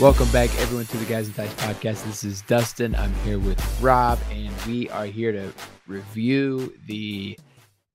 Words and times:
Welcome 0.00 0.30
back, 0.30 0.56
everyone, 0.60 0.86
to 0.86 0.96
the 0.96 1.04
Guys 1.06 1.26
and 1.26 1.34
Dice 1.34 1.52
podcast. 1.54 2.04
This 2.04 2.22
is 2.22 2.42
Dustin. 2.42 2.94
I'm 2.94 3.12
here 3.24 3.40
with 3.40 3.60
Rob, 3.82 4.20
and 4.30 4.54
we 4.64 4.88
are 4.90 5.06
here 5.06 5.32
to 5.32 5.52
review 5.88 6.72
the 6.86 7.36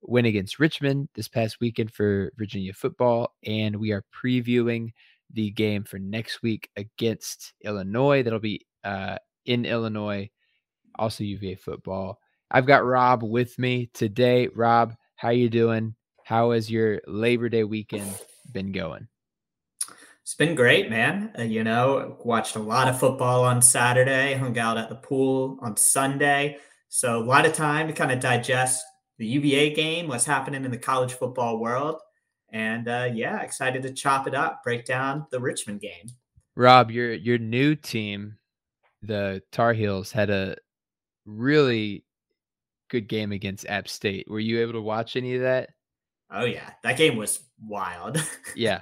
win 0.02 0.26
against 0.26 0.60
Richmond 0.60 1.08
this 1.16 1.30
past 1.30 1.62
weekend 1.62 1.94
for 1.94 2.34
Virginia 2.38 2.74
football, 2.74 3.34
and 3.46 3.78
we 3.78 3.94
are 3.94 4.04
previewing 4.14 4.90
the 5.32 5.52
game 5.52 5.86
for 5.86 5.98
next 5.98 6.44
week 6.44 6.70
against 6.76 7.54
Illinois. 7.64 8.22
That'll 8.22 8.40
be 8.40 8.66
uh, 8.84 9.16
in 9.46 9.64
Illinois, 9.64 10.30
also 11.00 11.24
UVA 11.24 11.56
football. 11.56 12.20
I've 12.52 12.66
got 12.66 12.86
Rob 12.86 13.24
with 13.24 13.58
me 13.58 13.90
today. 13.94 14.50
Rob, 14.54 14.94
how 15.16 15.30
you 15.30 15.50
doing? 15.50 15.96
How 16.26 16.52
has 16.52 16.70
your 16.70 17.00
Labor 17.08 17.48
Day 17.48 17.64
weekend 17.64 18.14
been 18.52 18.74
going? 18.74 19.08
It's 20.24 20.36
been 20.36 20.56
great, 20.56 20.90
man. 20.90 21.34
Uh, 21.38 21.44
you 21.44 21.66
know, 21.66 22.18
watched 22.24 22.56
a 22.56 22.60
lot 22.60 22.88
of 22.88 22.98
football 22.98 23.44
on 23.44 23.62
Saturday, 23.62 24.36
hung 24.36 24.58
out 24.58 24.78
at 24.78 24.88
the 24.88 24.96
pool 24.96 25.60
on 25.62 25.76
Sunday. 25.76 26.58
So, 26.88 27.20
a 27.22 27.26
lot 27.26 27.46
of 27.46 27.54
time 27.54 27.88
to 27.88 27.94
kind 27.94 28.12
of 28.12 28.22
digest 28.22 28.86
the 29.18 29.28
UVA 29.28 29.74
game, 29.74 30.08
what's 30.08 30.26
happening 30.26 30.64
in 30.64 30.72
the 30.72 30.78
college 30.78 31.14
football 31.14 31.60
world. 31.60 32.00
And 32.54 32.88
uh, 32.88 33.10
yeah, 33.14 33.42
excited 33.42 33.84
to 33.84 33.94
chop 33.94 34.28
it 34.28 34.34
up, 34.34 34.64
break 34.64 34.86
down 34.86 35.26
the 35.30 35.42
Richmond 35.42 35.82
game. 35.82 36.08
Rob, 36.56 36.90
your 36.90 37.14
your 37.14 37.38
new 37.38 37.76
team, 37.76 38.38
the 39.02 39.42
Tar 39.52 39.74
Heels, 39.74 40.12
had 40.12 40.30
a 40.30 40.56
really 41.26 42.06
good 42.90 43.08
game 43.10 43.32
against 43.32 43.66
App 43.68 43.90
State. 43.90 44.30
Were 44.30 44.40
you 44.40 44.62
able 44.62 44.74
to 44.74 44.82
watch 44.82 45.16
any 45.16 45.36
of 45.36 45.42
that? 45.42 45.72
Oh 46.34 46.46
yeah, 46.46 46.72
that 46.84 46.98
game 46.98 47.16
was 47.16 47.42
wild. 47.62 48.22
Yeah. 48.56 48.82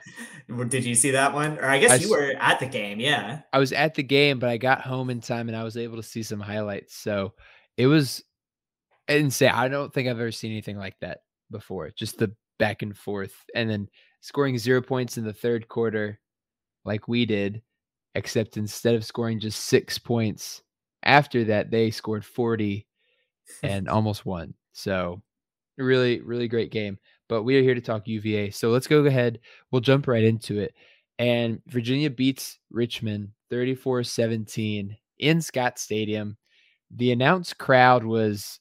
Did 0.67 0.84
you 0.84 0.95
see 0.95 1.12
that 1.12 1.34
one? 1.34 1.57
Or 1.57 1.66
I 1.66 1.79
guess 1.79 1.91
I 1.91 1.95
you 1.95 2.09
were 2.09 2.34
at 2.39 2.59
the 2.59 2.66
game. 2.66 3.00
Yeah. 3.00 3.39
I 3.53 3.59
was 3.59 3.72
at 3.72 3.95
the 3.95 4.03
game, 4.03 4.38
but 4.38 4.50
I 4.50 4.57
got 4.57 4.81
home 4.81 5.09
in 5.09 5.22
time 5.22 5.47
and 5.47 5.56
I 5.56 5.63
was 5.63 5.78
able 5.78 5.95
to 5.95 6.03
see 6.03 6.23
some 6.23 6.41
highlights. 6.41 6.97
So 6.97 7.34
it 7.78 7.88
was 7.88 8.22
insane. 9.07 9.51
I 9.53 9.69
don't 9.69 9.94
think 9.94 10.09
I've 10.09 10.19
ever 10.19 10.31
seen 10.34 10.51
anything 10.51 10.78
like 10.78 11.00
that 11.00 11.19
before. 11.51 11.89
Just 11.91 12.17
the 12.17 12.35
back 12.59 12.81
and 12.81 12.97
forth 12.97 13.34
and 13.56 13.69
then 13.69 13.88
scoring 14.19 14.57
zero 14.57 14.81
points 14.81 15.18
in 15.18 15.23
the 15.23 15.31
third 15.31 15.69
quarter, 15.69 16.19
like 16.83 17.07
we 17.07 17.25
did, 17.25 17.62
except 18.16 18.57
instead 18.57 18.95
of 18.95 19.06
scoring 19.06 19.39
just 19.39 19.66
six 19.66 19.97
points 19.97 20.63
after 21.03 21.45
that, 21.45 21.72
they 21.72 21.91
scored 21.91 22.25
40 22.25 22.85
and 23.63 23.88
almost 23.89 24.25
won. 24.25 24.53
So 24.73 25.22
really, 25.78 26.22
really 26.22 26.47
great 26.47 26.72
game. 26.72 26.97
But 27.31 27.44
we 27.44 27.56
are 27.56 27.62
here 27.62 27.75
to 27.75 27.80
talk 27.80 28.09
UVA. 28.09 28.50
So 28.50 28.72
let's 28.72 28.88
go 28.88 29.06
ahead. 29.06 29.40
We'll 29.72 29.80
jump 29.80 30.06
right 30.06 30.25
into 30.25 30.59
it. 30.59 30.75
And 31.18 31.62
Virginia 31.66 32.09
beats 32.09 32.59
Richmond 32.69 33.30
34 33.50 34.03
17 34.03 34.97
in 35.18 35.42
Scott 35.42 35.80
Stadium. 35.80 36.36
The 36.94 37.14
announced 37.14 37.58
crowd 37.58 38.03
was, 38.03 38.59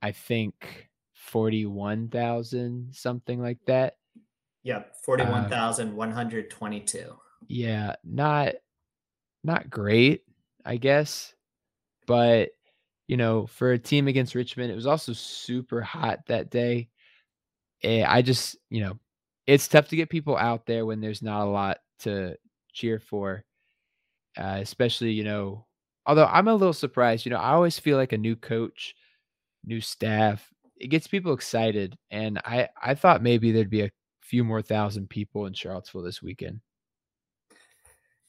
I 0.00 0.12
think, 0.12 0.88
41,000, 1.12 2.88
something 2.94 3.42
like 3.42 3.58
that. 3.66 3.98
Yep. 4.62 4.86
Um, 4.86 4.92
41,122. 5.04 7.14
Yeah, 7.48 7.96
not 8.02 8.54
not 9.42 9.68
great, 9.68 10.22
I 10.64 10.78
guess. 10.78 11.34
But, 12.06 12.52
you 13.08 13.18
know, 13.18 13.46
for 13.46 13.72
a 13.72 13.78
team 13.78 14.08
against 14.08 14.34
Richmond, 14.34 14.72
it 14.72 14.74
was 14.74 14.86
also 14.86 15.12
super 15.12 15.82
hot 15.82 16.20
that 16.28 16.48
day. 16.48 16.88
Eh, 17.84 18.04
I 18.06 18.22
just, 18.22 18.56
you 18.70 18.82
know, 18.82 18.98
it's 19.46 19.68
tough 19.68 19.88
to 19.90 19.96
get 19.96 20.10
people 20.10 20.36
out 20.38 20.66
there 20.66 20.86
when 20.86 21.00
there's 21.00 21.22
not 21.22 21.42
a 21.46 21.50
lot 21.50 21.78
to 22.00 22.36
cheer 22.72 23.00
for. 23.00 23.44
Uh, 24.38 24.58
especially, 24.60 25.12
you 25.12 25.24
know, 25.24 25.66
although 26.06 26.26
I'm 26.26 26.48
a 26.48 26.54
little 26.54 26.72
surprised, 26.74 27.26
you 27.26 27.30
know, 27.30 27.38
I 27.38 27.52
always 27.52 27.78
feel 27.78 27.96
like 27.98 28.12
a 28.12 28.18
new 28.18 28.36
coach, 28.36 28.94
new 29.64 29.80
staff, 29.80 30.48
it 30.78 30.88
gets 30.88 31.06
people 31.08 31.34
excited. 31.34 31.96
And 32.10 32.40
I 32.44 32.68
I 32.82 32.94
thought 32.96 33.22
maybe 33.22 33.52
there'd 33.52 33.70
be 33.70 33.82
a 33.82 33.92
few 34.22 34.44
more 34.44 34.62
thousand 34.62 35.10
people 35.10 35.46
in 35.46 35.54
Charlottesville 35.54 36.02
this 36.04 36.22
weekend. 36.22 36.60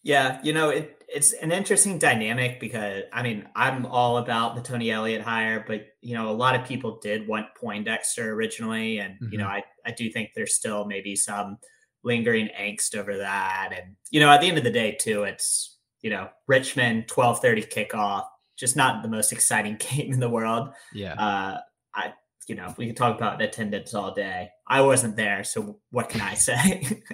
Yeah, 0.06 0.40
you 0.44 0.54
know, 0.54 0.70
it, 0.70 1.04
it's 1.10 1.34
an 1.34 1.52
interesting 1.52 1.98
dynamic 1.98 2.60
because 2.60 3.04
I 3.12 3.24
mean, 3.24 3.50
I'm 3.56 3.88
all 3.88 4.18
about 4.18 4.56
the 4.56 4.62
Tony 4.62 4.92
Elliott 4.92 5.24
hire, 5.24 5.66
but 5.68 5.88
you 6.02 6.14
know, 6.14 6.30
a 6.30 6.32
lot 6.32 6.56
of 6.56 6.64
people 6.64 7.00
did 7.02 7.28
want 7.28 7.48
Poindexter 7.60 8.32
originally, 8.32 9.00
and 9.00 9.18
you 9.32 9.40
know, 9.40 9.48
I 9.48 9.64
I 9.84 9.92
do 9.92 10.12
think 10.12 10.30
there's 10.36 10.54
still 10.54 10.86
maybe 10.86 11.16
some 11.16 11.58
lingering 12.04 12.50
angst 12.56 12.96
over 12.96 13.18
that, 13.18 13.72
and 13.76 13.96
you 14.12 14.20
know, 14.20 14.30
at 14.30 14.42
the 14.42 14.48
end 14.48 14.60
of 14.60 14.64
the 14.64 14.70
day, 14.72 14.96
too, 15.00 15.24
it's 15.24 15.80
you 16.04 16.12
know, 16.12 16.30
Richmond 16.48 17.08
12:30 17.08 17.68
kickoff, 17.74 18.26
just 18.56 18.76
not 18.76 19.02
the 19.02 19.10
most 19.10 19.32
exciting 19.32 19.78
game 19.80 20.14
in 20.14 20.20
the 20.20 20.30
world. 20.30 20.70
Yeah. 20.94 21.14
Uh, 21.14 21.62
I 21.96 22.14
you 22.48 22.54
know, 22.54 22.76
we 22.78 22.86
could 22.86 22.98
talk 22.98 23.18
about 23.18 23.42
attendance 23.42 23.96
all 23.96 24.14
day. 24.14 24.52
I 24.68 24.82
wasn't 24.82 25.16
there, 25.16 25.44
so 25.44 25.80
what 25.92 26.10
can 26.10 26.22
I 26.22 26.34
say? 26.48 27.02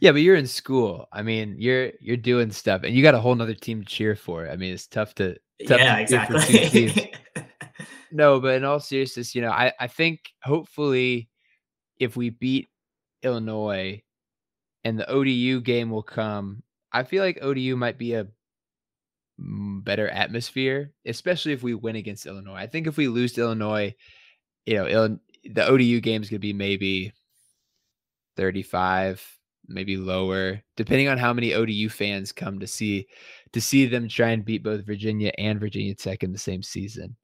Yeah, 0.00 0.12
but 0.12 0.20
you're 0.20 0.36
in 0.36 0.46
school. 0.46 1.08
I 1.12 1.22
mean, 1.22 1.56
you're 1.58 1.90
you're 2.00 2.16
doing 2.16 2.52
stuff, 2.52 2.84
and 2.84 2.94
you 2.94 3.02
got 3.02 3.16
a 3.16 3.20
whole 3.20 3.34
nother 3.34 3.54
team 3.54 3.80
to 3.80 3.86
cheer 3.86 4.14
for. 4.14 4.48
I 4.48 4.54
mean, 4.54 4.72
it's 4.72 4.86
tough 4.86 5.16
to 5.16 5.34
tough 5.66 5.80
yeah, 5.80 5.96
to 5.96 6.06
cheer 6.06 6.26
for 6.26 6.46
two 6.46 6.56
exactly. 6.56 7.12
No, 8.12 8.38
but 8.38 8.54
in 8.54 8.64
all 8.64 8.78
seriousness, 8.78 9.34
you 9.34 9.42
know, 9.42 9.50
I 9.50 9.72
I 9.80 9.88
think 9.88 10.30
hopefully 10.44 11.28
if 11.98 12.16
we 12.16 12.30
beat 12.30 12.68
Illinois 13.24 14.00
and 14.84 14.96
the 14.96 15.10
ODU 15.10 15.60
game 15.60 15.90
will 15.90 16.04
come, 16.04 16.62
I 16.92 17.02
feel 17.02 17.24
like 17.24 17.42
ODU 17.42 17.76
might 17.76 17.98
be 17.98 18.14
a 18.14 18.28
better 19.38 20.08
atmosphere, 20.08 20.92
especially 21.06 21.52
if 21.52 21.62
we 21.62 21.74
win 21.74 21.96
against 21.96 22.26
Illinois. 22.26 22.54
I 22.54 22.66
think 22.66 22.86
if 22.86 22.96
we 22.96 23.08
lose 23.08 23.32
to 23.34 23.42
Illinois, 23.42 23.94
you 24.66 24.74
know, 24.74 25.18
the 25.44 25.66
ODU 25.66 26.00
game 26.00 26.22
is 26.22 26.28
going 26.30 26.38
to 26.40 26.46
be 26.46 26.52
maybe 26.52 27.12
35, 28.36 29.24
maybe 29.68 29.96
lower, 29.96 30.62
depending 30.76 31.08
on 31.08 31.18
how 31.18 31.32
many 31.32 31.54
ODU 31.54 31.88
fans 31.88 32.32
come 32.32 32.58
to 32.60 32.66
see 32.66 33.06
to 33.52 33.60
see 33.60 33.86
them 33.86 34.08
try 34.08 34.28
and 34.30 34.44
beat 34.44 34.62
both 34.62 34.86
Virginia 34.86 35.32
and 35.38 35.58
Virginia 35.58 35.94
Tech 35.94 36.22
in 36.22 36.32
the 36.32 36.38
same 36.38 36.62
season. 36.62 37.16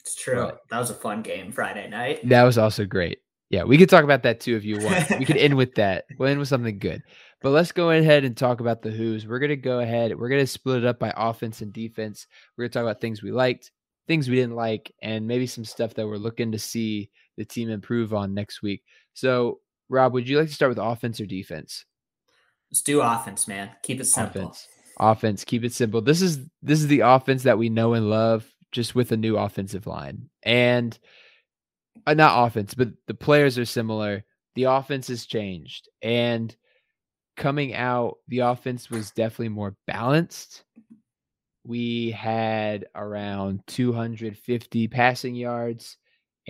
It's 0.00 0.14
true. 0.14 0.36
But- 0.36 0.60
that 0.70 0.78
was 0.78 0.90
a 0.90 0.94
fun 0.94 1.22
game 1.22 1.52
Friday 1.52 1.88
night. 1.88 2.26
That 2.28 2.44
was 2.44 2.58
also 2.58 2.84
great. 2.84 3.18
Yeah, 3.50 3.64
we 3.64 3.76
could 3.78 3.90
talk 3.90 4.04
about 4.04 4.22
that 4.22 4.38
too 4.38 4.56
if 4.56 4.64
you 4.64 4.78
want. 4.78 5.10
We 5.18 5.24
could 5.24 5.36
end 5.36 5.54
with 5.56 5.74
that. 5.74 6.04
We'll 6.18 6.28
end 6.28 6.38
with 6.38 6.48
something 6.48 6.78
good. 6.78 7.02
But 7.42 7.50
let's 7.50 7.72
go 7.72 7.90
ahead 7.90 8.24
and 8.24 8.36
talk 8.36 8.60
about 8.60 8.80
the 8.80 8.90
Hoos. 8.92 9.26
We're 9.26 9.40
gonna 9.40 9.56
go 9.56 9.80
ahead. 9.80 10.16
We're 10.16 10.28
gonna 10.28 10.46
split 10.46 10.78
it 10.78 10.86
up 10.86 11.00
by 11.00 11.12
offense 11.16 11.60
and 11.60 11.72
defense. 11.72 12.26
We're 12.56 12.64
gonna 12.64 12.72
talk 12.72 12.82
about 12.82 13.00
things 13.00 13.22
we 13.22 13.32
liked, 13.32 13.72
things 14.06 14.28
we 14.28 14.36
didn't 14.36 14.54
like, 14.54 14.92
and 15.02 15.26
maybe 15.26 15.48
some 15.48 15.64
stuff 15.64 15.94
that 15.94 16.06
we're 16.06 16.16
looking 16.16 16.52
to 16.52 16.58
see 16.60 17.10
the 17.40 17.44
team 17.46 17.70
improve 17.70 18.12
on 18.12 18.34
next 18.34 18.60
week. 18.60 18.82
So, 19.14 19.60
Rob, 19.88 20.12
would 20.12 20.28
you 20.28 20.38
like 20.38 20.48
to 20.48 20.54
start 20.54 20.68
with 20.68 20.78
offense 20.78 21.18
or 21.20 21.26
defense? 21.26 21.86
Let's 22.70 22.82
do 22.82 23.00
offense, 23.00 23.48
man. 23.48 23.70
Keep 23.82 24.00
it 24.00 24.04
simple. 24.04 24.42
Offense. 24.42 24.68
offense. 25.00 25.44
Keep 25.44 25.64
it 25.64 25.72
simple. 25.72 26.02
This 26.02 26.20
is 26.20 26.38
this 26.62 26.80
is 26.80 26.86
the 26.86 27.00
offense 27.00 27.44
that 27.44 27.56
we 27.56 27.70
know 27.70 27.94
and 27.94 28.10
love, 28.10 28.46
just 28.72 28.94
with 28.94 29.10
a 29.10 29.16
new 29.16 29.38
offensive 29.38 29.86
line 29.86 30.28
and 30.42 30.96
uh, 32.06 32.12
not 32.12 32.46
offense, 32.46 32.74
but 32.74 32.90
the 33.06 33.14
players 33.14 33.58
are 33.58 33.64
similar. 33.64 34.22
The 34.54 34.64
offense 34.64 35.08
has 35.08 35.24
changed, 35.24 35.88
and 36.02 36.54
coming 37.38 37.74
out, 37.74 38.18
the 38.28 38.40
offense 38.40 38.90
was 38.90 39.12
definitely 39.12 39.48
more 39.48 39.76
balanced. 39.86 40.64
We 41.64 42.10
had 42.10 42.84
around 42.94 43.62
250 43.66 44.88
passing 44.88 45.34
yards 45.34 45.96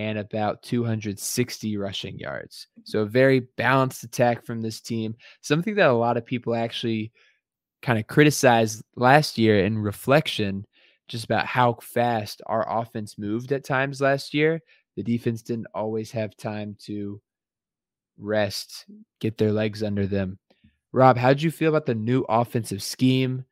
and 0.00 0.18
about 0.18 0.62
260 0.62 1.76
rushing 1.76 2.18
yards. 2.18 2.68
So 2.84 3.00
a 3.00 3.06
very 3.06 3.40
balanced 3.58 4.02
attack 4.02 4.46
from 4.46 4.62
this 4.62 4.80
team. 4.80 5.14
Something 5.42 5.74
that 5.74 5.90
a 5.90 5.92
lot 5.92 6.16
of 6.16 6.24
people 6.24 6.54
actually 6.54 7.12
kind 7.82 7.98
of 7.98 8.06
criticized 8.06 8.82
last 8.96 9.36
year 9.36 9.62
in 9.62 9.76
reflection 9.76 10.66
just 11.08 11.26
about 11.26 11.44
how 11.44 11.74
fast 11.82 12.40
our 12.46 12.80
offense 12.80 13.18
moved 13.18 13.52
at 13.52 13.62
times 13.62 14.00
last 14.00 14.32
year. 14.32 14.62
The 14.96 15.02
defense 15.02 15.42
didn't 15.42 15.66
always 15.74 16.10
have 16.12 16.34
time 16.34 16.76
to 16.86 17.20
rest, 18.16 18.86
get 19.20 19.36
their 19.36 19.52
legs 19.52 19.82
under 19.82 20.06
them. 20.06 20.38
Rob, 20.92 21.18
how 21.18 21.28
did 21.28 21.42
you 21.42 21.50
feel 21.50 21.68
about 21.68 21.84
the 21.84 21.94
new 21.94 22.22
offensive 22.22 22.82
scheme 22.82 23.44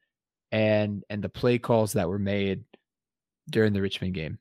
and 0.51 1.05
and 1.11 1.23
the 1.23 1.29
play 1.29 1.59
calls 1.59 1.93
that 1.93 2.09
were 2.09 2.19
made 2.19 2.65
during 3.51 3.75
the 3.75 3.83
Richmond 3.83 4.15
game? 4.15 4.39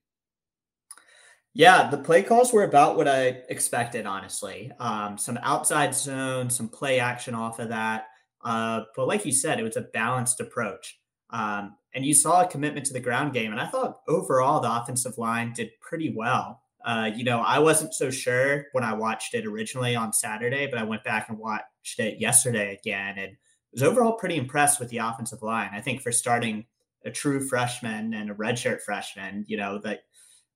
Yeah, 1.57 1.89
the 1.89 1.97
play 1.97 2.21
calls 2.21 2.53
were 2.53 2.65
about 2.65 2.97
what 2.97 3.07
I 3.07 3.41
expected, 3.49 4.05
honestly. 4.05 4.71
Um, 4.79 5.17
some 5.17 5.39
outside 5.41 5.95
zone, 5.95 6.51
some 6.51 6.69
play 6.69 6.99
action 6.99 7.33
off 7.33 7.57
of 7.57 7.69
that. 7.69 8.09
Uh, 8.43 8.81
but 8.95 9.07
like 9.07 9.25
you 9.25 9.31
said, 9.31 9.59
it 9.59 9.63
was 9.63 9.75
a 9.75 9.81
balanced 9.81 10.39
approach. 10.39 10.99
Um, 11.31 11.75
and 11.95 12.05
you 12.05 12.13
saw 12.13 12.43
a 12.43 12.47
commitment 12.47 12.85
to 12.85 12.93
the 12.93 12.99
ground 12.99 13.33
game. 13.33 13.51
And 13.51 13.59
I 13.59 13.65
thought 13.65 14.01
overall 14.07 14.59
the 14.59 14.71
offensive 14.71 15.17
line 15.17 15.51
did 15.51 15.71
pretty 15.81 16.13
well. 16.15 16.61
Uh, 16.85 17.09
you 17.15 17.23
know, 17.23 17.39
I 17.39 17.57
wasn't 17.57 17.95
so 17.95 18.11
sure 18.11 18.67
when 18.73 18.83
I 18.83 18.93
watched 18.93 19.33
it 19.33 19.47
originally 19.47 19.95
on 19.95 20.13
Saturday, 20.13 20.67
but 20.67 20.77
I 20.77 20.83
went 20.83 21.03
back 21.03 21.27
and 21.27 21.39
watched 21.39 21.97
it 21.97 22.21
yesterday 22.21 22.77
again 22.79 23.17
and 23.17 23.35
was 23.73 23.81
overall 23.81 24.13
pretty 24.13 24.35
impressed 24.35 24.79
with 24.79 24.89
the 24.89 24.99
offensive 24.99 25.41
line. 25.41 25.71
I 25.73 25.81
think 25.81 26.03
for 26.03 26.11
starting 26.11 26.67
a 27.03 27.09
true 27.09 27.39
freshman 27.39 28.13
and 28.13 28.29
a 28.29 28.35
redshirt 28.35 28.81
freshman, 28.81 29.43
you 29.47 29.57
know, 29.57 29.79
that 29.79 30.01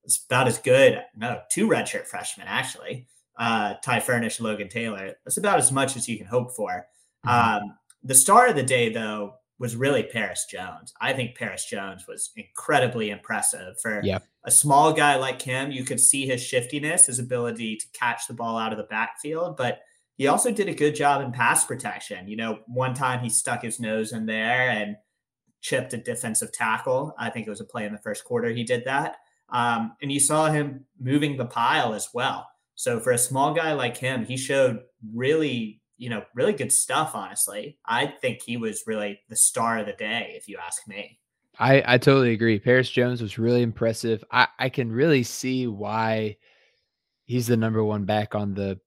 it's 0.04 0.24
about 0.26 0.48
as 0.48 0.58
good. 0.58 1.02
No, 1.16 1.42
two 1.52 1.68
redshirt 1.68 2.08
freshmen 2.08 2.48
actually. 2.48 3.08
Uh, 3.38 3.76
Ty 3.84 4.02
Furnish, 4.02 4.40
Logan 4.40 4.70
Taylor. 4.70 5.16
That's 5.26 5.38
about 5.38 5.58
as 5.58 5.72
much 5.72 5.96
as 5.96 6.08
you 6.08 6.18
can 6.18 6.28
hope 6.28 6.56
for. 6.56 6.86
Mm-hmm. 7.26 7.64
Um, 7.64 7.78
the 8.04 8.16
star 8.16 8.48
of 8.48 8.56
the 8.56 8.64
day, 8.64 8.92
though, 8.92 9.36
was 9.58 9.76
really 9.76 10.04
Perris 10.04 10.48
Jones. 10.50 10.94
I 11.00 11.14
think 11.14 11.38
Perris 11.38 11.68
Jones 11.68 12.08
was 12.08 12.32
incredibly 12.36 13.12
impressive 13.12 13.80
for 13.80 14.02
a 14.44 14.52
small 14.52 14.92
guy 14.92 15.18
like 15.18 15.42
him. 15.42 15.72
You 15.72 15.84
could 15.84 16.00
see 16.00 16.26
his 16.26 16.42
shiftiness, 16.44 17.06
his 17.06 17.20
ability 17.20 17.78
to 17.78 17.86
catch 17.94 18.28
the 18.28 18.34
ball 18.34 18.58
out 18.58 18.72
of 18.72 18.80
the 18.80 18.86
backfield, 18.86 19.58
but 19.58 19.82
he 20.18 20.28
also 20.28 20.52
did 20.52 20.68
a 20.68 20.74
good 20.74 20.96
job 20.96 21.22
in 21.22 21.32
pass 21.32 21.64
protection. 21.64 22.28
You 22.28 22.38
know, 22.38 22.60
one 22.68 22.96
time 22.96 23.20
he 23.20 23.30
stuck 23.30 23.62
his 23.62 23.80
nose 23.80 24.14
in 24.14 24.26
there 24.26 24.70
and 24.70 24.96
chipped 25.62 25.94
a 25.94 25.98
defensive 25.98 26.52
tackle. 26.52 27.14
I 27.20 27.30
think 27.30 27.46
it 27.46 27.52
was 27.52 27.62
a 27.62 27.66
play 27.66 27.86
in 27.86 27.94
the 27.94 28.00
first 28.00 28.24
quarter. 28.24 28.50
He 28.50 28.64
did 28.64 28.86
that. 28.86 29.18
Um, 29.52 29.96
and 30.02 30.12
you 30.12 30.20
saw 30.20 30.52
him 30.52 30.86
moving 31.00 31.38
the 31.38 31.46
pile 31.46 31.94
as 31.94 32.10
well. 32.14 32.48
So 32.76 33.00
for 33.00 33.12
a 33.12 33.18
small 33.18 33.54
guy 33.54 33.74
like 33.74 33.98
him, 33.98 34.26
he 34.26 34.38
showed 34.38 34.80
really 35.14 35.82
you 36.02 36.10
know, 36.10 36.24
really 36.34 36.54
good 36.54 36.72
stuff, 36.72 37.12
honestly. 37.14 37.78
I 37.86 38.08
think 38.08 38.42
he 38.42 38.58
was 38.58 38.86
really 38.88 39.22
the 39.30 39.36
star 39.36 39.78
of 39.78 39.86
the 39.86 39.94
day, 39.94 40.34
if 40.36 40.48
you 40.48 40.58
ask 40.58 40.88
me. 40.88 41.20
I, 41.60 41.84
I 41.86 41.98
totally 42.00 42.32
agree. 42.32 42.60
Perris 42.60 42.90
Jones 42.90 43.22
was 43.22 43.38
really 43.38 43.62
impressive. 43.62 44.24
I, 44.32 44.48
I 44.58 44.70
can 44.70 44.92
really 44.92 45.22
see 45.22 45.68
why 45.68 46.38
he's 47.26 47.46
the 47.46 47.56
number 47.56 47.84
one 47.84 48.06
back 48.06 48.34
on 48.34 48.56
the 48.56 48.80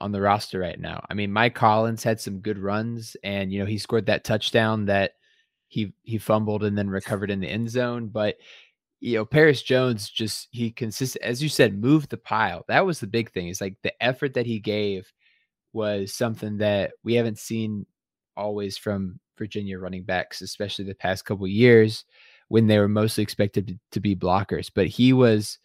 on 0.00 0.12
the 0.12 0.20
roster 0.22 0.58
right 0.58 0.80
now. 0.80 1.04
I 1.10 1.14
mean, 1.14 1.30
Mike 1.30 1.58
Hollins 1.58 2.02
had 2.02 2.18
some 2.18 2.40
good 2.40 2.58
runs 2.58 3.18
and 3.22 3.52
you 3.52 3.60
know, 3.60 3.66
he 3.66 3.76
scored 3.76 4.06
that 4.06 4.24
touchdown 4.24 4.86
that 4.86 5.12
he 5.68 5.92
he 6.04 6.16
fumbled 6.16 6.64
and 6.64 6.76
then 6.76 6.88
recovered 6.88 7.30
in 7.30 7.40
the 7.40 7.50
end 7.50 7.68
zone. 7.68 8.08
But 8.08 8.36
you 9.02 9.16
know, 9.16 9.24
Perris 9.26 9.64
Jones 9.64 10.08
just 10.08 10.46
he 10.52 10.70
consistent 10.70 11.24
as 11.24 11.42
you 11.42 11.48
said, 11.48 11.76
moved 11.76 12.10
the 12.10 12.16
pile. 12.16 12.64
That 12.68 12.86
was 12.86 13.00
the 13.00 13.08
big 13.08 13.32
thing. 13.32 13.48
Is 13.48 13.60
like 13.60 13.76
the 13.82 13.92
effort 14.00 14.34
that 14.34 14.46
he 14.46 14.60
gave 14.60 15.12
was 15.72 16.14
something 16.14 16.58
that 16.58 16.92
we 17.02 17.14
haven't 17.14 17.38
seen 17.38 17.84
always 18.36 18.78
from 18.78 19.18
Virginia 19.36 19.80
running 19.80 20.04
backs, 20.04 20.40
especially 20.40 20.84
the 20.84 20.94
past 20.94 21.24
couple 21.24 21.48
years 21.48 22.04
when 22.46 22.68
they 22.68 22.78
were 22.78 22.86
mostly 22.88 23.22
expected 23.22 23.66
to, 23.66 23.78
to, 23.90 23.98
be 23.98 24.14
blockers. 24.14 24.70
But 24.72 24.86
he 24.86 25.12
was, 25.12 25.58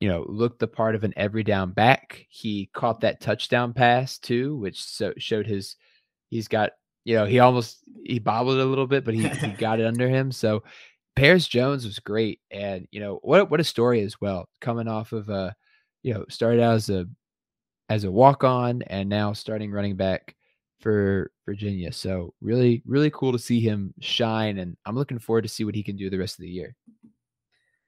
you 0.00 0.08
know, 0.08 0.24
looked 0.26 0.60
the 0.60 0.66
part 0.66 0.94
of 0.94 1.04
an 1.04 1.12
every 1.18 1.42
down 1.42 1.72
back. 1.72 2.24
He 2.30 2.70
caught 2.72 3.00
that 3.02 3.20
touchdown 3.20 3.74
pass 3.74 4.18
too, 4.18 4.56
which 4.56 4.82
so 4.82 5.12
showed 5.18 5.46
his 5.46 5.76
he's 6.30 6.48
got, 6.48 6.70
you 7.04 7.14
know, 7.14 7.26
he 7.26 7.40
almost 7.40 7.80
he 8.04 8.20
bobbled 8.20 8.58
a 8.58 8.64
little 8.64 8.86
bit, 8.86 9.04
but 9.04 9.12
he, 9.12 9.28
he 9.28 9.48
got 9.58 9.80
it 9.80 9.86
under 9.86 10.08
him. 10.08 10.32
So 10.32 10.62
Perris 11.16 11.48
Jones 11.48 11.84
was 11.84 11.98
great. 11.98 12.40
And, 12.50 12.88
you 12.90 13.00
know, 13.00 13.20
what 13.22 13.50
what 13.50 13.60
a 13.60 13.64
story 13.64 14.02
as 14.02 14.20
well, 14.20 14.48
coming 14.60 14.88
off 14.88 15.12
of 15.12 15.28
a, 15.28 15.54
you 16.02 16.14
know, 16.14 16.24
started 16.28 16.60
out 16.60 16.74
as 16.74 16.90
a 16.90 17.06
as 17.88 18.04
a 18.04 18.10
walk 18.10 18.44
on 18.44 18.82
and 18.82 19.08
now 19.08 19.32
starting 19.32 19.70
running 19.70 19.96
back 19.96 20.34
for 20.80 21.30
Virginia. 21.46 21.92
So 21.92 22.34
really, 22.40 22.82
really 22.86 23.10
cool 23.10 23.32
to 23.32 23.38
see 23.38 23.60
him 23.60 23.94
shine. 24.00 24.58
And 24.58 24.76
I'm 24.84 24.96
looking 24.96 25.18
forward 25.18 25.42
to 25.42 25.48
see 25.48 25.64
what 25.64 25.74
he 25.74 25.82
can 25.82 25.96
do 25.96 26.10
the 26.10 26.18
rest 26.18 26.38
of 26.38 26.42
the 26.42 26.50
year. 26.50 26.74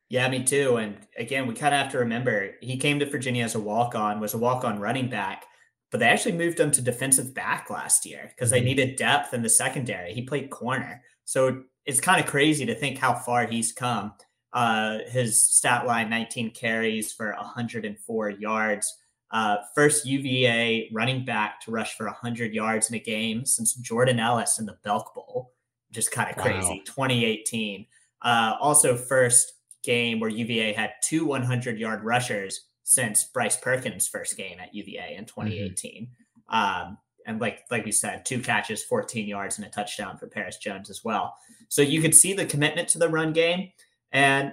Yeah, 0.09 0.29
me 0.29 0.45
too. 0.45 0.77
And 0.77 0.97
again, 1.19 1.47
we 1.47 1.55
kind 1.55 1.75
of 1.75 1.81
have 1.81 1.93
to 1.93 1.99
remember 1.99 2.53
he 2.61 2.77
came 2.77 2.99
to 3.01 3.07
Virginia 3.07 3.45
as 3.45 3.55
a 3.55 3.61
walk 3.61 3.95
on, 3.95 4.21
was 4.21 4.35
a 4.35 4.39
walk 4.39 4.65
on 4.65 4.79
running 4.79 5.09
back, 5.09 5.45
but 5.91 5.99
they 5.99 6.07
actually 6.07 6.37
moved 6.37 6.61
him 6.61 6.71
to 6.71 6.81
defensive 6.81 7.35
back 7.35 7.71
last 7.71 8.07
year 8.07 8.31
because 8.31 8.51
they 8.51 8.59
mm-hmm. 8.59 8.67
needed 8.67 8.97
depth 8.97 9.35
in 9.35 9.43
the 9.43 9.49
secondary. 9.49 10.13
He 10.15 10.23
played 10.23 10.51
corner. 10.51 11.03
So 11.25 11.65
it's 11.87 12.01
kind 12.01 12.23
of 12.23 12.31
crazy 12.31 12.67
to 12.67 12.75
think 12.75 12.99
how 12.99 13.15
far 13.15 13.47
he's 13.47 13.73
come. 13.73 14.13
Uh, 14.53 14.99
his 15.09 15.43
stat 15.43 15.87
line 15.87 16.11
19 16.11 16.53
carries 16.53 17.13
for 17.13 17.33
104 17.35 18.31
yards 18.31 18.97
uh, 19.33 19.57
first 19.75 20.07
UVA 20.07 20.89
running 20.93 21.25
back 21.25 21.61
to 21.63 21.71
rush 21.71 21.97
for 21.97 22.07
100 22.07 22.55
yards 22.55 22.89
in 22.89 22.97
a 22.97 23.01
game 23.01 23.45
since 23.45 23.75
Jordan 23.75 24.21
Ellis 24.21 24.59
in 24.59 24.67
the 24.67 24.79
Belk 24.85 25.15
Bowl. 25.15 25.53
Just 25.91 26.13
kind 26.13 26.31
of 26.31 26.37
crazy. 26.37 26.69
Wow. 26.69 26.81
2018. 26.85 27.87
Uh, 28.23 28.55
also, 28.61 28.97
first 28.97 29.55
game 29.83 30.21
where 30.21 30.31
UVA 30.31 30.73
had 30.73 30.93
two 31.03 31.27
100 31.27 31.79
yard 31.79 32.05
rushers 32.05 32.67
since 32.83 33.25
Bryce 33.25 33.57
Perkins' 33.57 34.09
first 34.09 34.37
game 34.37 34.59
at 34.61 34.75
UVA 34.75 35.17
in 35.17 35.25
2018. 35.25 36.09
Mm-hmm. 36.51 36.87
Um, 36.89 36.99
and 37.27 37.41
like 37.41 37.65
like 37.71 37.85
we 37.85 37.93
said, 37.93 38.25
two 38.25 38.41
catches, 38.41 38.83
14 38.85 39.27
yards, 39.27 39.59
and 39.59 39.67
a 39.67 39.71
touchdown 39.71 40.17
for 40.17 40.29
Perris 40.29 40.59
Jones 40.59 40.91
as 40.91 41.05
well. 41.05 41.35
So 41.69 41.83
you 41.83 42.01
could 42.01 42.15
see 42.15 42.33
the 42.33 42.47
commitment 42.47 42.89
to 42.91 42.99
the 42.99 43.09
run 43.09 43.33
game. 43.33 43.71
And 44.13 44.53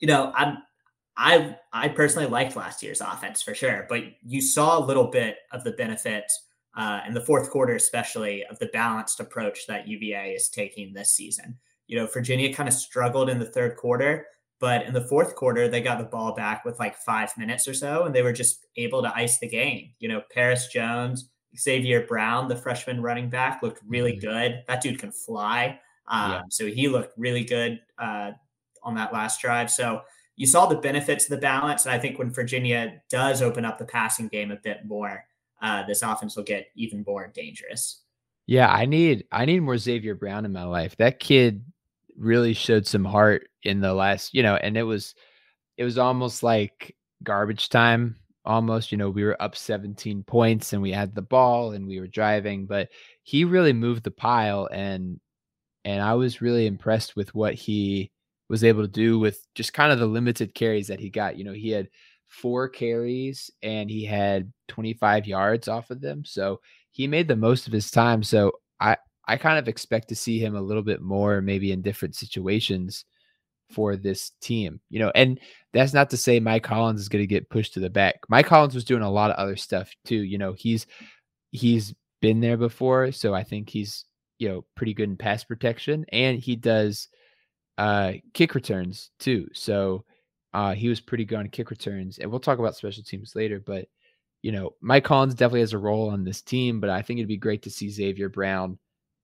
you 0.00 0.08
know, 0.08 0.32
I'm 0.36 0.58
I 1.16 1.56
I 1.72 1.88
personally 1.88 2.28
liked 2.28 2.56
last 2.56 2.82
year's 2.82 3.00
offense 3.00 3.42
for 3.42 3.54
sure, 3.54 3.86
but 3.88 4.02
you 4.22 4.40
saw 4.40 4.78
a 4.78 4.84
little 4.84 5.06
bit 5.06 5.38
of 5.52 5.64
the 5.64 5.72
benefit 5.72 6.30
uh, 6.76 7.00
in 7.06 7.14
the 7.14 7.20
fourth 7.20 7.50
quarter, 7.50 7.74
especially 7.74 8.44
of 8.44 8.58
the 8.58 8.66
balanced 8.66 9.18
approach 9.18 9.66
that 9.66 9.88
UVA 9.88 10.32
is 10.32 10.48
taking 10.48 10.92
this 10.92 11.12
season. 11.12 11.56
You 11.86 11.98
know, 11.98 12.06
Virginia 12.06 12.52
kind 12.52 12.68
of 12.68 12.74
struggled 12.74 13.30
in 13.30 13.38
the 13.38 13.46
third 13.46 13.76
quarter, 13.76 14.26
but 14.60 14.84
in 14.84 14.92
the 14.92 15.06
fourth 15.06 15.34
quarter, 15.36 15.68
they 15.68 15.80
got 15.80 15.98
the 15.98 16.04
ball 16.04 16.34
back 16.34 16.64
with 16.64 16.78
like 16.78 16.96
five 16.96 17.32
minutes 17.38 17.66
or 17.66 17.74
so, 17.74 18.04
and 18.04 18.14
they 18.14 18.22
were 18.22 18.32
just 18.32 18.66
able 18.76 19.02
to 19.02 19.16
ice 19.16 19.38
the 19.38 19.48
game. 19.48 19.92
You 19.98 20.08
know, 20.08 20.22
Perris 20.34 20.70
Jones, 20.70 21.30
Xavier 21.58 22.06
Brown, 22.06 22.48
the 22.48 22.56
freshman 22.56 23.02
running 23.02 23.30
back, 23.30 23.62
looked 23.62 23.80
really 23.86 24.12
mm-hmm. 24.12 24.28
good. 24.28 24.64
That 24.68 24.80
dude 24.80 24.98
can 24.98 25.12
fly. 25.12 25.80
Um, 26.08 26.32
yeah. 26.32 26.42
So 26.50 26.66
he 26.66 26.88
looked 26.88 27.16
really 27.18 27.44
good 27.44 27.80
uh, 27.98 28.32
on 28.82 28.94
that 28.94 29.12
last 29.12 29.40
drive. 29.40 29.70
So 29.70 30.02
you 30.36 30.46
saw 30.46 30.66
the 30.66 30.76
benefits 30.76 31.24
of 31.24 31.30
the 31.30 31.38
balance. 31.38 31.86
And 31.86 31.94
I 31.94 31.98
think 31.98 32.18
when 32.18 32.30
Virginia 32.30 33.00
does 33.08 33.42
open 33.42 33.64
up 33.64 33.78
the 33.78 33.84
passing 33.84 34.28
game 34.28 34.50
a 34.50 34.56
bit 34.56 34.84
more, 34.84 35.24
uh, 35.62 35.84
this 35.86 36.02
offense 36.02 36.36
will 36.36 36.44
get 36.44 36.68
even 36.76 37.02
more 37.06 37.32
dangerous. 37.34 38.02
Yeah, 38.46 38.70
I 38.70 38.86
need 38.86 39.24
I 39.32 39.44
need 39.44 39.60
more 39.60 39.78
Xavier 39.78 40.14
Brown 40.14 40.44
in 40.44 40.52
my 40.52 40.62
life. 40.62 40.96
That 40.98 41.18
kid 41.18 41.64
really 42.16 42.52
showed 42.52 42.86
some 42.86 43.04
heart 43.04 43.48
in 43.62 43.80
the 43.80 43.92
last, 43.92 44.34
you 44.34 44.42
know, 44.42 44.54
and 44.54 44.76
it 44.76 44.84
was 44.84 45.14
it 45.76 45.84
was 45.84 45.98
almost 45.98 46.42
like 46.42 46.94
garbage 47.24 47.70
time 47.70 48.16
almost, 48.46 48.92
you 48.92 48.98
know, 48.98 49.10
we 49.10 49.24
were 49.24 49.40
up 49.42 49.56
17 49.56 50.22
points 50.24 50.72
and 50.72 50.82
we 50.82 50.92
had 50.92 51.14
the 51.14 51.22
ball 51.22 51.72
and 51.72 51.86
we 51.86 52.00
were 52.00 52.06
driving, 52.06 52.66
but 52.66 52.88
he 53.24 53.44
really 53.44 53.72
moved 53.72 54.04
the 54.04 54.10
pile 54.10 54.68
and 54.72 55.20
and 55.84 56.02
I 56.02 56.14
was 56.14 56.40
really 56.42 56.66
impressed 56.66 57.16
with 57.16 57.34
what 57.34 57.54
he 57.54 58.10
was 58.48 58.64
able 58.64 58.82
to 58.82 58.88
do 58.88 59.18
with 59.18 59.46
just 59.54 59.72
kind 59.72 59.92
of 59.92 59.98
the 60.00 60.06
limited 60.06 60.54
carries 60.54 60.88
that 60.88 61.00
he 61.00 61.10
got. 61.10 61.36
You 61.38 61.44
know, 61.44 61.52
he 61.52 61.70
had 61.70 61.88
four 62.26 62.68
carries 62.68 63.50
and 63.62 63.90
he 63.90 64.04
had 64.04 64.52
25 64.68 65.26
yards 65.26 65.68
off 65.68 65.90
of 65.90 66.00
them. 66.00 66.24
So 66.24 66.60
he 66.92 67.06
made 67.06 67.28
the 67.28 67.36
most 67.36 67.66
of 67.66 67.72
his 67.72 67.90
time. 67.90 68.22
So 68.22 68.52
I 68.80 68.96
I 69.28 69.36
kind 69.36 69.58
of 69.58 69.68
expect 69.68 70.08
to 70.08 70.16
see 70.16 70.38
him 70.38 70.54
a 70.56 70.62
little 70.62 70.82
bit 70.82 71.02
more, 71.02 71.40
maybe 71.42 71.72
in 71.72 71.82
different 71.82 72.14
situations 72.16 73.04
for 73.70 73.96
this 73.96 74.32
team, 74.40 74.80
you 74.90 74.98
know. 74.98 75.12
And 75.14 75.40
that's 75.72 75.92
not 75.92 76.10
to 76.10 76.16
say 76.16 76.40
Mike 76.40 76.66
Hollins 76.66 77.00
is 77.00 77.08
going 77.08 77.22
to 77.22 77.26
get 77.26 77.50
pushed 77.50 77.74
to 77.74 77.80
the 77.80 77.90
back. 77.90 78.16
Mike 78.28 78.46
Hollins 78.46 78.74
was 78.74 78.84
doing 78.84 79.02
a 79.02 79.10
lot 79.10 79.30
of 79.30 79.36
other 79.36 79.56
stuff 79.56 79.90
too. 80.04 80.22
You 80.22 80.38
know, 80.38 80.52
he's 80.52 80.86
he's 81.52 81.94
been 82.20 82.40
there 82.40 82.56
before, 82.56 83.12
so 83.12 83.34
I 83.34 83.42
think 83.42 83.68
he's 83.68 84.04
you 84.38 84.48
know 84.48 84.64
pretty 84.74 84.94
good 84.94 85.08
in 85.08 85.16
pass 85.16 85.44
protection, 85.44 86.04
and 86.12 86.38
he 86.38 86.56
does 86.56 87.08
uh 87.78 88.14
kick 88.34 88.54
returns 88.54 89.10
too. 89.18 89.48
So 89.52 90.04
uh 90.54 90.74
he 90.74 90.88
was 90.88 91.00
pretty 91.00 91.24
good 91.24 91.38
on 91.38 91.48
kick 91.48 91.70
returns, 91.70 92.18
and 92.18 92.30
we'll 92.30 92.40
talk 92.40 92.58
about 92.58 92.76
special 92.76 93.02
teams 93.02 93.34
later. 93.34 93.60
But 93.60 93.86
you 94.42 94.52
know, 94.52 94.74
Mike 94.80 95.06
Hollins 95.06 95.34
definitely 95.34 95.60
has 95.60 95.72
a 95.72 95.78
role 95.78 96.10
on 96.10 96.22
this 96.24 96.40
team, 96.42 96.80
but 96.80 96.90
I 96.90 97.02
think 97.02 97.18
it'd 97.18 97.28
be 97.28 97.36
great 97.36 97.62
to 97.62 97.70
see 97.70 97.90
Xavier 97.90 98.28
Brown 98.28 98.78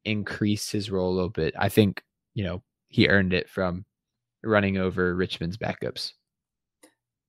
increase 0.04 0.70
his 0.70 0.90
role 0.90 1.10
a 1.12 1.14
little 1.14 1.30
bit. 1.30 1.54
I 1.58 1.68
think 1.68 2.02
you 2.34 2.44
know 2.44 2.62
he 2.88 3.08
earned 3.08 3.32
it 3.32 3.48
from 3.48 3.84
running 4.44 4.76
over 4.76 5.14
Richmond's 5.14 5.56
backups. 5.56 6.12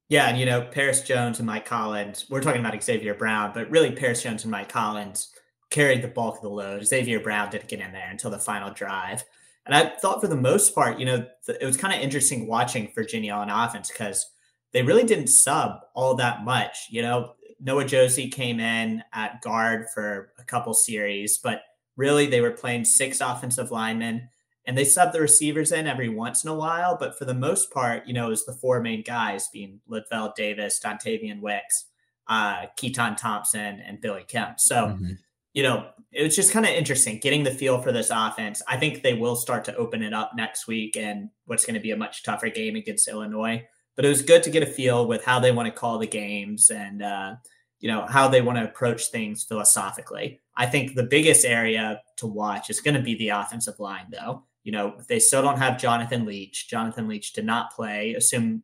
Yeah, 0.10 0.28
and 0.28 0.38
you 0.38 0.46
know, 0.46 0.62
Perris 0.62 1.06
Jones 1.06 1.40
and 1.40 1.48
Mike 1.48 1.68
Hollins, 1.68 2.28
we're 2.30 2.42
talking 2.42 2.64
about 2.64 2.82
Xavier 2.84 3.14
Brown, 3.14 3.52
but 3.54 3.70
really 3.70 3.92
Perris 3.92 4.22
Jones 4.22 4.44
and 4.44 4.52
Mike 4.52 4.72
Hollins 4.72 5.34
carried 5.70 6.02
the 6.04 6.08
bulk 6.08 6.36
of 6.36 6.42
the 6.44 6.50
load. 6.50 6.86
Xavier 6.86 7.20
Brown 7.20 7.50
didn't 7.50 7.68
get 7.68 7.80
in 7.80 7.92
there 7.92 8.10
until 8.10 8.30
the 8.30 8.38
final 8.38 8.72
drive. 8.72 9.24
And 9.66 9.74
I 9.74 9.96
thought 9.98 10.22
for 10.22 10.28
the 10.28 10.36
most 10.36 10.76
part, 10.76 11.00
you 11.00 11.06
know, 11.06 11.26
it 11.48 11.66
was 11.66 11.78
kind 11.78 11.96
of 11.96 12.02
interesting 12.02 12.48
watching 12.48 12.92
Virginia 12.94 13.34
on 13.34 13.50
offense 13.50 13.90
because 13.90 14.30
they 14.74 14.84
really 14.84 15.04
didn't 15.04 15.28
sub 15.28 15.80
all 15.96 16.16
that 16.16 16.44
much. 16.44 16.88
You 16.90 17.02
know, 17.02 17.34
Noah 17.60 17.86
Josey 17.86 18.30
came 18.30 18.60
in 18.60 19.04
at 19.14 19.42
guard 19.42 19.88
for 19.94 20.34
a 20.38 20.44
couple 20.44 20.74
series, 20.74 21.38
but 21.38 21.62
really 21.96 22.28
they 22.28 22.42
were 22.42 22.52
playing 22.52 22.86
six 22.86 23.22
offensive 23.22 23.72
linemen 23.72 24.30
and 24.66 24.78
they 24.78 24.86
sub 24.86 25.12
the 25.12 25.22
receivers 25.22 25.72
in 25.72 25.88
every 25.88 26.10
once 26.10 26.44
in 26.44 26.50
a 26.50 26.56
while. 26.56 26.98
But 26.98 27.18
for 27.18 27.26
the 27.26 27.34
most 27.34 27.72
part, 27.72 28.08
you 28.08 28.14
know, 28.14 28.28
it 28.28 28.30
was 28.30 28.46
the 28.46 28.54
four 28.54 28.80
main 28.82 29.04
guys 29.04 29.50
being 29.52 29.80
Lavel 29.90 30.34
Davis, 30.36 30.80
Dontayvion 30.84 31.42
Wicks, 31.42 31.86
uh, 32.28 32.68
Keytaon 32.78 33.18
Thompson, 33.18 33.82
and 33.86 34.00
Billy 34.00 34.24
Kemp. 34.28 34.60
So, 34.60 34.76
mm-hmm. 34.76 35.14
you 35.54 35.64
know, 35.64 35.90
it 36.12 36.24
was 36.24 36.36
just 36.36 36.54
kind 36.54 36.66
of 36.66 36.72
interesting 36.72 37.20
getting 37.20 37.44
the 37.44 37.52
feel 37.52 37.82
for 37.82 37.92
this 37.92 38.10
offense. 38.10 38.62
I 38.68 38.78
think 38.78 39.04
they 39.04 39.14
will 39.14 39.36
start 39.36 39.66
to 39.66 39.76
open 39.76 40.02
it 40.02 40.14
up 40.14 40.32
next 40.36 40.68
week 40.68 40.96
and 40.96 41.30
what's 41.46 41.66
going 41.66 41.76
to 41.76 41.82
be 41.82 41.92
a 41.92 41.98
much 41.98 42.24
tougher 42.24 42.50
game 42.50 42.76
against 42.76 43.08
Illinois. 43.08 43.66
But 43.96 44.06
it 44.06 44.10
was 44.10 44.22
good 44.22 44.44
to 44.44 44.50
get 44.50 44.64
a 44.64 44.68
feel 44.68 45.08
with 45.08 45.24
how 45.24 45.40
they 45.40 45.52
want 45.52 45.68
to 45.68 45.80
call 45.80 46.00
the 46.00 46.08
games 46.08 46.72
and, 46.72 47.04
uh, 47.04 47.36
you 47.80 47.90
know, 47.90 48.06
how 48.08 48.30
they 48.30 48.42
want 48.42 48.58
to 48.58 48.64
approach 48.64 49.08
things 49.08 49.44
philosophically. 49.44 50.42
I 50.56 50.68
think 50.68 50.96
the 50.96 51.04
biggest 51.04 51.46
area 51.46 52.02
to 52.18 52.28
watch 52.28 52.70
is 52.70 52.80
going 52.80 52.96
to 52.96 53.02
be 53.02 53.16
the 53.16 53.30
offensive 53.30 53.80
line, 53.80 54.06
though. 54.10 54.46
You 54.64 54.72
know, 54.72 54.96
they 55.08 55.20
still 55.20 55.42
don't 55.42 55.58
have 55.58 55.80
Jonathan 55.80 56.26
Leach. 56.26 56.68
Jonathan 56.70 57.08
Leach 57.08 57.34
did 57.34 57.46
not 57.46 57.74
play. 57.74 58.14
Assume 58.14 58.64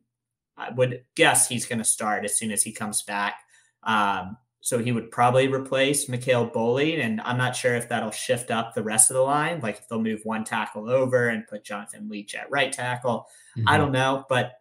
I 0.56 0.70
would 0.70 1.04
guess 1.14 1.48
he's 1.48 1.66
going 1.66 1.78
to 1.78 1.84
start 1.84 2.24
as 2.24 2.38
soon 2.38 2.50
as 2.50 2.62
he 2.62 2.72
comes 2.72 3.02
back. 3.02 3.36
Um, 3.82 4.36
so 4.62 4.78
he 4.78 4.92
would 4.92 5.10
probably 5.10 5.48
replace 5.48 6.06
McKale 6.06 6.52
Boley, 6.52 7.02
and 7.02 7.20
I'm 7.22 7.38
not 7.38 7.56
sure 7.56 7.74
if 7.74 7.88
that'll 7.88 8.10
shift 8.10 8.50
up 8.50 8.74
the 8.74 8.82
rest 8.82 9.10
of 9.10 9.14
the 9.14 9.22
line. 9.22 9.60
Like 9.60 9.78
if 9.78 9.88
they'll 9.88 10.02
move 10.02 10.20
one 10.24 10.44
tackle 10.44 10.90
over 10.90 11.28
and 11.28 11.46
put 11.46 11.64
Jonathan 11.64 12.08
Leach 12.10 12.34
at 12.34 12.50
right 12.50 12.70
tackle. 12.70 13.26
Mm-hmm. 13.56 13.68
I 13.68 13.78
don't 13.78 13.92
know, 13.92 14.26
but 14.28 14.52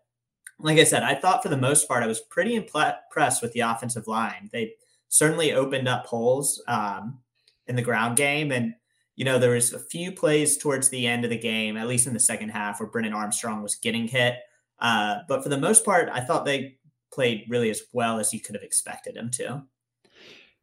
like 0.57 0.77
I 0.77 0.83
said, 0.83 1.03
I 1.03 1.15
thought 1.15 1.43
for 1.43 1.49
the 1.49 1.57
most 1.57 1.87
part 1.87 2.03
I 2.03 2.07
was 2.07 2.21
pretty 2.21 2.55
impressed 2.55 3.41
with 3.41 3.51
the 3.53 3.61
offensive 3.61 4.07
line. 4.07 4.49
They 4.51 4.73
certainly 5.09 5.53
opened 5.53 5.87
up 5.87 6.05
holes 6.05 6.61
um, 6.67 7.19
in 7.67 7.75
the 7.75 7.81
ground 7.81 8.15
game, 8.15 8.51
and 8.51 8.75
you 9.19 9.25
know, 9.25 9.37
there 9.37 9.51
was 9.51 9.73
a 9.73 9.79
few 9.79 10.13
plays 10.13 10.57
towards 10.57 10.87
the 10.87 11.05
end 11.05 11.25
of 11.25 11.29
the 11.29 11.37
game, 11.37 11.75
at 11.75 11.89
least 11.89 12.07
in 12.07 12.13
the 12.13 12.21
second 12.21 12.49
half, 12.49 12.79
where 12.79 12.87
Brennan 12.87 13.11
Armstrong 13.11 13.61
was 13.61 13.75
getting 13.75 14.07
hit. 14.07 14.35
Uh, 14.79 15.17
but 15.27 15.43
for 15.43 15.49
the 15.49 15.57
most 15.57 15.83
part, 15.83 16.07
I 16.09 16.21
thought 16.21 16.45
they 16.45 16.77
played 17.11 17.43
really 17.49 17.69
as 17.69 17.81
well 17.91 18.17
as 18.17 18.33
you 18.33 18.39
could 18.39 18.55
have 18.55 18.63
expected 18.63 19.15
them 19.15 19.29
to. 19.31 19.61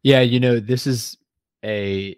Yeah, 0.03 0.23
you 0.23 0.41
know, 0.41 0.59
this 0.59 0.87
is 0.87 1.19
a 1.63 2.17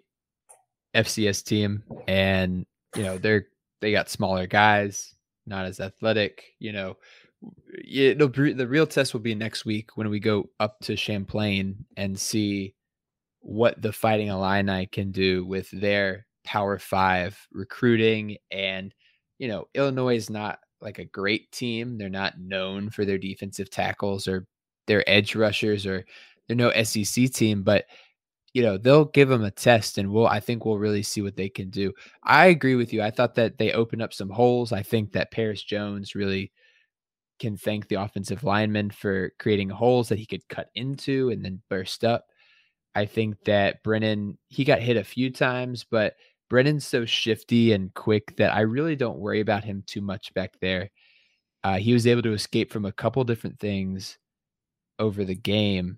FCS 0.95 1.43
team, 1.43 1.83
and 2.07 2.65
you 2.95 3.03
know 3.03 3.17
they're 3.17 3.47
they 3.81 3.91
got 3.91 4.09
smaller 4.09 4.47
guys, 4.47 5.13
not 5.45 5.65
as 5.65 5.81
athletic. 5.81 6.53
You 6.57 6.71
know, 6.71 6.97
it'll 7.85 8.29
the 8.29 8.65
real 8.65 8.87
test 8.87 9.11
will 9.11 9.19
be 9.19 9.35
next 9.35 9.65
week 9.65 9.97
when 9.97 10.09
we 10.09 10.21
go 10.21 10.49
up 10.61 10.79
to 10.83 10.95
Champaign 10.95 11.83
and 11.97 12.17
see 12.17 12.75
what 13.41 13.81
the 13.81 13.91
Fighting 13.91 14.29
Illini 14.29 14.85
can 14.85 15.11
do 15.11 15.45
with 15.45 15.69
their 15.71 16.27
Power 16.49 16.79
Five 16.79 17.37
recruiting. 17.51 18.37
And, 18.49 18.91
you 19.37 19.47
know, 19.47 19.67
Illinois 19.75 20.15
is 20.15 20.31
not 20.31 20.57
like 20.81 20.97
a 20.97 21.05
great 21.05 21.51
team. 21.51 21.95
They're 21.95 22.09
not 22.09 22.39
known 22.39 22.89
for 22.89 23.05
their 23.05 23.19
defensive 23.19 23.69
tackles 23.69 24.27
or 24.27 24.47
their 24.87 25.07
edge 25.07 25.35
rushers 25.35 25.85
or 25.85 26.03
they're 26.47 26.57
no 26.57 26.71
SEC 26.81 27.31
team, 27.31 27.61
but 27.61 27.85
you 28.55 28.63
know, 28.63 28.79
they'll 28.79 29.05
give 29.05 29.29
them 29.29 29.43
a 29.43 29.51
test 29.51 29.99
and 29.99 30.11
we'll 30.11 30.25
I 30.25 30.39
think 30.39 30.65
we'll 30.65 30.79
really 30.79 31.03
see 31.03 31.21
what 31.21 31.35
they 31.35 31.49
can 31.49 31.69
do. 31.69 31.93
I 32.23 32.47
agree 32.47 32.73
with 32.73 32.91
you. 32.91 33.03
I 33.03 33.11
thought 33.11 33.35
that 33.35 33.59
they 33.59 33.73
opened 33.73 34.01
up 34.01 34.11
some 34.11 34.31
holes. 34.31 34.71
I 34.71 34.81
think 34.81 35.11
that 35.11 35.31
Perris 35.31 35.63
Jones 35.63 36.15
really 36.15 36.51
can 37.37 37.57
thank 37.57 37.87
the 37.87 38.01
offensive 38.01 38.43
lineman 38.43 38.89
for 38.89 39.33
creating 39.37 39.69
holes 39.69 40.09
that 40.09 40.17
he 40.17 40.25
could 40.25 40.47
cut 40.49 40.69
into 40.73 41.29
and 41.29 41.45
then 41.45 41.61
burst 41.69 42.03
up. 42.03 42.25
I 42.95 43.05
think 43.05 43.35
that 43.45 43.83
Brennan, 43.83 44.39
he 44.47 44.63
got 44.63 44.81
hit 44.81 44.97
a 44.97 45.03
few 45.03 45.31
times, 45.31 45.85
but 45.89 46.15
Brennan's 46.49 46.85
so 46.85 47.05
shifty 47.05 47.73
and 47.73 47.93
quick 47.93 48.35
that 48.37 48.53
I 48.53 48.61
really 48.61 48.95
don't 48.95 49.19
worry 49.19 49.39
about 49.39 49.63
him 49.63 49.83
too 49.85 50.01
much 50.01 50.33
back 50.33 50.53
there. 50.59 50.89
Uh, 51.63 51.77
he 51.77 51.93
was 51.93 52.07
able 52.07 52.23
to 52.23 52.33
escape 52.33 52.71
from 52.71 52.85
a 52.85 52.91
couple 52.91 53.23
different 53.23 53.59
things 53.59 54.17
over 54.97 55.23
the 55.23 55.35
game, 55.35 55.97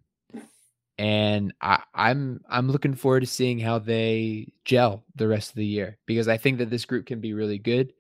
and 0.98 1.53
I, 1.62 1.84
I'm 1.93 2.41
I'm 2.50 2.70
looking 2.70 2.96
forward 2.96 3.22
to 3.22 3.27
seeing 3.27 3.60
how 3.60 3.79
they 3.79 4.51
gel 4.65 5.05
the 5.15 5.27
rest 5.27 5.50
of 5.51 5.55
the 5.55 5.65
year 5.65 5.98
because 6.05 6.27
I 6.27 6.38
think 6.38 6.58
that 6.58 6.70
this 6.70 6.86
group 6.86 7.05
can 7.05 7.22
be 7.22 7.34
really 7.34 7.60
good. 7.60 7.93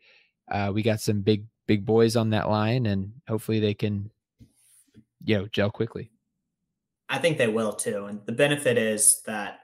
Uh, 0.51 0.71
we 0.73 0.81
got 0.81 1.01
some 1.01 1.21
big 1.21 1.45
big 1.67 1.85
boys 1.85 2.15
on 2.15 2.31
that 2.31 2.49
line, 2.49 2.87
and 2.87 3.13
hopefully 3.27 3.59
they 3.59 3.75
can, 3.75 4.09
you 5.23 5.37
know, 5.37 5.47
gel 5.47 5.69
quickly. 5.69 6.11
I 7.09 7.19
think 7.19 7.37
they 7.37 7.47
will 7.47 7.73
too, 7.73 8.05
and 8.05 8.21
the 8.25 8.31
benefit 8.31 8.77
is 8.77 9.21
that 9.25 9.60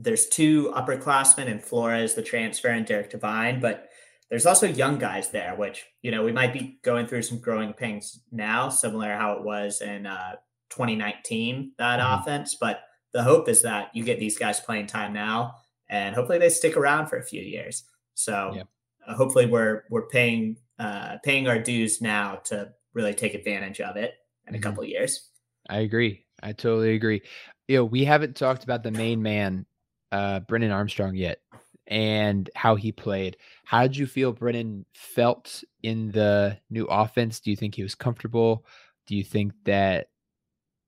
there's 0.00 0.28
two 0.28 0.72
upperclassmen 0.74 1.46
in 1.46 1.60
Flores, 1.60 2.14
the 2.14 2.22
transfer, 2.22 2.68
and 2.68 2.86
Derek 2.86 3.10
Devine, 3.10 3.60
but 3.60 3.88
there's 4.30 4.46
also 4.46 4.66
young 4.66 4.98
guys 4.98 5.30
there, 5.30 5.54
which 5.56 5.86
you 6.02 6.10
know 6.10 6.24
we 6.24 6.32
might 6.32 6.52
be 6.52 6.78
going 6.82 7.06
through 7.06 7.22
some 7.22 7.38
growing 7.38 7.72
pains 7.72 8.20
now, 8.30 8.68
similar 8.68 9.08
to 9.08 9.16
how 9.16 9.32
it 9.32 9.42
was 9.42 9.80
in 9.80 10.06
uh, 10.06 10.36
2019 10.70 11.72
that 11.78 12.00
mm-hmm. 12.00 12.20
offense. 12.20 12.54
But 12.54 12.82
the 13.12 13.22
hope 13.22 13.48
is 13.48 13.62
that 13.62 13.90
you 13.94 14.04
get 14.04 14.18
these 14.18 14.38
guys 14.38 14.60
playing 14.60 14.86
time 14.86 15.12
now, 15.12 15.56
and 15.88 16.14
hopefully 16.14 16.38
they 16.38 16.48
stick 16.48 16.76
around 16.76 17.08
for 17.08 17.18
a 17.18 17.24
few 17.24 17.42
years. 17.42 17.84
So 18.14 18.52
yep. 18.54 18.68
uh, 19.06 19.14
hopefully 19.14 19.46
we're 19.46 19.82
we're 19.90 20.06
paying 20.06 20.56
uh, 20.78 21.18
paying 21.24 21.48
our 21.48 21.58
dues 21.58 22.00
now 22.00 22.36
to 22.44 22.72
really 22.94 23.14
take 23.14 23.34
advantage 23.34 23.80
of 23.80 23.96
it 23.96 24.14
in 24.46 24.54
mm-hmm. 24.54 24.60
a 24.60 24.62
couple 24.62 24.84
years. 24.84 25.28
I 25.68 25.80
agree. 25.80 26.24
I 26.42 26.52
totally 26.52 26.94
agree. 26.94 27.22
You 27.68 27.78
know, 27.78 27.84
we 27.84 28.04
haven't 28.04 28.36
talked 28.36 28.64
about 28.64 28.82
the 28.82 28.90
main 28.90 29.22
man 29.22 29.66
uh, 30.12 30.40
Brennan 30.40 30.70
Armstrong 30.70 31.14
yet 31.14 31.40
and 31.86 32.48
how 32.54 32.76
he 32.76 32.92
played. 32.92 33.36
How 33.64 33.82
did 33.82 33.96
you 33.96 34.06
feel 34.06 34.32
Brennan 34.32 34.86
felt 34.94 35.64
in 35.82 36.10
the 36.12 36.56
new 36.70 36.84
offense? 36.86 37.40
Do 37.40 37.50
you 37.50 37.56
think 37.56 37.74
he 37.74 37.82
was 37.82 37.94
comfortable? 37.94 38.64
Do 39.06 39.16
you 39.16 39.24
think 39.24 39.52
that, 39.64 40.08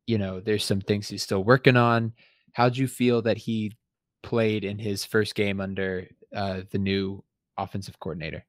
you 0.06 0.16
know, 0.16 0.40
there's 0.40 0.64
some 0.64 0.80
things 0.80 1.08
he's 1.08 1.22
still 1.22 1.42
working 1.42 1.76
on? 1.76 2.12
How 2.52 2.68
did 2.68 2.78
you 2.78 2.86
feel 2.86 3.22
that 3.22 3.36
he 3.36 3.76
played 4.22 4.64
in 4.64 4.78
his 4.78 5.04
first 5.04 5.34
game 5.34 5.60
under 5.60 6.06
uh, 6.34 6.62
the 6.70 6.78
new 6.78 7.24
offensive 7.58 7.98
coordinator? 7.98 8.44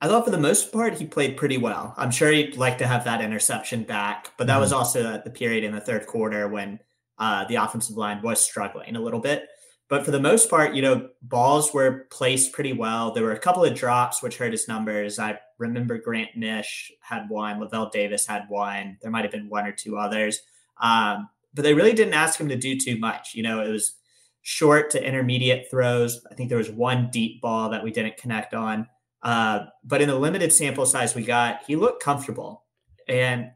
I 0.00 0.08
thought 0.08 0.24
for 0.24 0.30
the 0.30 0.38
most 0.38 0.72
part 0.72 0.94
he 0.94 1.06
played 1.06 1.36
pretty 1.36 1.56
well. 1.58 1.94
I'm 1.96 2.10
sure 2.10 2.30
he'd 2.30 2.56
like 2.56 2.78
to 2.78 2.86
have 2.86 3.04
that 3.04 3.20
interception 3.20 3.84
back, 3.84 4.32
but 4.36 4.46
that 4.46 4.54
mm-hmm. 4.54 4.60
was 4.60 4.72
also 4.72 5.14
at 5.14 5.24
the 5.24 5.30
period 5.30 5.64
in 5.64 5.72
the 5.72 5.80
third 5.80 6.06
quarter 6.06 6.48
when 6.48 6.78
uh, 7.18 7.44
the 7.46 7.56
offensive 7.56 7.96
line 7.96 8.20
was 8.22 8.40
struggling 8.40 8.96
a 8.96 9.00
little 9.00 9.20
bit. 9.20 9.48
But 9.94 10.04
for 10.04 10.10
the 10.10 10.18
most 10.18 10.50
part, 10.50 10.74
you 10.74 10.82
know, 10.82 11.08
balls 11.22 11.72
were 11.72 12.08
placed 12.10 12.52
pretty 12.52 12.72
well. 12.72 13.12
There 13.12 13.22
were 13.22 13.30
a 13.30 13.38
couple 13.38 13.64
of 13.64 13.76
drops 13.76 14.24
which 14.24 14.36
hurt 14.38 14.50
his 14.50 14.66
numbers. 14.66 15.20
I 15.20 15.38
remember 15.56 15.98
Grant 15.98 16.30
Misch 16.36 16.90
had 17.00 17.30
one, 17.30 17.60
Lavel 17.60 17.92
Davis 17.92 18.26
had 18.26 18.46
one. 18.48 18.98
There 19.00 19.12
might 19.12 19.22
have 19.22 19.30
been 19.30 19.48
one 19.48 19.66
or 19.66 19.70
two 19.70 19.96
others. 19.96 20.40
Um, 20.80 21.28
but 21.54 21.62
they 21.62 21.74
really 21.74 21.92
didn't 21.92 22.14
ask 22.14 22.40
him 22.40 22.48
to 22.48 22.56
do 22.56 22.76
too 22.76 22.98
much. 22.98 23.36
You 23.36 23.44
know, 23.44 23.60
it 23.60 23.70
was 23.70 23.94
short 24.42 24.90
to 24.90 25.06
intermediate 25.06 25.70
throws. 25.70 26.26
I 26.28 26.34
think 26.34 26.48
there 26.48 26.58
was 26.58 26.70
one 26.70 27.08
deep 27.12 27.40
ball 27.40 27.70
that 27.70 27.84
we 27.84 27.92
didn't 27.92 28.16
connect 28.16 28.52
on. 28.52 28.88
Uh, 29.22 29.66
but 29.84 30.02
in 30.02 30.08
the 30.08 30.18
limited 30.18 30.52
sample 30.52 30.86
size 30.86 31.14
we 31.14 31.22
got, 31.22 31.60
he 31.68 31.76
looked 31.76 32.02
comfortable. 32.02 32.64
And 33.06 33.52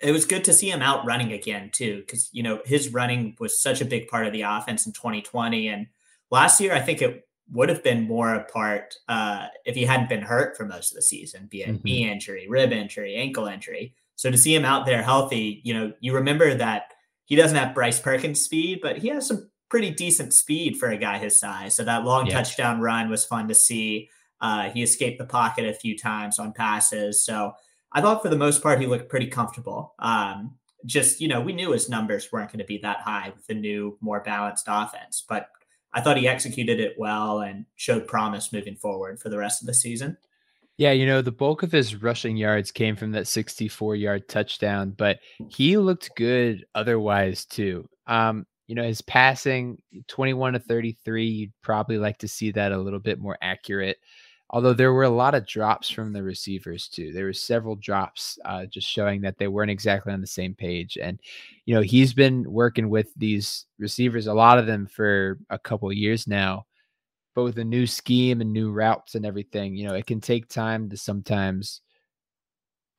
it 0.00 0.12
was 0.12 0.24
good 0.24 0.44
to 0.44 0.52
see 0.52 0.70
him 0.70 0.82
out 0.82 1.04
running 1.04 1.32
again 1.32 1.70
too, 1.72 1.98
because 1.98 2.28
you 2.32 2.42
know 2.42 2.60
his 2.64 2.92
running 2.92 3.36
was 3.38 3.60
such 3.60 3.80
a 3.80 3.84
big 3.84 4.08
part 4.08 4.26
of 4.26 4.32
the 4.32 4.42
offense 4.42 4.86
in 4.86 4.92
2020. 4.92 5.68
And 5.68 5.86
last 6.30 6.60
year, 6.60 6.72
I 6.74 6.80
think 6.80 7.02
it 7.02 7.28
would 7.50 7.68
have 7.68 7.82
been 7.82 8.06
more 8.06 8.34
a 8.34 8.44
part 8.44 8.94
uh, 9.08 9.46
if 9.64 9.74
he 9.74 9.84
hadn't 9.84 10.08
been 10.08 10.22
hurt 10.22 10.56
for 10.56 10.66
most 10.66 10.92
of 10.92 10.96
the 10.96 11.02
season, 11.02 11.46
be 11.50 11.62
it 11.62 11.68
mm-hmm. 11.68 11.82
knee 11.82 12.10
injury, 12.10 12.46
rib 12.48 12.72
injury, 12.72 13.16
ankle 13.16 13.46
injury. 13.46 13.94
So 14.16 14.30
to 14.30 14.36
see 14.36 14.54
him 14.54 14.64
out 14.64 14.84
there 14.84 15.02
healthy, 15.02 15.60
you 15.64 15.72
know, 15.72 15.92
you 16.00 16.14
remember 16.14 16.54
that 16.54 16.92
he 17.24 17.36
doesn't 17.36 17.56
have 17.56 17.74
Bryce 17.74 18.00
Perkins 18.00 18.40
speed, 18.40 18.80
but 18.82 18.98
he 18.98 19.08
has 19.08 19.26
some 19.26 19.50
pretty 19.68 19.90
decent 19.90 20.34
speed 20.34 20.76
for 20.76 20.88
a 20.88 20.98
guy 20.98 21.18
his 21.18 21.38
size. 21.38 21.76
So 21.76 21.84
that 21.84 22.04
long 22.04 22.26
yeah. 22.26 22.34
touchdown 22.34 22.80
run 22.80 23.10
was 23.10 23.24
fun 23.24 23.48
to 23.48 23.54
see. 23.54 24.10
Uh, 24.40 24.70
he 24.70 24.82
escaped 24.82 25.18
the 25.18 25.26
pocket 25.26 25.66
a 25.66 25.74
few 25.74 25.96
times 25.96 26.38
on 26.38 26.52
passes. 26.52 27.24
So 27.24 27.52
I 27.92 28.00
thought 28.00 28.22
for 28.22 28.28
the 28.28 28.36
most 28.36 28.62
part 28.62 28.80
he 28.80 28.86
looked 28.86 29.08
pretty 29.08 29.28
comfortable. 29.28 29.94
Um, 29.98 30.56
just 30.86 31.20
you 31.20 31.28
know, 31.28 31.40
we 31.40 31.52
knew 31.52 31.72
his 31.72 31.88
numbers 31.88 32.30
weren't 32.30 32.50
going 32.50 32.60
to 32.60 32.64
be 32.64 32.78
that 32.78 33.00
high 33.00 33.32
with 33.34 33.46
the 33.46 33.54
new, 33.54 33.98
more 34.00 34.20
balanced 34.20 34.66
offense, 34.68 35.24
but 35.28 35.48
I 35.92 36.00
thought 36.00 36.18
he 36.18 36.28
executed 36.28 36.80
it 36.80 36.94
well 36.98 37.40
and 37.40 37.64
showed 37.76 38.06
promise 38.06 38.52
moving 38.52 38.76
forward 38.76 39.20
for 39.20 39.28
the 39.30 39.38
rest 39.38 39.62
of 39.62 39.66
the 39.66 39.74
season. 39.74 40.16
Yeah, 40.76 40.92
you 40.92 41.06
know, 41.06 41.22
the 41.22 41.32
bulk 41.32 41.64
of 41.64 41.72
his 41.72 41.96
rushing 41.96 42.36
yards 42.36 42.70
came 42.70 42.94
from 42.94 43.10
that 43.12 43.26
64 43.26 43.96
yard 43.96 44.28
touchdown, 44.28 44.94
but 44.96 45.18
he 45.48 45.76
looked 45.76 46.14
good 46.14 46.64
otherwise 46.74 47.44
too. 47.44 47.88
Um, 48.06 48.46
you 48.68 48.74
know, 48.74 48.84
his 48.84 49.00
passing 49.02 49.82
21 50.06 50.52
to 50.52 50.58
33, 50.60 51.26
you'd 51.26 51.52
probably 51.62 51.98
like 51.98 52.18
to 52.18 52.28
see 52.28 52.52
that 52.52 52.70
a 52.70 52.78
little 52.78 53.00
bit 53.00 53.18
more 53.18 53.36
accurate. 53.42 53.96
Although 54.50 54.72
there 54.72 54.94
were 54.94 55.04
a 55.04 55.10
lot 55.10 55.34
of 55.34 55.46
drops 55.46 55.90
from 55.90 56.12
the 56.12 56.22
receivers 56.22 56.88
too. 56.88 57.12
There 57.12 57.26
were 57.26 57.34
several 57.34 57.76
drops 57.76 58.38
uh, 58.46 58.64
just 58.66 58.88
showing 58.88 59.20
that 59.20 59.36
they 59.36 59.48
weren't 59.48 59.70
exactly 59.70 60.12
on 60.12 60.22
the 60.22 60.26
same 60.26 60.54
page. 60.54 60.96
And, 61.00 61.20
you 61.66 61.74
know, 61.74 61.82
he's 61.82 62.14
been 62.14 62.50
working 62.50 62.88
with 62.88 63.08
these 63.14 63.66
receivers, 63.78 64.26
a 64.26 64.32
lot 64.32 64.58
of 64.58 64.66
them 64.66 64.86
for 64.86 65.38
a 65.50 65.58
couple 65.58 65.92
years 65.92 66.26
now. 66.26 66.64
But 67.34 67.44
with 67.44 67.58
a 67.58 67.64
new 67.64 67.86
scheme 67.86 68.40
and 68.40 68.52
new 68.52 68.72
routes 68.72 69.14
and 69.14 69.26
everything, 69.26 69.76
you 69.76 69.86
know, 69.86 69.94
it 69.94 70.06
can 70.06 70.20
take 70.20 70.48
time 70.48 70.88
to 70.90 70.96
sometimes 70.96 71.82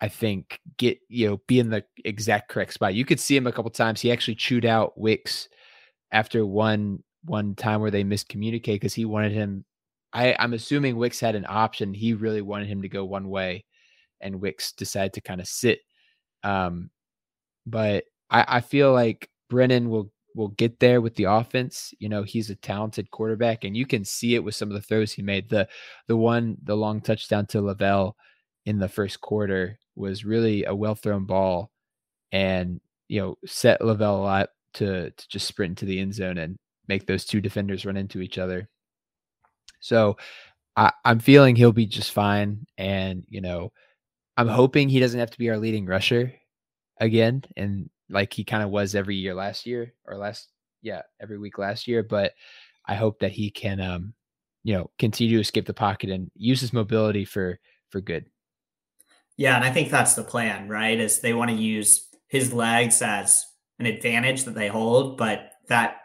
I 0.01 0.07
think 0.07 0.59
get 0.77 0.99
you 1.09 1.27
know 1.27 1.41
be 1.47 1.59
in 1.59 1.69
the 1.69 1.83
exact 2.05 2.49
correct 2.49 2.73
spot. 2.73 2.93
You 2.93 3.05
could 3.05 3.19
see 3.19 3.35
him 3.35 3.47
a 3.47 3.51
couple 3.51 3.71
times. 3.71 3.99
He 4.01 4.11
actually 4.11 4.35
chewed 4.35 4.65
out 4.65 4.97
Wicks 4.97 5.49
after 6.11 6.45
one 6.45 7.03
one 7.25 7.55
time 7.55 7.81
where 7.81 7.91
they 7.91 8.03
miscommunicate 8.03 8.75
because 8.75 8.93
he 8.93 9.05
wanted 9.05 9.33
him 9.33 9.65
I, 10.13 10.35
I'm 10.39 10.53
assuming 10.53 10.97
Wicks 10.97 11.19
had 11.19 11.35
an 11.35 11.45
option. 11.47 11.93
He 11.93 12.13
really 12.13 12.41
wanted 12.41 12.67
him 12.67 12.81
to 12.81 12.89
go 12.89 13.05
one 13.05 13.29
way, 13.29 13.65
and 14.21 14.41
Wicks 14.41 14.71
decided 14.71 15.13
to 15.13 15.21
kind 15.21 15.41
of 15.41 15.47
sit. 15.47 15.79
Um, 16.43 16.89
but 17.65 18.05
I, 18.29 18.45
I 18.47 18.61
feel 18.61 18.93
like 18.93 19.29
Brennan 19.49 19.89
will 19.89 20.11
will 20.35 20.49
get 20.49 20.79
there 20.79 21.01
with 21.01 21.15
the 21.15 21.25
offense. 21.25 21.93
You 21.99 22.09
know, 22.09 22.23
he's 22.23 22.49
a 22.49 22.55
talented 22.55 23.11
quarterback, 23.11 23.63
and 23.63 23.75
you 23.75 23.85
can 23.85 24.05
see 24.05 24.35
it 24.35 24.43
with 24.43 24.55
some 24.55 24.69
of 24.69 24.75
the 24.75 24.81
throws 24.81 25.11
he 25.11 25.21
made. 25.21 25.49
The 25.49 25.67
the 26.07 26.17
one, 26.17 26.57
the 26.63 26.75
long 26.75 27.01
touchdown 27.01 27.45
to 27.47 27.61
Lavel 27.61 28.13
in 28.65 28.79
the 28.79 28.89
first 28.89 29.21
quarter 29.21 29.79
was 29.95 30.25
really 30.25 30.65
a 30.65 30.73
well 30.75 30.95
thrown 30.95 31.25
ball, 31.25 31.71
and 32.31 32.79
you 33.07 33.21
know 33.21 33.35
set 33.45 33.81
Lavel 33.81 34.25
up 34.25 34.51
to 34.75 35.11
to 35.11 35.27
just 35.29 35.47
sprint 35.47 35.71
into 35.71 35.85
the 35.85 35.99
end 35.99 36.13
zone 36.13 36.37
and 36.37 36.57
make 36.87 37.05
those 37.05 37.25
two 37.25 37.41
defenders 37.41 37.85
run 37.85 37.97
into 37.97 38.21
each 38.21 38.37
other. 38.37 38.67
So 39.79 40.17
I, 40.75 40.91
I'm 41.05 41.19
feeling 41.19 41.55
he'll 41.55 41.71
be 41.71 41.85
just 41.85 42.11
fine. 42.11 42.65
And, 42.77 43.25
you 43.29 43.41
know, 43.41 43.71
I'm 44.37 44.47
hoping 44.47 44.89
he 44.89 44.99
doesn't 44.99 45.19
have 45.19 45.31
to 45.31 45.37
be 45.37 45.49
our 45.49 45.57
leading 45.57 45.85
rusher 45.85 46.33
again. 46.99 47.43
And 47.57 47.89
like 48.09 48.33
he 48.33 48.43
kind 48.43 48.63
of 48.63 48.69
was 48.69 48.95
every 48.95 49.15
year 49.15 49.33
last 49.33 49.65
year 49.65 49.93
or 50.05 50.17
last, 50.17 50.47
yeah, 50.81 51.01
every 51.19 51.37
week 51.37 51.57
last 51.57 51.87
year. 51.87 52.03
But 52.03 52.33
I 52.85 52.95
hope 52.95 53.19
that 53.19 53.31
he 53.31 53.49
can, 53.49 53.81
um, 53.81 54.13
you 54.63 54.73
know, 54.73 54.89
continue 54.97 55.37
to 55.37 55.41
escape 55.41 55.65
the 55.65 55.73
pocket 55.73 56.09
and 56.09 56.31
use 56.35 56.61
his 56.61 56.73
mobility 56.73 57.25
for, 57.25 57.59
for 57.89 58.01
good. 58.01 58.25
Yeah. 59.37 59.55
And 59.55 59.63
I 59.63 59.71
think 59.71 59.89
that's 59.89 60.15
the 60.15 60.23
plan, 60.23 60.67
right? 60.67 60.99
Is 60.99 61.19
they 61.19 61.33
want 61.33 61.51
to 61.51 61.55
use 61.55 62.07
his 62.27 62.51
legs 62.53 63.01
as 63.01 63.45
an 63.79 63.85
advantage 63.85 64.43
that 64.43 64.55
they 64.55 64.67
hold, 64.67 65.17
but 65.17 65.51
that 65.67 65.98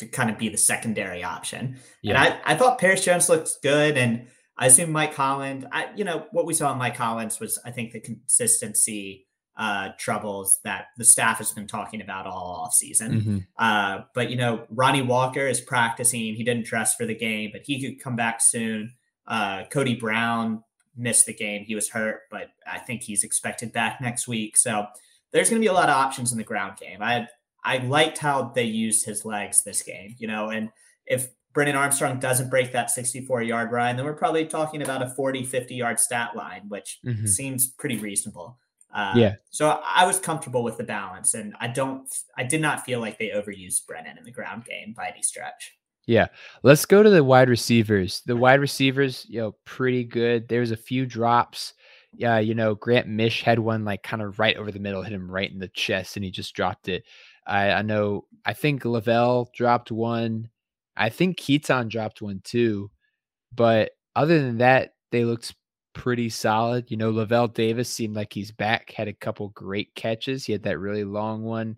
to 0.00 0.06
kind 0.06 0.28
of 0.28 0.36
be 0.36 0.50
the 0.50 0.58
secondary 0.58 1.22
option. 1.22 1.76
Yeah. 2.02 2.22
And 2.22 2.34
I, 2.34 2.52
I 2.52 2.56
thought 2.56 2.78
Perris 2.78 3.04
Jones 3.04 3.28
looks 3.28 3.56
good. 3.62 3.96
And 3.96 4.26
I 4.58 4.66
assume 4.66 4.92
Mike 4.92 5.14
Hollins, 5.14 5.64
I, 5.72 5.88
you 5.96 6.04
know, 6.04 6.26
what 6.32 6.44
we 6.44 6.52
saw 6.52 6.72
in 6.72 6.78
Mike 6.78 6.96
Hollins 6.96 7.40
was, 7.40 7.58
I 7.64 7.70
think, 7.70 7.92
the 7.92 8.00
consistency 8.00 9.26
uh, 9.56 9.90
troubles 9.98 10.58
that 10.64 10.86
the 10.96 11.04
staff 11.04 11.38
has 11.38 11.52
been 11.52 11.66
talking 11.66 12.00
about 12.00 12.26
all 12.26 12.62
off 12.62 12.74
season. 12.74 13.12
Mm-hmm. 13.12 13.38
Uh, 13.58 14.00
but, 14.14 14.30
you 14.30 14.36
know, 14.36 14.66
Ronnie 14.70 15.02
Walker 15.02 15.46
is 15.46 15.60
practicing. 15.60 16.34
He 16.34 16.44
didn't 16.44 16.66
dress 16.66 16.94
for 16.94 17.06
the 17.06 17.14
game, 17.14 17.50
but 17.52 17.62
he 17.64 17.80
could 17.80 18.02
come 18.02 18.16
back 18.16 18.40
soon. 18.40 18.94
Uh, 19.26 19.64
Cody 19.70 19.94
Brown 19.94 20.64
missed 20.96 21.26
the 21.26 21.34
game. 21.34 21.64
He 21.64 21.74
was 21.74 21.90
hurt, 21.90 22.22
but 22.30 22.48
I 22.66 22.78
think 22.78 23.02
he's 23.02 23.22
expected 23.22 23.72
back 23.72 24.00
next 24.00 24.26
week. 24.26 24.56
So 24.56 24.86
there's 25.32 25.48
going 25.48 25.60
to 25.60 25.64
be 25.64 25.70
a 25.70 25.72
lot 25.72 25.88
of 25.88 25.94
options 25.94 26.32
in 26.32 26.38
the 26.38 26.44
ground 26.44 26.78
game. 26.78 27.00
I 27.00 27.28
I 27.64 27.78
liked 27.78 28.18
how 28.18 28.52
they 28.54 28.64
used 28.64 29.04
his 29.04 29.24
legs 29.24 29.62
this 29.62 29.82
game, 29.82 30.14
you 30.18 30.26
know, 30.26 30.50
and 30.50 30.70
if 31.06 31.28
Brennan 31.52 31.76
Armstrong 31.76 32.20
doesn't 32.20 32.48
break 32.48 32.72
that 32.72 32.90
64 32.90 33.42
yard 33.42 33.72
run, 33.72 33.96
then 33.96 34.04
we're 34.04 34.14
probably 34.14 34.46
talking 34.46 34.82
about 34.82 35.02
a 35.02 35.08
40, 35.10 35.44
50 35.44 35.74
yard 35.74 35.98
stat 35.98 36.36
line, 36.36 36.62
which 36.68 36.98
mm-hmm. 37.04 37.26
seems 37.26 37.66
pretty 37.66 37.98
reasonable. 37.98 38.58
Uh, 38.92 39.12
yeah. 39.16 39.34
So 39.50 39.80
I 39.84 40.04
was 40.06 40.18
comfortable 40.18 40.62
with 40.62 40.76
the 40.76 40.84
balance, 40.84 41.34
and 41.34 41.54
I 41.60 41.68
don't, 41.68 42.08
I 42.36 42.44
did 42.44 42.60
not 42.60 42.84
feel 42.84 43.00
like 43.00 43.18
they 43.18 43.28
overused 43.28 43.86
Brennan 43.86 44.18
in 44.18 44.24
the 44.24 44.32
ground 44.32 44.64
game 44.64 44.94
by 44.96 45.08
any 45.08 45.22
stretch. 45.22 45.76
Yeah. 46.06 46.26
Let's 46.62 46.86
go 46.86 47.02
to 47.02 47.10
the 47.10 47.22
wide 47.22 47.48
receivers. 47.48 48.22
The 48.26 48.36
wide 48.36 48.60
receivers, 48.60 49.26
you 49.28 49.40
know, 49.40 49.54
pretty 49.64 50.04
good. 50.04 50.48
There's 50.48 50.72
a 50.72 50.76
few 50.76 51.06
drops. 51.06 51.74
Yeah, 52.12 52.40
you 52.40 52.56
know, 52.56 52.74
Grant 52.74 53.08
Misch 53.08 53.42
had 53.42 53.60
one 53.60 53.84
like 53.84 54.02
kind 54.02 54.20
of 54.20 54.40
right 54.40 54.56
over 54.56 54.72
the 54.72 54.80
middle, 54.80 55.02
hit 55.02 55.12
him 55.12 55.30
right 55.30 55.50
in 55.50 55.60
the 55.60 55.68
chest, 55.68 56.16
and 56.16 56.24
he 56.24 56.32
just 56.32 56.54
dropped 56.54 56.88
it. 56.88 57.04
I, 57.50 57.72
I 57.72 57.82
know 57.82 58.24
I 58.44 58.54
think 58.54 58.84
Lavel 58.84 59.52
dropped 59.52 59.90
one. 59.90 60.48
I 60.96 61.08
think 61.08 61.38
Keytaon 61.38 61.88
dropped 61.88 62.22
one 62.22 62.40
too. 62.44 62.90
But 63.54 63.90
other 64.14 64.40
than 64.40 64.58
that, 64.58 64.94
they 65.10 65.24
looked 65.24 65.54
pretty 65.92 66.28
solid. 66.28 66.90
You 66.90 66.96
know, 66.96 67.12
Lavel 67.12 67.52
Davis 67.52 67.88
seemed 67.88 68.14
like 68.14 68.32
he's 68.32 68.52
back, 68.52 68.92
had 68.92 69.08
a 69.08 69.12
couple 69.12 69.48
great 69.48 69.94
catches. 69.96 70.44
He 70.44 70.52
had 70.52 70.62
that 70.62 70.78
really 70.78 71.04
long 71.04 71.42
one 71.42 71.76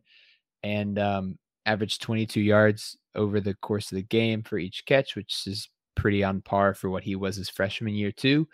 and 0.62 0.98
um, 0.98 1.38
averaged 1.64 2.02
22 2.02 2.40
yards 2.40 2.98
over 3.14 3.40
the 3.40 3.54
course 3.54 3.90
of 3.90 3.96
the 3.96 4.02
game 4.02 4.42
for 4.42 4.58
each 4.58 4.84
catch, 4.84 5.16
which 5.16 5.46
is 5.46 5.68
pretty 5.96 6.22
on 6.22 6.42
par 6.42 6.74
for 6.74 6.90
what 6.90 7.02
he 7.02 7.16
was 7.16 7.36
his 7.36 7.48
freshman 7.48 7.94
year, 7.94 8.12
too. 8.12 8.46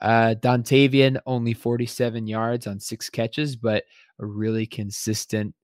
Uh, 0.00 0.34
Dontayvion 0.40 1.20
only 1.26 1.54
47 1.54 2.26
yards 2.26 2.66
on 2.66 2.78
six 2.80 3.10
catches, 3.10 3.56
but 3.56 3.84
a 4.20 4.26
really 4.26 4.66
consistent 4.66 5.54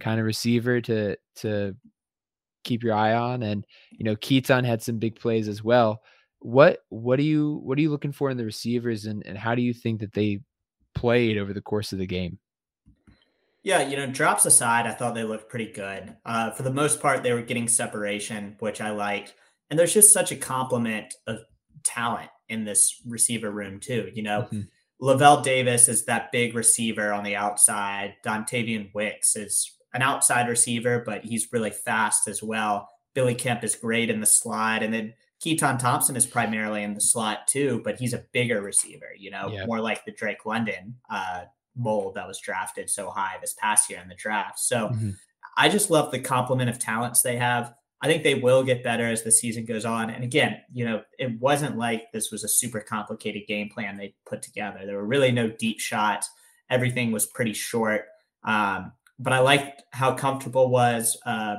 kind 0.00 0.20
of 0.20 0.26
receiver 0.26 0.80
to 0.82 1.16
to 1.36 1.76
keep 2.64 2.82
your 2.82 2.94
eye 2.94 3.14
on. 3.14 3.42
And 3.42 3.64
you 3.90 4.04
know, 4.04 4.16
Keytaon 4.16 4.64
had 4.64 4.82
some 4.82 4.98
big 4.98 5.18
plays 5.18 5.48
as 5.48 5.62
well. 5.62 6.02
What 6.40 6.80
what 6.88 7.18
are 7.18 7.24
you 7.24 7.60
what 7.64 7.78
are 7.78 7.80
you 7.82 7.90
looking 7.90 8.12
for 8.12 8.30
in 8.30 8.36
the 8.36 8.44
receivers, 8.44 9.06
and 9.06 9.24
and 9.26 9.38
how 9.38 9.54
do 9.54 9.62
you 9.62 9.72
think 9.72 10.00
that 10.00 10.12
they 10.12 10.40
played 10.94 11.38
over 11.38 11.52
the 11.52 11.60
course 11.60 11.92
of 11.92 11.98
the 11.98 12.06
game? 12.06 12.38
Yeah, 13.64 13.86
you 13.86 13.96
know, 13.96 14.06
drops 14.06 14.44
aside, 14.44 14.88
I 14.88 14.92
thought 14.92 15.14
they 15.14 15.22
looked 15.22 15.48
pretty 15.48 15.70
good. 15.72 16.16
Uh, 16.24 16.50
for 16.50 16.64
the 16.64 16.72
most 16.72 17.00
part, 17.00 17.22
they 17.22 17.32
were 17.32 17.42
getting 17.42 17.68
separation, 17.68 18.56
which 18.58 18.80
I 18.80 18.90
liked. 18.90 19.34
And 19.70 19.78
there's 19.78 19.94
just 19.94 20.12
such 20.12 20.32
a 20.32 20.36
complement 20.36 21.14
of 21.28 21.38
talent 21.84 22.30
in 22.48 22.64
this 22.64 23.00
receiver 23.06 23.50
room 23.50 23.78
too. 23.78 24.10
You 24.12 24.24
know, 24.24 24.42
mm-hmm. 24.42 24.62
Lavel 25.00 25.42
Davis 25.42 25.88
is 25.88 26.04
that 26.06 26.32
big 26.32 26.54
receiver 26.56 27.12
on 27.12 27.22
the 27.22 27.36
outside. 27.36 28.14
Dontayvion 28.24 28.92
Wicks 28.94 29.36
is 29.36 29.72
an 29.94 30.02
outside 30.02 30.48
receiver, 30.48 31.02
but 31.04 31.24
he's 31.24 31.52
really 31.52 31.70
fast 31.70 32.28
as 32.28 32.42
well. 32.42 32.88
Billy 33.14 33.34
Kemp 33.34 33.62
is 33.62 33.74
great 33.74 34.10
in 34.10 34.20
the 34.20 34.26
slot. 34.26 34.82
And 34.82 34.92
then 34.92 35.14
Keytaon 35.44 35.78
Thompson 35.78 36.16
is 36.16 36.26
primarily 36.26 36.82
in 36.82 36.94
the 36.94 37.00
slot 37.00 37.46
too, 37.46 37.80
but 37.84 37.98
he's 37.98 38.14
a 38.14 38.24
bigger 38.32 38.62
receiver, 38.62 39.10
you 39.18 39.30
know, 39.30 39.50
yeah. 39.52 39.66
more 39.66 39.80
like 39.80 40.04
the 40.04 40.12
Drake 40.12 40.46
London 40.46 40.96
uh, 41.10 41.42
mold 41.76 42.14
that 42.14 42.28
was 42.28 42.40
drafted 42.40 42.88
so 42.88 43.10
high 43.10 43.36
this 43.40 43.54
past 43.54 43.90
year 43.90 44.00
in 44.00 44.08
the 44.08 44.14
draft. 44.14 44.58
So 44.60 44.88
mm-hmm. 44.88 45.10
I 45.56 45.68
just 45.68 45.90
love 45.90 46.10
the 46.10 46.20
complement 46.20 46.70
of 46.70 46.78
talents 46.78 47.22
they 47.22 47.36
have. 47.36 47.74
I 48.00 48.08
think 48.08 48.24
they 48.24 48.34
will 48.34 48.64
get 48.64 48.82
better 48.82 49.06
as 49.06 49.22
the 49.22 49.30
season 49.30 49.64
goes 49.64 49.84
on. 49.84 50.10
And 50.10 50.24
again, 50.24 50.60
you 50.72 50.84
know, 50.84 51.02
it 51.18 51.40
wasn't 51.40 51.76
like 51.76 52.10
this 52.12 52.32
was 52.32 52.42
a 52.42 52.48
super 52.48 52.80
complicated 52.80 53.42
game 53.46 53.68
plan 53.68 53.96
they 53.96 54.14
put 54.26 54.42
together. 54.42 54.80
There 54.84 54.96
were 54.96 55.06
really 55.06 55.30
no 55.30 55.48
deep 55.48 55.78
shots. 55.78 56.28
Everything 56.68 57.12
was 57.12 57.26
pretty 57.26 57.52
short. 57.52 58.06
Um, 58.42 58.92
but 59.18 59.32
I 59.32 59.38
liked 59.40 59.82
how 59.92 60.14
comfortable 60.14 60.70
was 60.70 61.18
uh, 61.26 61.56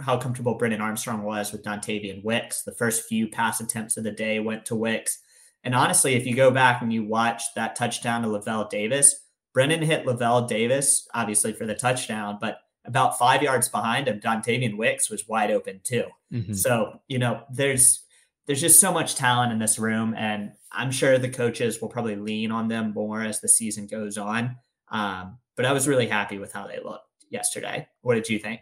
how 0.00 0.16
comfortable 0.18 0.54
Brennan 0.54 0.80
Armstrong 0.80 1.22
was 1.22 1.52
with 1.52 1.62
Dontayvion 1.62 2.24
Wicks. 2.24 2.62
The 2.62 2.74
first 2.74 3.06
few 3.08 3.28
pass 3.28 3.60
attempts 3.60 3.96
of 3.96 4.04
the 4.04 4.10
day 4.10 4.40
went 4.40 4.66
to 4.66 4.74
Wicks. 4.74 5.18
And 5.64 5.74
honestly, 5.74 6.14
if 6.14 6.26
you 6.26 6.34
go 6.34 6.50
back 6.50 6.82
and 6.82 6.92
you 6.92 7.04
watch 7.04 7.42
that 7.54 7.76
touchdown 7.76 8.22
to 8.22 8.28
Lavel 8.28 8.68
Davis, 8.68 9.14
Brennan 9.54 9.82
hit 9.82 10.06
Lavel 10.06 10.48
Davis, 10.48 11.06
obviously 11.14 11.52
for 11.52 11.66
the 11.66 11.74
touchdown, 11.74 12.38
but 12.40 12.58
about 12.84 13.18
five 13.18 13.42
yards 13.42 13.68
behind 13.68 14.08
him, 14.08 14.18
Dontayvion 14.18 14.76
Wicks 14.76 15.08
was 15.08 15.28
wide 15.28 15.50
open 15.50 15.80
too. 15.84 16.04
Mm-hmm. 16.32 16.54
So, 16.54 17.00
you 17.06 17.18
know, 17.18 17.44
there's 17.52 18.04
there's 18.46 18.60
just 18.60 18.80
so 18.80 18.92
much 18.92 19.14
talent 19.14 19.52
in 19.52 19.60
this 19.60 19.78
room, 19.78 20.14
and 20.18 20.52
I'm 20.72 20.90
sure 20.90 21.16
the 21.16 21.28
coaches 21.28 21.80
will 21.80 21.88
probably 21.88 22.16
lean 22.16 22.50
on 22.50 22.66
them 22.66 22.92
more 22.92 23.22
as 23.22 23.40
the 23.40 23.48
season 23.48 23.86
goes 23.86 24.18
on. 24.18 24.56
Um, 24.92 25.38
but 25.56 25.66
I 25.66 25.72
was 25.72 25.88
really 25.88 26.06
happy 26.06 26.38
with 26.38 26.52
how 26.52 26.68
they 26.68 26.78
looked 26.78 27.08
yesterday. 27.30 27.88
What 28.02 28.14
did 28.14 28.28
you 28.28 28.38
think? 28.38 28.60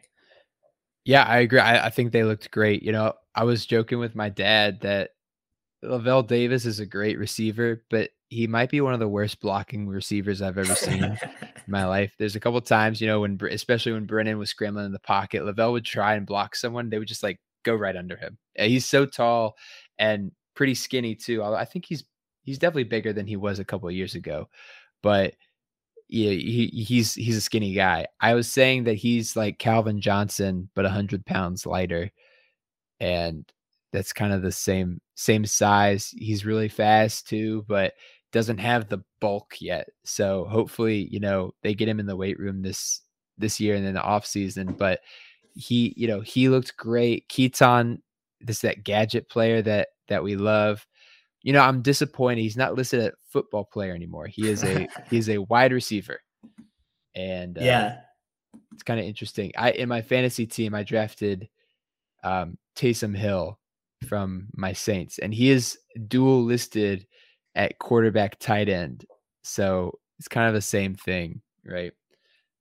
Yeah, 1.04 1.24
I 1.24 1.40
agree. 1.40 1.58
I, 1.58 1.86
I 1.86 1.90
think 1.90 2.12
they 2.12 2.24
looked 2.24 2.50
great. 2.50 2.82
You 2.82 2.92
know, 2.92 3.14
I 3.34 3.44
was 3.44 3.66
joking 3.66 3.98
with 3.98 4.14
my 4.14 4.28
dad 4.28 4.80
that 4.82 5.10
Lavel 5.84 6.26
Davis 6.26 6.66
is 6.66 6.78
a 6.78 6.86
great 6.86 7.18
receiver, 7.18 7.84
but 7.90 8.10
he 8.28 8.46
might 8.46 8.70
be 8.70 8.80
one 8.80 8.94
of 8.94 9.00
the 9.00 9.08
worst 9.08 9.40
blocking 9.40 9.88
receivers 9.88 10.40
I've 10.40 10.58
ever 10.58 10.74
seen 10.74 11.02
in 11.02 11.18
my 11.66 11.84
life. 11.84 12.14
There's 12.18 12.36
a 12.36 12.40
couple 12.40 12.60
times, 12.60 13.00
you 13.00 13.06
know, 13.06 13.20
when 13.20 13.38
especially 13.50 13.92
when 13.92 14.06
Brennan 14.06 14.38
was 14.38 14.50
scrambling 14.50 14.86
in 14.86 14.92
the 14.92 15.00
pocket, 15.00 15.42
Lavel 15.42 15.72
would 15.72 15.84
try 15.84 16.14
and 16.14 16.26
block 16.26 16.54
someone, 16.54 16.90
they 16.90 16.98
would 16.98 17.08
just 17.08 17.22
like 17.22 17.40
go 17.64 17.74
right 17.74 17.96
under 17.96 18.16
him. 18.16 18.38
He's 18.54 18.86
so 18.86 19.04
tall 19.04 19.56
and 19.98 20.32
pretty 20.54 20.74
skinny 20.74 21.14
too. 21.14 21.42
I 21.42 21.64
think 21.64 21.86
he's 21.86 22.04
he's 22.42 22.58
definitely 22.58 22.84
bigger 22.84 23.12
than 23.12 23.26
he 23.26 23.36
was 23.36 23.58
a 23.58 23.64
couple 23.64 23.88
of 23.88 23.94
years 23.94 24.14
ago, 24.14 24.48
but 25.02 25.34
yeah, 26.10 26.30
he 26.30 26.66
he's 26.66 27.14
he's 27.14 27.36
a 27.36 27.40
skinny 27.40 27.72
guy. 27.72 28.06
I 28.20 28.34
was 28.34 28.50
saying 28.50 28.84
that 28.84 28.94
he's 28.94 29.36
like 29.36 29.58
Calvin 29.58 30.00
Johnson, 30.00 30.68
but 30.74 30.84
hundred 30.84 31.24
pounds 31.24 31.66
lighter, 31.66 32.10
and 32.98 33.48
that's 33.92 34.12
kind 34.12 34.32
of 34.32 34.42
the 34.42 34.50
same 34.52 35.00
same 35.14 35.46
size. 35.46 36.12
He's 36.16 36.44
really 36.44 36.68
fast 36.68 37.28
too, 37.28 37.64
but 37.68 37.94
doesn't 38.32 38.58
have 38.58 38.88
the 38.88 39.02
bulk 39.20 39.54
yet. 39.60 39.88
So 40.04 40.46
hopefully, 40.46 41.08
you 41.10 41.20
know, 41.20 41.52
they 41.62 41.74
get 41.74 41.88
him 41.88 42.00
in 42.00 42.06
the 42.06 42.16
weight 42.16 42.38
room 42.38 42.62
this 42.62 43.02
this 43.38 43.60
year 43.60 43.76
and 43.76 43.86
then 43.86 43.94
the 43.94 44.02
off 44.02 44.26
season. 44.26 44.74
But 44.78 45.00
he, 45.54 45.94
you 45.96 46.08
know, 46.08 46.20
he 46.20 46.48
looked 46.48 46.76
great. 46.76 47.28
Keytaon, 47.28 47.98
this 48.40 48.60
that 48.62 48.82
gadget 48.82 49.28
player 49.28 49.62
that 49.62 49.88
that 50.08 50.24
we 50.24 50.34
love. 50.36 50.84
You 51.42 51.52
know, 51.52 51.60
I'm 51.60 51.82
disappointed 51.82 52.42
he's 52.42 52.56
not 52.56 52.74
listed 52.74 53.00
as 53.00 53.12
football 53.30 53.64
player 53.64 53.94
anymore. 53.94 54.26
He 54.26 54.48
is 54.48 54.62
a 54.64 54.88
he 55.10 55.18
is 55.18 55.28
a 55.28 55.38
wide 55.38 55.72
receiver, 55.72 56.20
and 57.14 57.58
uh, 57.58 57.62
yeah, 57.62 57.96
it's 58.72 58.82
kind 58.82 59.00
of 59.00 59.06
interesting. 59.06 59.52
I 59.56 59.72
in 59.72 59.88
my 59.88 60.02
fantasy 60.02 60.46
team 60.46 60.74
I 60.74 60.82
drafted 60.82 61.48
um, 62.22 62.58
Taysom 62.76 63.16
Hill 63.16 63.58
from 64.06 64.48
my 64.54 64.72
Saints, 64.72 65.18
and 65.18 65.32
he 65.32 65.50
is 65.50 65.78
dual 66.08 66.42
listed 66.42 67.06
at 67.54 67.78
quarterback 67.78 68.38
tight 68.38 68.68
end. 68.68 69.04
So 69.42 69.98
it's 70.18 70.28
kind 70.28 70.48
of 70.48 70.54
the 70.54 70.60
same 70.60 70.94
thing, 70.94 71.40
right? 71.64 71.92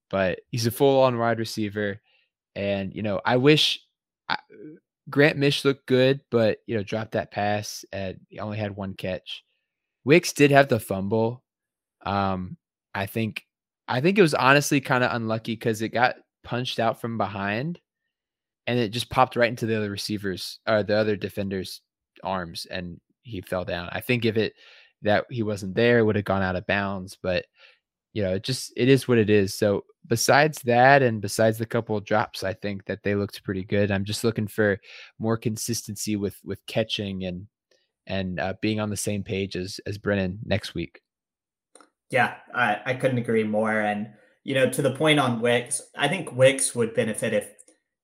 But 0.10 0.40
he's 0.50 0.66
a 0.66 0.72
full 0.72 1.04
on 1.04 1.18
wide 1.18 1.40
receiver. 1.40 2.02
And, 2.56 2.94
you 2.94 3.04
know, 3.04 3.22
I 3.26 3.38
wish 3.38 3.80
I, 4.28 4.38
Grant 5.10 5.38
Misch 5.38 5.66
looked 5.66 5.86
good, 5.88 6.22
but, 6.30 6.60
you 6.68 6.76
know, 6.76 6.84
dropped 6.84 7.14
that 7.14 7.32
pass 7.32 7.84
at 7.92 8.18
he 8.28 8.40
only 8.40 8.58
had 8.58 8.76
one 8.76 8.94
catch. 8.94 9.44
Wicks 10.04 10.34
did 10.34 10.52
have 10.52 10.68
the 10.68 10.80
fumble. 10.80 11.44
Um, 12.06 12.58
I 12.94 13.06
think, 13.06 13.46
I 13.88 14.02
think 14.02 14.18
it 14.18 14.24
was 14.24 14.34
honestly 14.34 14.82
kind 14.82 15.04
of 15.04 15.14
unlucky 15.14 15.54
because 15.54 15.82
it 15.82 15.90
got 15.90 16.16
punched 16.44 16.80
out 16.80 17.02
from 17.02 17.18
behind 17.18 17.80
and 18.68 18.80
it 18.80 18.90
just 18.90 19.10
popped 19.10 19.36
right 19.36 19.50
into 19.50 19.66
the 19.66 19.76
other 19.76 19.90
receivers 19.90 20.60
or 20.68 20.84
the 20.84 20.96
other 20.96 21.16
defenders' 21.16 21.82
arms 22.24 22.66
and 22.70 23.00
he 23.24 23.42
fell 23.42 23.66
down. 23.66 23.90
I 23.92 24.02
think 24.02 24.26
if 24.26 24.38
it 24.38 24.54
that 25.02 25.26
he 25.30 25.44
wasn't 25.44 25.76
there 25.76 26.00
it 26.00 26.04
would 26.04 26.16
have 26.16 26.26
gone 26.26 26.42
out 26.42 26.56
of 26.56 26.68
bounds. 26.68 27.18
But 27.22 27.46
you 28.14 28.24
know, 28.24 28.36
it 28.36 28.44
just 28.44 28.74
it 28.76 28.90
is 28.90 29.08
what 29.08 29.18
it 29.18 29.30
is. 29.30 29.58
So 29.58 29.86
besides 30.10 30.62
that, 30.64 31.02
and 31.02 31.22
besides 31.22 31.58
the 31.58 31.66
couple 31.66 31.96
of 31.96 32.04
drops, 32.04 32.44
I 32.44 32.54
think 32.54 32.86
that 32.86 33.04
they 33.04 33.16
looked 33.16 33.44
pretty 33.44 33.64
good. 33.64 33.92
I'm 33.92 34.04
just 34.04 34.24
looking 34.24 34.48
for 34.48 34.80
more 35.20 35.38
consistency 35.38 36.16
with 36.16 36.38
with 36.44 36.66
catching 36.66 37.24
and 37.24 37.48
and 38.08 38.40
uh, 38.40 38.56
being 38.62 38.80
on 38.80 38.90
the 38.90 38.98
same 38.98 39.24
page 39.24 39.56
as 39.56 39.80
as 39.86 39.98
Brennan 39.98 40.40
next 40.44 40.74
week. 40.74 41.02
Yeah, 42.10 42.36
I, 42.54 42.80
I 42.86 42.94
couldn't 42.96 43.20
agree 43.20 43.44
more. 43.44 43.80
And 43.80 44.10
you 44.44 44.56
know, 44.56 44.70
to 44.70 44.82
the 44.82 44.96
point 44.96 45.20
on 45.20 45.42
Wicks, 45.42 45.82
I 45.96 46.08
think 46.08 46.36
Wicks 46.36 46.74
would 46.76 46.96
benefit 46.96 47.34
if 47.34 47.50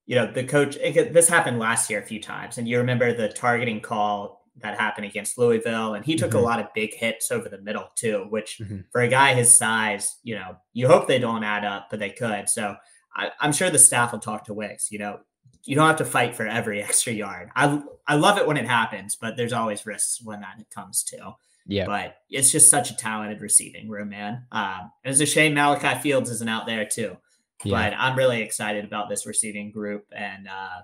you 0.06 0.14
know 0.14 0.30
the 0.30 0.44
coach. 0.44 0.76
It, 0.76 1.12
this 1.12 1.28
happened 1.28 1.58
last 1.58 1.90
year 1.90 2.00
a 2.00 2.06
few 2.06 2.22
times, 2.22 2.56
and 2.56 2.68
you 2.68 2.78
remember 2.78 3.12
the 3.12 3.28
targeting 3.28 3.80
call 3.80 4.35
that 4.62 4.78
happened 4.78 5.06
against 5.06 5.38
Louisville, 5.38 5.94
and 5.94 6.04
he 6.04 6.16
took 6.16 6.30
mm-hmm. 6.30 6.38
a 6.38 6.42
lot 6.42 6.60
of 6.60 6.72
big 6.74 6.94
hits 6.94 7.30
over 7.30 7.48
the 7.48 7.60
middle 7.60 7.88
too. 7.94 8.26
Which 8.30 8.58
mm-hmm. 8.60 8.80
for 8.90 9.00
a 9.00 9.08
guy 9.08 9.34
his 9.34 9.54
size, 9.54 10.16
you 10.22 10.34
know, 10.34 10.56
you 10.72 10.88
hope 10.88 11.06
they 11.06 11.18
don't 11.18 11.44
add 11.44 11.64
up, 11.64 11.88
but 11.90 12.00
they 12.00 12.10
could. 12.10 12.48
So 12.48 12.76
I, 13.14 13.30
am 13.40 13.52
sure 13.52 13.70
the 13.70 13.78
staff 13.78 14.12
will 14.12 14.18
talk 14.18 14.44
to 14.46 14.54
Wicks. 14.54 14.90
You 14.90 14.98
know, 14.98 15.20
you 15.64 15.76
don't 15.76 15.86
have 15.86 15.96
to 15.96 16.04
fight 16.04 16.34
for 16.36 16.46
every 16.46 16.82
extra 16.82 17.12
yard. 17.12 17.50
I 17.54 17.82
I 18.06 18.16
love 18.16 18.38
it 18.38 18.46
when 18.46 18.56
it 18.56 18.66
happens, 18.66 19.16
but 19.16 19.36
there's 19.36 19.52
always 19.52 19.86
risks 19.86 20.20
when 20.22 20.40
that 20.40 20.58
comes 20.74 21.02
to. 21.04 21.34
Yeah. 21.66 21.86
But 21.86 22.16
it's 22.30 22.52
just 22.52 22.70
such 22.70 22.90
a 22.90 22.96
talented 22.96 23.40
receiving 23.40 23.88
room, 23.88 24.10
man. 24.10 24.46
Um, 24.52 24.92
it's 25.02 25.20
a 25.20 25.26
shame 25.26 25.54
Malachi 25.54 26.00
Fields 26.00 26.30
isn't 26.30 26.48
out 26.48 26.66
there 26.66 26.86
too. 26.86 27.16
Yeah. 27.64 27.90
But 27.90 27.98
I'm 27.98 28.16
really 28.16 28.42
excited 28.42 28.84
about 28.84 29.08
this 29.08 29.26
receiving 29.26 29.72
group, 29.72 30.04
and 30.14 30.46
uh, 30.46 30.82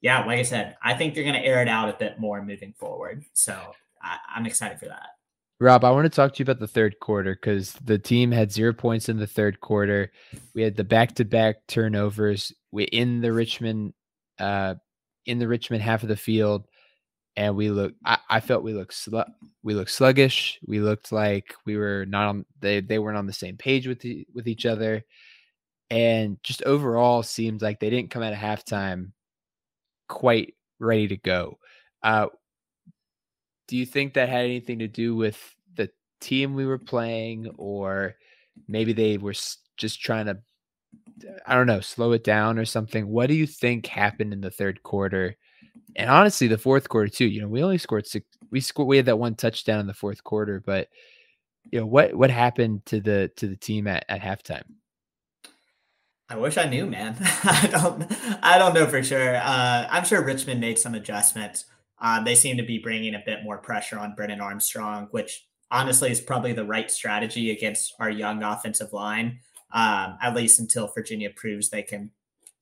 yeah, 0.00 0.24
like 0.24 0.38
I 0.38 0.42
said, 0.42 0.76
I 0.82 0.94
think 0.94 1.14
they're 1.14 1.24
going 1.24 1.34
to 1.34 1.44
air 1.44 1.62
it 1.62 1.68
out 1.68 1.88
a 1.88 1.96
bit 1.98 2.18
more 2.18 2.42
moving 2.42 2.72
forward. 2.78 3.24
So 3.34 3.58
I, 4.02 4.16
I'm 4.34 4.46
excited 4.46 4.78
for 4.78 4.86
that. 4.86 5.08
Rob, 5.62 5.84
I 5.84 5.90
want 5.90 6.06
to 6.06 6.10
talk 6.10 6.32
to 6.32 6.38
you 6.38 6.44
about 6.44 6.58
the 6.58 6.66
third 6.66 6.98
quarter 7.00 7.34
because 7.34 7.74
the 7.84 7.98
team 7.98 8.32
had 8.32 8.50
zero 8.50 8.72
points 8.72 9.10
in 9.10 9.18
the 9.18 9.26
third 9.26 9.60
quarter. 9.60 10.10
We 10.54 10.62
had 10.62 10.74
the 10.74 10.84
back-to-back 10.84 11.66
turnovers 11.68 12.50
we 12.72 12.84
in 12.84 13.20
the 13.20 13.30
Richmond, 13.30 13.92
uh, 14.38 14.76
in 15.26 15.38
the 15.38 15.48
Richmond 15.48 15.82
half 15.82 16.02
of 16.02 16.08
the 16.08 16.16
field, 16.16 16.66
and 17.36 17.56
we 17.56 17.68
look. 17.70 17.92
I, 18.06 18.18
I 18.30 18.40
felt 18.40 18.64
we 18.64 18.72
looked 18.72 19.06
we 19.62 19.74
looked 19.74 19.90
sluggish. 19.90 20.58
We 20.66 20.80
looked 20.80 21.12
like 21.12 21.54
we 21.66 21.76
were 21.76 22.06
not 22.08 22.28
on. 22.28 22.46
They 22.60 22.80
they 22.80 22.98
weren't 22.98 23.18
on 23.18 23.26
the 23.26 23.32
same 23.34 23.58
page 23.58 23.86
with 23.86 24.00
the, 24.00 24.26
with 24.34 24.48
each 24.48 24.64
other, 24.64 25.04
and 25.90 26.38
just 26.42 26.62
overall 26.62 27.22
seemed 27.22 27.60
like 27.60 27.80
they 27.80 27.90
didn't 27.90 28.10
come 28.10 28.22
out 28.22 28.32
of 28.32 28.38
halftime 28.38 29.12
quite 30.10 30.54
ready 30.80 31.06
to 31.06 31.16
go. 31.16 31.58
Uh, 32.02 32.26
do 33.68 33.76
you 33.76 33.86
think 33.86 34.14
that 34.14 34.28
had 34.28 34.44
anything 34.44 34.80
to 34.80 34.88
do 34.88 35.14
with 35.14 35.38
the 35.76 35.88
team 36.20 36.54
we 36.54 36.66
were 36.66 36.78
playing, 36.78 37.48
or 37.56 38.16
maybe 38.66 38.92
they 38.92 39.16
were 39.16 39.34
just 39.76 40.02
trying 40.02 40.26
to, 40.26 40.38
I 41.46 41.54
don't 41.54 41.68
know, 41.68 41.80
slow 41.80 42.12
it 42.12 42.24
down 42.24 42.58
or 42.58 42.64
something? 42.64 43.06
What 43.06 43.28
do 43.28 43.34
you 43.34 43.46
think 43.46 43.86
happened 43.86 44.32
in 44.32 44.40
the 44.40 44.50
third 44.50 44.82
quarter? 44.82 45.36
And 45.94 46.10
honestly, 46.10 46.48
the 46.48 46.58
fourth 46.58 46.88
quarter 46.88 47.08
too. 47.08 47.26
You 47.26 47.42
know, 47.42 47.48
we 47.48 47.62
only 47.62 47.78
scored 47.78 48.06
six. 48.06 48.26
We 48.50 48.60
scored. 48.60 48.88
We 48.88 48.96
had 48.96 49.06
that 49.06 49.18
one 49.18 49.36
touchdown 49.36 49.78
in 49.78 49.86
the 49.86 49.94
fourth 49.94 50.24
quarter, 50.24 50.60
but 50.64 50.88
you 51.70 51.78
know 51.78 51.86
what? 51.86 52.14
What 52.14 52.30
happened 52.30 52.84
to 52.86 53.00
the 53.00 53.30
to 53.36 53.46
the 53.46 53.56
team 53.56 53.86
at 53.86 54.04
at 54.08 54.20
halftime? 54.20 54.64
I 56.30 56.36
wish 56.36 56.56
I 56.56 56.66
knew, 56.66 56.86
man. 56.86 57.16
I 57.20 57.68
don't. 57.70 58.06
I 58.40 58.56
don't 58.56 58.72
know 58.72 58.86
for 58.86 59.02
sure. 59.02 59.36
Uh, 59.36 59.88
I'm 59.90 60.04
sure 60.04 60.24
Richmond 60.24 60.60
made 60.60 60.78
some 60.78 60.94
adjustments. 60.94 61.64
Uh, 62.00 62.22
they 62.22 62.36
seem 62.36 62.56
to 62.56 62.62
be 62.62 62.78
bringing 62.78 63.16
a 63.16 63.22
bit 63.26 63.40
more 63.42 63.58
pressure 63.58 63.98
on 63.98 64.14
Brennan 64.14 64.40
Armstrong, 64.40 65.08
which 65.10 65.48
honestly 65.72 66.12
is 66.12 66.20
probably 66.20 66.52
the 66.52 66.64
right 66.64 66.88
strategy 66.88 67.50
against 67.50 67.94
our 67.98 68.08
young 68.08 68.44
offensive 68.44 68.92
line. 68.92 69.40
Um, 69.72 70.18
at 70.22 70.34
least 70.34 70.60
until 70.60 70.86
Virginia 70.86 71.30
proves 71.30 71.70
they 71.70 71.82
can 71.82 72.10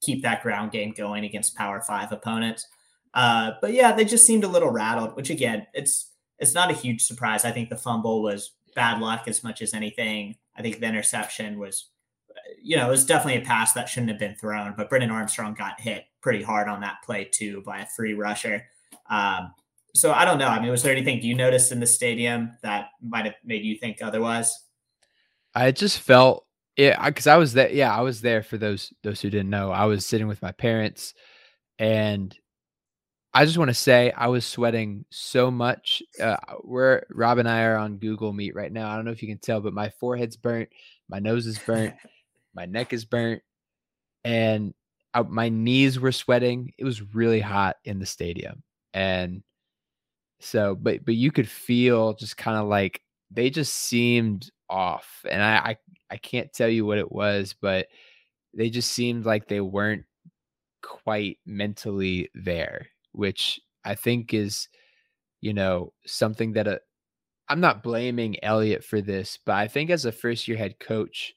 keep 0.00 0.22
that 0.22 0.42
ground 0.42 0.72
game 0.72 0.92
going 0.96 1.24
against 1.24 1.54
Power 1.54 1.83
Five 1.83 2.11
opponents. 2.11 2.66
Uh, 3.12 3.52
but 3.61 3.74
yeah, 3.74 3.92
they 3.92 4.04
just 4.07 4.26
seemed 4.26 4.44
a 4.44 4.48
little 4.48 4.70
rattled. 4.70 5.14
Which 5.14 5.28
again, 5.28 5.66
it's 5.74 6.11
it's 6.38 6.54
not 6.54 6.70
a 6.70 6.74
huge 6.74 7.02
surprise. 7.02 7.44
I 7.44 7.50
think 7.50 7.68
the 7.68 7.76
fumble 7.76 8.22
was 8.22 8.52
bad 8.74 8.98
luck 8.98 9.28
as 9.28 9.44
much 9.44 9.61
as 9.61 9.74
anything. 9.74 10.37
I 10.57 10.62
think 10.62 10.81
the 10.81 10.87
interception 10.87 11.59
was 11.59 11.90
you 12.62 12.76
know, 12.76 12.87
it 12.87 12.90
was 12.90 13.06
definitely 13.06 13.42
a 13.42 13.44
pass 13.44 13.72
that 13.72 13.88
shouldn't 13.88 14.11
have 14.11 14.18
been 14.18 14.34
thrown, 14.34 14.74
but 14.76 14.88
Brennan 14.88 15.11
Armstrong 15.11 15.54
got 15.54 15.80
hit 15.80 16.04
pretty 16.20 16.42
hard 16.42 16.68
on 16.68 16.80
that 16.80 17.02
play 17.04 17.24
too 17.24 17.62
by 17.64 17.80
a 17.80 17.87
free 17.87 18.14
rusher. 18.14 18.64
Um, 19.11 19.52
so 19.94 20.12
I 20.12 20.24
don't 20.24 20.38
know. 20.38 20.48
I 20.48 20.61
mean, 20.61 20.70
was 20.70 20.82
there 20.82 20.92
anything 20.92 21.22
you 21.22 21.34
noticed 21.34 21.72
in 21.72 21.80
the 21.80 21.87
stadium 21.87 22.56
that 22.62 22.90
might 23.02 23.24
have 23.24 23.34
made 23.44 23.64
you 23.64 23.76
think 23.76 24.02
otherwise? 24.02 24.64
I 25.54 25.72
just 25.72 26.00
felt 26.00 26.46
yeah, 26.78 27.04
because 27.06 27.26
I 27.26 27.37
was 27.37 27.54
there. 27.54 27.70
Yeah, 27.72 27.94
I 27.94 28.02
was 28.02 28.20
there 28.20 28.42
for 28.42 28.56
those 28.56 28.92
those 29.02 29.20
who 29.20 29.30
didn't 29.30 29.50
know. 29.50 29.72
I 29.72 29.87
was 29.87 30.06
sitting 30.06 30.28
with 30.28 30.40
my 30.40 30.52
parents, 30.52 31.12
and 31.80 32.34
I 33.34 33.44
just 33.44 33.58
want 33.58 33.68
to 33.68 33.74
say 33.74 34.12
I 34.12 34.28
was 34.28 34.46
sweating 34.46 35.04
so 35.11 35.50
much. 35.50 36.04
Uh, 36.22 36.37
we're 36.62 37.02
Rob 37.11 37.38
and 37.38 37.48
I 37.48 37.62
are 37.64 37.76
on 37.76 37.98
Google 37.98 38.32
Meet 38.32 38.54
right 38.54 38.72
now. 38.72 38.88
I 38.88 38.94
don't 38.94 39.04
know 39.04 39.11
if 39.11 39.22
you 39.22 39.28
can 39.28 39.38
tell, 39.38 39.61
but 39.61 39.74
my 39.74 39.90
forehead's 39.98 40.37
burnt, 40.37 40.68
my 41.08 41.18
nose 41.18 41.46
is 41.46 41.58
burnt. 41.58 41.94
my 42.59 42.66
neck 42.66 42.92
is 42.92 43.05
burnt, 43.05 43.42
and 44.25 44.75
I, 45.14 45.23
my 45.23 45.49
knees 45.49 46.01
were 46.01 46.12
sweating. 46.12 46.73
It 46.77 46.85
was 46.85 47.14
really 47.14 47.40
hot 47.40 47.77
in 47.85 48.01
the 48.01 48.07
stadium, 48.07 48.62
and 48.92 49.42
so, 50.40 50.75
but 50.75 51.05
but 51.05 51.14
you 51.14 51.31
could 51.31 51.49
feel 51.49 52.14
just 52.14 52.37
kind 52.37 52.57
of 52.57 52.66
like 52.66 53.01
they 53.31 53.51
just 53.51 53.75
seemed 53.75 54.51
off, 54.68 55.25
and 55.31 55.42
I, 55.42 55.57
I 55.57 55.77
I 56.11 56.16
can't 56.16 56.53
tell 56.53 56.68
you 56.68 56.85
what 56.85 56.99
it 56.99 57.12
was, 57.12 57.55
but 57.61 57.87
they 58.55 58.71
just 58.71 58.90
seemed 58.90 59.25
like 59.25 59.47
they 59.47 59.61
weren't 59.61 60.05
quite 60.83 61.38
mentally 61.47 62.31
there, 62.35 62.88
which 63.12 63.61
I 63.85 63.94
think 63.94 64.35
is 64.35 64.68
you 65.40 65.55
know, 65.55 65.92
something 66.07 66.53
that 66.55 66.66
a 66.66 66.81
I'm 67.49 67.61
not 67.61 67.83
blaming 67.83 68.42
Elliott 68.44 68.85
for 68.85 69.01
this, 69.01 69.38
but 69.44 69.55
I 69.55 69.68
think 69.68 69.90
as 69.90 70.05
a 70.05 70.12
first 70.12 70.49
year 70.49 70.59
head 70.59 70.79
coach, 70.79 71.35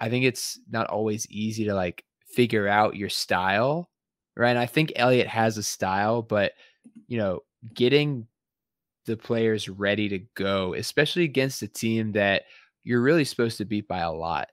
I 0.00 0.08
think 0.08 0.24
it's 0.24 0.58
not 0.70 0.88
always 0.88 1.26
easy 1.30 1.64
to 1.64 1.74
like 1.74 2.04
figure 2.26 2.68
out 2.68 2.96
your 2.96 3.08
style, 3.08 3.90
right? 4.36 4.50
And 4.50 4.58
I 4.58 4.66
think 4.66 4.92
Elliott 4.96 5.28
has 5.28 5.56
a 5.56 5.62
style, 5.62 6.22
but 6.22 6.52
you 7.06 7.18
know, 7.18 7.40
getting 7.72 8.26
the 9.06 9.16
players 9.16 9.68
ready 9.68 10.08
to 10.08 10.18
go, 10.34 10.74
especially 10.74 11.24
against 11.24 11.62
a 11.62 11.68
team 11.68 12.12
that 12.12 12.44
you're 12.84 13.02
really 13.02 13.24
supposed 13.24 13.58
to 13.58 13.64
beat 13.64 13.88
by 13.88 14.00
a 14.00 14.12
lot, 14.12 14.48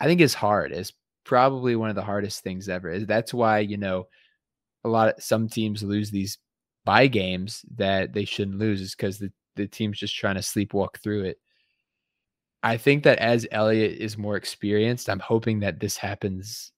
I 0.00 0.06
think 0.06 0.20
is 0.20 0.34
hard. 0.34 0.72
It's 0.72 0.92
probably 1.24 1.76
one 1.76 1.90
of 1.90 1.96
the 1.96 2.02
hardest 2.02 2.42
things 2.42 2.68
ever. 2.68 2.98
That's 3.00 3.34
why, 3.34 3.60
you 3.60 3.76
know, 3.76 4.06
a 4.84 4.88
lot 4.88 5.08
of 5.08 5.22
some 5.22 5.48
teams 5.48 5.82
lose 5.82 6.10
these 6.10 6.38
by 6.84 7.06
games 7.06 7.64
that 7.76 8.12
they 8.12 8.24
shouldn't 8.24 8.58
lose 8.58 8.80
is 8.80 8.94
because 8.94 9.18
the, 9.18 9.30
the 9.56 9.66
team's 9.66 9.98
just 9.98 10.16
trying 10.16 10.36
to 10.36 10.40
sleepwalk 10.40 10.98
through 11.02 11.24
it. 11.24 11.38
I 12.62 12.76
think 12.76 13.04
that 13.04 13.18
as 13.18 13.46
Elliott 13.50 13.98
is 13.98 14.18
more 14.18 14.36
experienced, 14.36 15.08
I'm 15.08 15.20
hoping 15.20 15.60
that 15.60 15.80
this 15.80 15.96
happens 15.96 16.72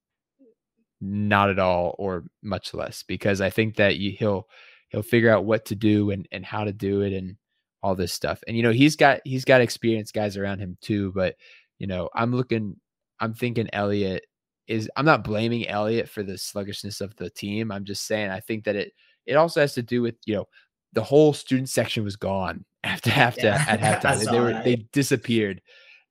not 1.00 1.50
at 1.50 1.58
all 1.58 1.96
or 1.98 2.24
much 2.42 2.72
less 2.72 3.02
because 3.02 3.40
I 3.40 3.50
think 3.50 3.76
that 3.76 3.96
you, 3.96 4.12
he'll 4.12 4.48
he'll 4.90 5.02
figure 5.02 5.30
out 5.30 5.44
what 5.44 5.64
to 5.66 5.74
do 5.74 6.10
and 6.10 6.28
and 6.30 6.44
how 6.44 6.64
to 6.64 6.72
do 6.72 7.00
it 7.00 7.12
and 7.12 7.36
all 7.82 7.96
this 7.96 8.12
stuff. 8.12 8.42
And 8.46 8.56
you 8.56 8.62
know, 8.62 8.70
he's 8.70 8.94
got 8.94 9.20
he's 9.24 9.44
got 9.44 9.60
experienced 9.60 10.14
guys 10.14 10.36
around 10.36 10.60
him 10.60 10.78
too, 10.80 11.12
but 11.12 11.34
you 11.78 11.86
know, 11.88 12.08
I'm 12.14 12.32
looking 12.34 12.76
I'm 13.18 13.34
thinking 13.34 13.68
Elliott 13.72 14.24
is 14.68 14.88
I'm 14.96 15.04
not 15.04 15.24
blaming 15.24 15.66
Elliott 15.68 16.08
for 16.08 16.22
the 16.22 16.38
sluggishness 16.38 17.00
of 17.00 17.16
the 17.16 17.30
team. 17.30 17.72
I'm 17.72 17.84
just 17.84 18.06
saying 18.06 18.30
I 18.30 18.40
think 18.40 18.64
that 18.64 18.76
it 18.76 18.92
it 19.26 19.34
also 19.34 19.60
has 19.60 19.74
to 19.74 19.82
do 19.82 20.02
with, 20.02 20.14
you 20.26 20.34
know, 20.34 20.44
the 20.92 21.02
whole 21.02 21.32
student 21.32 21.68
section 21.68 22.04
was 22.04 22.16
gone 22.16 22.64
after 22.84 23.10
after 23.10 23.46
yeah. 23.46 23.64
at 23.68 23.80
halftime. 24.02 24.30
they 24.30 24.40
were 24.40 24.52
that. 24.52 24.64
they 24.64 24.76
disappeared. 24.92 25.62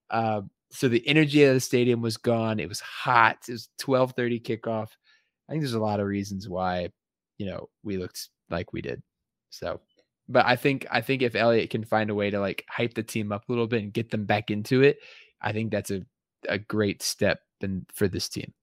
Uh, 0.10 0.41
so 0.72 0.88
the 0.88 1.06
energy 1.08 1.44
of 1.44 1.54
the 1.54 1.60
stadium 1.60 2.02
was 2.02 2.17
gone. 2.17 2.60
It 2.60 2.70
was 2.70 2.80
hot. 2.80 3.38
It 3.48 3.54
was 3.54 3.70
12:30 3.82 4.41
kickoff. 4.41 4.88
I 5.48 5.54
think 5.54 5.62
there's 5.62 5.74
a 5.74 5.80
lot 5.80 6.00
of 6.00 6.08
reasons 6.08 6.48
why, 6.48 6.89
you 7.38 7.46
know, 7.46 7.70
we 7.84 7.98
looked 7.98 8.30
like 8.50 8.72
we 8.72 8.82
did. 8.82 9.02
So, 9.50 9.82
but 10.30 10.46
I 10.46 10.56
think 10.56 10.86
I 10.89 11.02
think 11.02 11.22
if 11.22 11.36
Elliott 11.36 11.70
can 11.70 11.84
find 11.84 12.10
a 12.10 12.15
way 12.15 12.30
to 12.30 12.39
like 12.39 12.65
hype 12.70 12.94
the 12.94 13.04
team 13.04 13.32
up 13.32 13.44
a 13.48 13.52
little 13.52 13.67
bit 13.67 13.84
and 13.84 13.94
get 13.94 14.12
them 14.12 14.26
back 14.26 14.50
into 14.50 14.82
it, 14.82 15.00
I 15.41 15.52
think 15.52 15.72
that's 15.72 15.91
a 15.91 16.02
a 16.48 16.58
great 16.58 17.02
step 17.04 17.39
in, 17.60 17.86
for 17.94 18.08
this 18.08 18.30
team. 18.30 18.54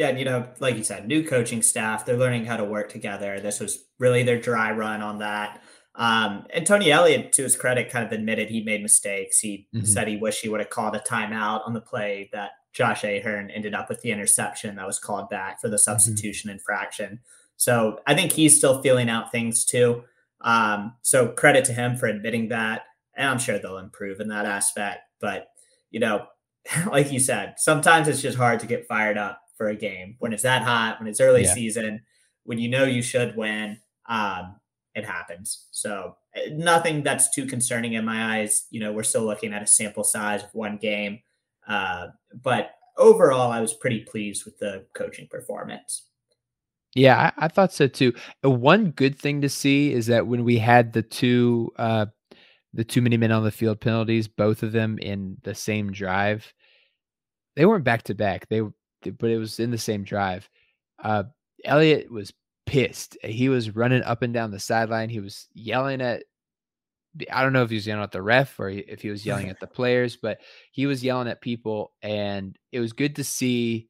Yeah, 0.00 0.08
and 0.08 0.18
you 0.18 0.24
know, 0.24 0.48
like 0.60 0.76
you 0.76 0.82
said, 0.82 1.06
new 1.06 1.22
coaching 1.22 1.60
staff, 1.60 2.06
they're 2.06 2.16
learning 2.16 2.46
how 2.46 2.56
to 2.56 2.64
work 2.64 2.88
together. 2.88 3.38
This 3.38 3.60
was 3.60 3.84
really 3.98 4.22
their 4.22 4.40
dry 4.40 4.72
run 4.72 5.02
on 5.02 5.18
that. 5.18 5.60
Um, 5.94 6.46
and 6.54 6.66
Tony 6.66 6.90
Elliott, 6.90 7.34
to 7.34 7.42
his 7.42 7.54
credit, 7.54 7.90
kind 7.90 8.06
of 8.06 8.10
admitted 8.10 8.48
he 8.48 8.62
made 8.62 8.80
mistakes. 8.80 9.40
He 9.40 9.68
mm-hmm. 9.74 9.84
said 9.84 10.08
he 10.08 10.16
wished 10.16 10.40
he 10.40 10.48
would 10.48 10.60
have 10.60 10.70
called 10.70 10.96
a 10.96 11.00
timeout 11.00 11.66
on 11.66 11.74
the 11.74 11.82
play 11.82 12.30
that 12.32 12.52
Josh 12.72 13.04
Ahern 13.04 13.50
ended 13.50 13.74
up 13.74 13.90
with 13.90 14.00
the 14.00 14.10
interception 14.10 14.76
that 14.76 14.86
was 14.86 14.98
called 14.98 15.28
back 15.28 15.60
for 15.60 15.68
the 15.68 15.76
mm-hmm. 15.76 15.82
substitution 15.82 16.48
mm-hmm. 16.48 16.56
infraction. 16.56 17.20
So 17.58 18.00
I 18.06 18.14
think 18.14 18.32
he's 18.32 18.56
still 18.56 18.80
feeling 18.80 19.10
out 19.10 19.30
things 19.30 19.66
too. 19.66 20.04
Um, 20.40 20.94
so 21.02 21.28
credit 21.28 21.66
to 21.66 21.74
him 21.74 21.98
for 21.98 22.06
admitting 22.06 22.48
that. 22.48 22.84
And 23.18 23.28
I'm 23.28 23.38
sure 23.38 23.58
they'll 23.58 23.76
improve 23.76 24.18
in 24.20 24.28
that 24.28 24.46
aspect. 24.46 25.00
But, 25.20 25.48
you 25.90 26.00
know, 26.00 26.24
like 26.86 27.12
you 27.12 27.20
said, 27.20 27.56
sometimes 27.58 28.08
it's 28.08 28.22
just 28.22 28.38
hard 28.38 28.60
to 28.60 28.66
get 28.66 28.88
fired 28.88 29.18
up 29.18 29.42
for 29.60 29.68
a 29.68 29.76
game 29.76 30.16
when 30.20 30.32
it's 30.32 30.42
that 30.42 30.62
hot, 30.62 30.98
when 30.98 31.06
it's 31.06 31.20
early 31.20 31.42
yeah. 31.42 31.52
season, 31.52 32.00
when 32.44 32.58
you 32.58 32.66
know 32.66 32.84
you 32.84 33.02
should 33.02 33.36
win. 33.36 33.76
Um, 34.08 34.56
it 34.94 35.04
happens. 35.04 35.66
So 35.70 36.16
eh, 36.34 36.48
nothing 36.52 37.02
that's 37.02 37.30
too 37.30 37.44
concerning 37.44 37.92
in 37.92 38.02
my 38.02 38.38
eyes. 38.38 38.64
You 38.70 38.80
know, 38.80 38.90
we're 38.90 39.02
still 39.02 39.24
looking 39.24 39.52
at 39.52 39.62
a 39.62 39.66
sample 39.66 40.02
size 40.02 40.42
of 40.42 40.48
one 40.54 40.78
game. 40.78 41.20
Uh, 41.68 42.06
but 42.42 42.70
overall, 42.96 43.52
I 43.52 43.60
was 43.60 43.74
pretty 43.74 44.00
pleased 44.00 44.46
with 44.46 44.58
the 44.58 44.86
coaching 44.94 45.28
performance. 45.30 46.06
Yeah, 46.94 47.30
I, 47.36 47.44
I, 47.44 47.48
thought 47.48 47.74
so 47.74 47.86
too. 47.86 48.14
Uh, 48.42 48.48
one 48.48 48.92
good 48.92 49.18
thing 49.18 49.42
to 49.42 49.50
see 49.50 49.92
is 49.92 50.06
that 50.06 50.26
when 50.26 50.42
we 50.42 50.56
had 50.56 50.94
the 50.94 51.02
two 51.02 51.70
uh 51.76 52.06
the 52.72 52.82
too 52.82 53.02
many 53.02 53.18
men 53.18 53.30
on 53.30 53.44
the 53.44 53.50
field 53.50 53.80
penalties, 53.80 54.26
both 54.26 54.62
of 54.62 54.72
them 54.72 54.98
in 55.00 55.36
the 55.42 55.54
same 55.54 55.92
drive, 55.92 56.50
they 57.56 57.66
weren't 57.66 57.84
back 57.84 58.04
to 58.04 58.14
back. 58.14 58.48
They 58.48 58.62
but 59.18 59.30
it 59.30 59.38
was 59.38 59.60
in 59.60 59.70
the 59.70 59.78
same 59.78 60.04
drive. 60.04 60.48
Uh 61.02 61.24
Elliott 61.64 62.10
was 62.10 62.32
pissed. 62.66 63.16
He 63.22 63.48
was 63.48 63.74
running 63.74 64.02
up 64.02 64.22
and 64.22 64.32
down 64.32 64.50
the 64.50 64.60
sideline. 64.60 65.08
He 65.08 65.20
was 65.20 65.48
yelling 65.52 66.00
at 66.00 66.24
I 67.30 67.42
don't 67.42 67.52
know 67.52 67.64
if 67.64 67.70
he 67.70 67.76
was 67.76 67.86
yelling 67.86 68.04
at 68.04 68.12
the 68.12 68.22
ref 68.22 68.58
or 68.60 68.68
if 68.68 69.02
he 69.02 69.10
was 69.10 69.26
yelling 69.26 69.48
at 69.50 69.60
the 69.60 69.66
players, 69.66 70.16
but 70.16 70.38
he 70.70 70.86
was 70.86 71.02
yelling 71.02 71.28
at 71.28 71.40
people 71.40 71.92
and 72.02 72.56
it 72.72 72.80
was 72.80 72.92
good 72.92 73.16
to 73.16 73.24
see 73.24 73.88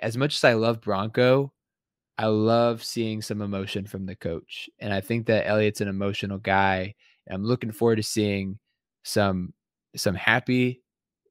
as 0.00 0.16
much 0.16 0.34
as 0.34 0.44
I 0.44 0.54
love 0.54 0.80
Bronco, 0.80 1.52
I 2.18 2.26
love 2.26 2.82
seeing 2.82 3.22
some 3.22 3.42
emotion 3.42 3.86
from 3.86 4.06
the 4.06 4.16
coach. 4.16 4.68
And 4.78 4.92
I 4.92 5.00
think 5.00 5.26
that 5.26 5.46
Elliott's 5.46 5.80
an 5.80 5.88
emotional 5.88 6.38
guy. 6.38 6.94
I'm 7.30 7.44
looking 7.44 7.72
forward 7.72 7.96
to 7.96 8.02
seeing 8.02 8.58
some 9.04 9.52
some 9.94 10.14
happy 10.14 10.82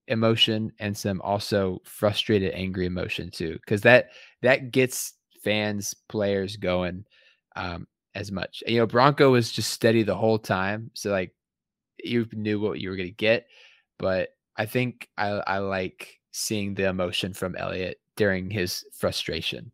emotion 0.08 0.72
and 0.80 0.96
some 0.96 1.20
also 1.22 1.82
frustrated 1.84 2.54
angry 2.54 2.86
emotion 2.86 3.32
too 3.32 3.58
cuz 3.66 3.82
that 3.82 4.10
that 4.42 4.72
gets 4.72 5.14
fans 5.44 5.96
players 6.08 6.58
going 6.58 7.06
um 7.56 7.88
as 8.16 8.32
much. 8.32 8.64
You 8.66 8.80
know, 8.80 8.88
Bronco 8.88 9.30
was 9.30 9.52
just 9.52 9.72
steady 9.72 10.02
the 10.02 10.16
whole 10.16 10.40
time. 10.40 10.90
So 10.94 11.12
like 11.12 11.36
you 12.04 12.28
knew 12.32 12.60
what 12.60 12.80
you 12.80 12.90
were 12.90 12.96
going 12.96 13.10
to 13.10 13.14
get, 13.16 13.48
but 14.00 14.30
I 14.56 14.66
think 14.66 15.10
I 15.18 15.28
I 15.28 15.58
like 15.60 16.20
seeing 16.32 16.74
the 16.74 16.88
emotion 16.88 17.34
from 17.34 17.56
Elliott 17.56 18.00
during 18.16 18.50
his 18.50 18.86
frustration. 18.94 19.72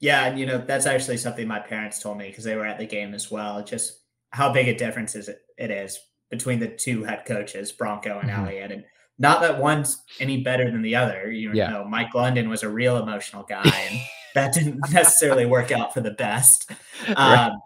Yeah, 0.00 0.26
and 0.26 0.38
you 0.38 0.46
know 0.46 0.58
that's 0.58 0.86
actually 0.86 1.16
something 1.16 1.46
my 1.46 1.60
parents 1.60 1.98
told 1.98 2.18
me 2.18 2.28
because 2.28 2.44
they 2.44 2.56
were 2.56 2.66
at 2.66 2.78
the 2.78 2.86
game 2.86 3.14
as 3.14 3.30
well. 3.30 3.62
Just 3.64 4.00
how 4.30 4.52
big 4.52 4.68
a 4.68 4.76
difference 4.76 5.14
is 5.14 5.28
it, 5.28 5.42
it 5.58 5.70
is 5.70 5.98
between 6.30 6.60
the 6.60 6.68
two 6.68 7.04
head 7.04 7.24
coaches, 7.26 7.72
Bronco 7.72 8.18
and 8.18 8.28
mm-hmm. 8.28 8.46
Elliott, 8.46 8.72
and 8.72 8.84
not 9.18 9.40
that 9.42 9.60
one's 9.60 10.02
any 10.20 10.42
better 10.42 10.70
than 10.70 10.82
the 10.82 10.96
other. 10.96 11.30
You 11.30 11.52
yeah. 11.52 11.70
know, 11.70 11.84
Mike 11.84 12.14
London 12.14 12.48
was 12.48 12.62
a 12.62 12.68
real 12.68 12.96
emotional 12.96 13.44
guy, 13.44 13.62
and 13.64 14.00
that 14.34 14.52
didn't 14.52 14.80
necessarily 14.90 15.46
work 15.46 15.70
out 15.70 15.94
for 15.94 16.00
the 16.00 16.12
best. 16.12 16.70
Um, 17.16 17.60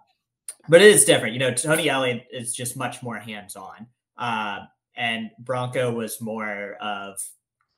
But 0.68 0.82
it 0.82 0.88
is 0.88 1.06
different. 1.06 1.32
You 1.32 1.40
know, 1.40 1.54
Tony 1.54 1.88
Elliott 1.88 2.26
is 2.30 2.54
just 2.54 2.76
much 2.76 3.02
more 3.02 3.18
hands 3.18 3.56
on, 3.56 3.86
uh, 4.18 4.60
and 4.94 5.30
Bronco 5.38 5.92
was 5.92 6.20
more 6.20 6.76
of 6.80 7.18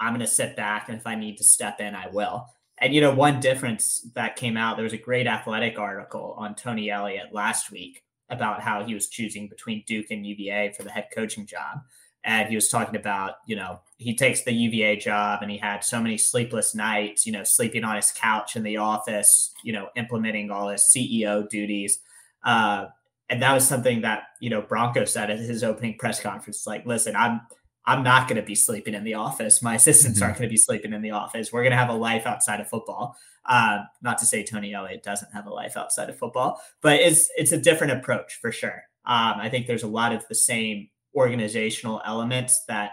I'm 0.01 0.15
going 0.15 0.21
to 0.21 0.27
sit 0.27 0.57
back, 0.57 0.89
and 0.89 0.99
if 0.99 1.07
I 1.07 1.15
need 1.15 1.37
to 1.37 1.45
step 1.45 1.79
in, 1.79 1.95
I 1.95 2.09
will. 2.09 2.47
And 2.79 2.95
you 2.95 3.01
know, 3.01 3.15
one 3.15 3.39
difference 3.41 4.07
that 4.15 4.37
came 4.37 4.57
out, 4.57 4.77
there 4.77 4.85
was 4.85 4.95
a 4.95 4.99
great 4.99 5.27
athletic 5.27 5.79
article 5.79 6.35
on 6.39 6.55
Tony 6.55 6.91
Elliott 6.91 7.33
last 7.33 7.71
week 7.71 8.03
about 8.31 8.63
how 8.63 8.83
he 8.83 8.95
was 8.95 9.09
choosing 9.09 9.49
between 9.49 9.85
Duke 9.87 10.11
and 10.11 10.27
UVA 10.27 10.73
for 10.77 10.83
the 10.83 10.91
head 10.91 11.09
coaching 11.15 11.47
job. 11.47 11.81
And 12.25 12.49
he 12.49 12.55
was 12.55 12.69
talking 12.69 12.97
about, 12.97 13.35
you 13.47 13.57
know, 13.57 13.81
he 13.97 14.15
takes 14.15 14.43
the 14.43 14.53
UVA 14.53 14.97
job 14.97 15.41
and 15.43 15.51
he 15.51 15.59
had 15.59 15.85
so 15.85 16.01
many 16.01 16.19
sleepless 16.19 16.75
nights, 16.75 17.27
you 17.27 17.33
know, 17.33 17.45
sleeping 17.45 17.85
on 17.85 17.97
his 17.97 18.13
couch 18.13 18.57
in 18.57 18.63
the 18.63 18.77
office, 18.77 19.53
you 19.65 19.73
know, 19.73 19.89
implementing 19.97 20.51
all 20.51 20.69
his 20.69 20.83
CEO 20.83 21.49
duties. 21.49 22.01
Uh, 22.45 22.87
and 23.29 23.43
that 23.43 23.55
was 23.55 23.67
something 23.67 24.03
that, 24.03 24.25
you 24.41 24.51
know, 24.51 24.61
Bronco 24.61 25.05
said 25.05 25.31
at 25.31 25.39
his 25.39 25.63
opening 25.63 25.97
press 25.99 26.21
conference 26.21 26.67
like, 26.67 26.85
listen, 26.85 27.17
I'm 27.17 27.41
I'm 27.87 28.03
not 28.03 28.29
going 28.29 28.37
to 28.37 28.47
be 28.47 28.55
sleeping 28.55 28.95
in 28.95 29.05
the 29.05 29.15
office. 29.15 29.63
My 29.63 29.75
assistants 29.75 30.19
mm-hmm. 30.19 30.25
aren't 30.25 30.39
going 30.39 30.49
to 30.49 30.53
be 30.53 30.59
sleeping 30.59 30.93
in 30.93 31.03
the 31.03 31.13
office. 31.13 31.53
We're 31.53 31.63
going 31.63 31.73
to 31.73 31.79
have 31.79 31.89
a 31.89 31.95
life 31.95 32.27
outside 32.27 32.61
of 32.61 32.69
football. 32.69 33.17
Uh, 33.47 33.81
not 34.03 34.19
to 34.19 34.27
say 34.27 34.45
Tony 34.45 34.75
Elliott 34.75 35.03
doesn't 35.03 35.33
have 35.33 35.47
a 35.47 35.51
life 35.51 35.77
outside 35.77 36.11
of 36.11 36.19
football, 36.19 36.61
but 36.83 37.01
it's 37.01 37.31
it's 37.37 37.53
a 37.53 37.59
different 37.59 37.95
approach 37.95 38.39
for 38.41 38.53
sure. 38.53 38.85
Um, 39.07 39.35
I 39.37 39.49
think 39.49 39.67
there's 39.67 39.83
a 39.83 39.89
lot 39.89 40.13
of 40.13 40.27
the 40.29 40.35
same 40.35 40.91
organizational 41.15 42.01
elements 42.05 42.65
that 42.69 42.93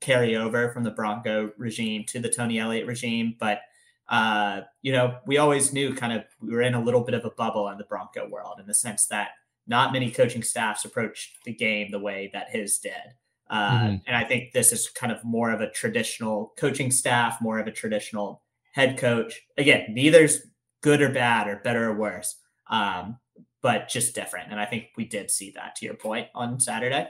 carry 0.00 0.36
over 0.36 0.72
from 0.72 0.82
the 0.82 0.90
Bronco 0.90 1.52
regime 1.58 2.04
to 2.08 2.20
the 2.20 2.28
Tony 2.28 2.58
Elliott 2.58 2.86
regime, 2.86 3.36
but 3.38 3.60
uh, 4.08 4.62
you 4.82 4.92
know, 4.92 5.18
we 5.24 5.38
always 5.38 5.72
knew 5.72 5.94
kind 5.94 6.12
of 6.12 6.24
we 6.40 6.52
were 6.52 6.62
in 6.62 6.74
a 6.74 6.82
little 6.82 7.02
bit 7.02 7.14
of 7.14 7.24
a 7.24 7.30
bubble 7.30 7.68
in 7.68 7.78
the 7.78 7.84
Bronco 7.84 8.28
world 8.28 8.58
in 8.58 8.66
the 8.66 8.74
sense 8.74 9.06
that 9.06 9.30
not 9.68 9.92
many 9.92 10.10
coaching 10.10 10.42
staffs 10.42 10.84
approached 10.84 11.38
the 11.44 11.54
game 11.54 11.90
the 11.90 11.98
way 11.98 12.28
that 12.32 12.50
his 12.50 12.78
did. 12.78 12.92
Uh, 13.48 13.70
mm-hmm. 13.70 13.96
And 14.06 14.16
I 14.16 14.24
think 14.24 14.52
this 14.52 14.72
is 14.72 14.88
kind 14.88 15.12
of 15.12 15.22
more 15.24 15.52
of 15.52 15.60
a 15.60 15.70
traditional 15.70 16.52
coaching 16.56 16.90
staff, 16.90 17.40
more 17.40 17.60
of 17.60 17.68
a 17.68 17.72
traditional 17.72 18.42
head 18.72 18.98
coach. 18.98 19.40
Again, 19.56 19.86
neither's 19.90 20.40
good 20.82 21.00
or 21.00 21.10
bad 21.10 21.46
or 21.46 21.56
better 21.56 21.90
or 21.90 21.94
worse, 21.94 22.36
um, 22.68 23.18
but 23.62 23.88
just 23.88 24.14
different. 24.14 24.50
And 24.50 24.58
I 24.58 24.64
think 24.66 24.86
we 24.96 25.04
did 25.04 25.30
see 25.30 25.52
that 25.52 25.76
to 25.76 25.84
your 25.84 25.94
point 25.94 26.28
on 26.34 26.58
Saturday. 26.58 27.08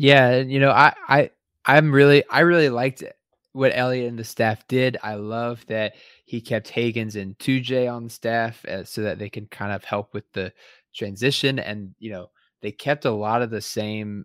Yeah, 0.00 0.36
you 0.38 0.60
know, 0.60 0.70
I 0.70 0.94
I 1.08 1.30
I'm 1.66 1.92
really 1.92 2.24
I 2.30 2.40
really 2.40 2.70
liked 2.70 3.04
what 3.52 3.72
Elliott 3.74 4.08
and 4.08 4.18
the 4.18 4.24
staff 4.24 4.66
did. 4.66 4.96
I 5.02 5.14
love 5.16 5.62
that 5.66 5.94
he 6.24 6.40
kept 6.40 6.70
Hagans 6.72 7.20
and 7.20 7.38
2J 7.38 7.86
on 7.86 8.08
staff 8.08 8.64
uh, 8.64 8.84
so 8.84 9.02
that 9.02 9.18
they 9.18 9.28
can 9.28 9.46
kind 9.48 9.72
of 9.72 9.84
help 9.84 10.14
with 10.14 10.24
the 10.32 10.52
transition 10.94 11.58
and 11.58 11.94
you 11.98 12.10
know 12.10 12.30
they 12.62 12.72
kept 12.72 13.04
a 13.04 13.10
lot 13.10 13.42
of 13.42 13.50
the 13.50 13.60
same 13.60 14.24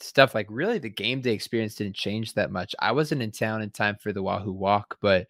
stuff 0.00 0.34
like 0.34 0.46
really 0.50 0.78
the 0.78 0.90
game 0.90 1.20
day 1.22 1.32
experience 1.32 1.74
didn't 1.76 1.96
change 1.96 2.34
that 2.34 2.50
much 2.52 2.74
i 2.80 2.92
wasn't 2.92 3.20
in 3.22 3.30
town 3.32 3.62
in 3.62 3.70
time 3.70 3.96
for 4.00 4.12
the 4.12 4.22
wahoo 4.22 4.52
walk 4.52 4.96
but 5.02 5.26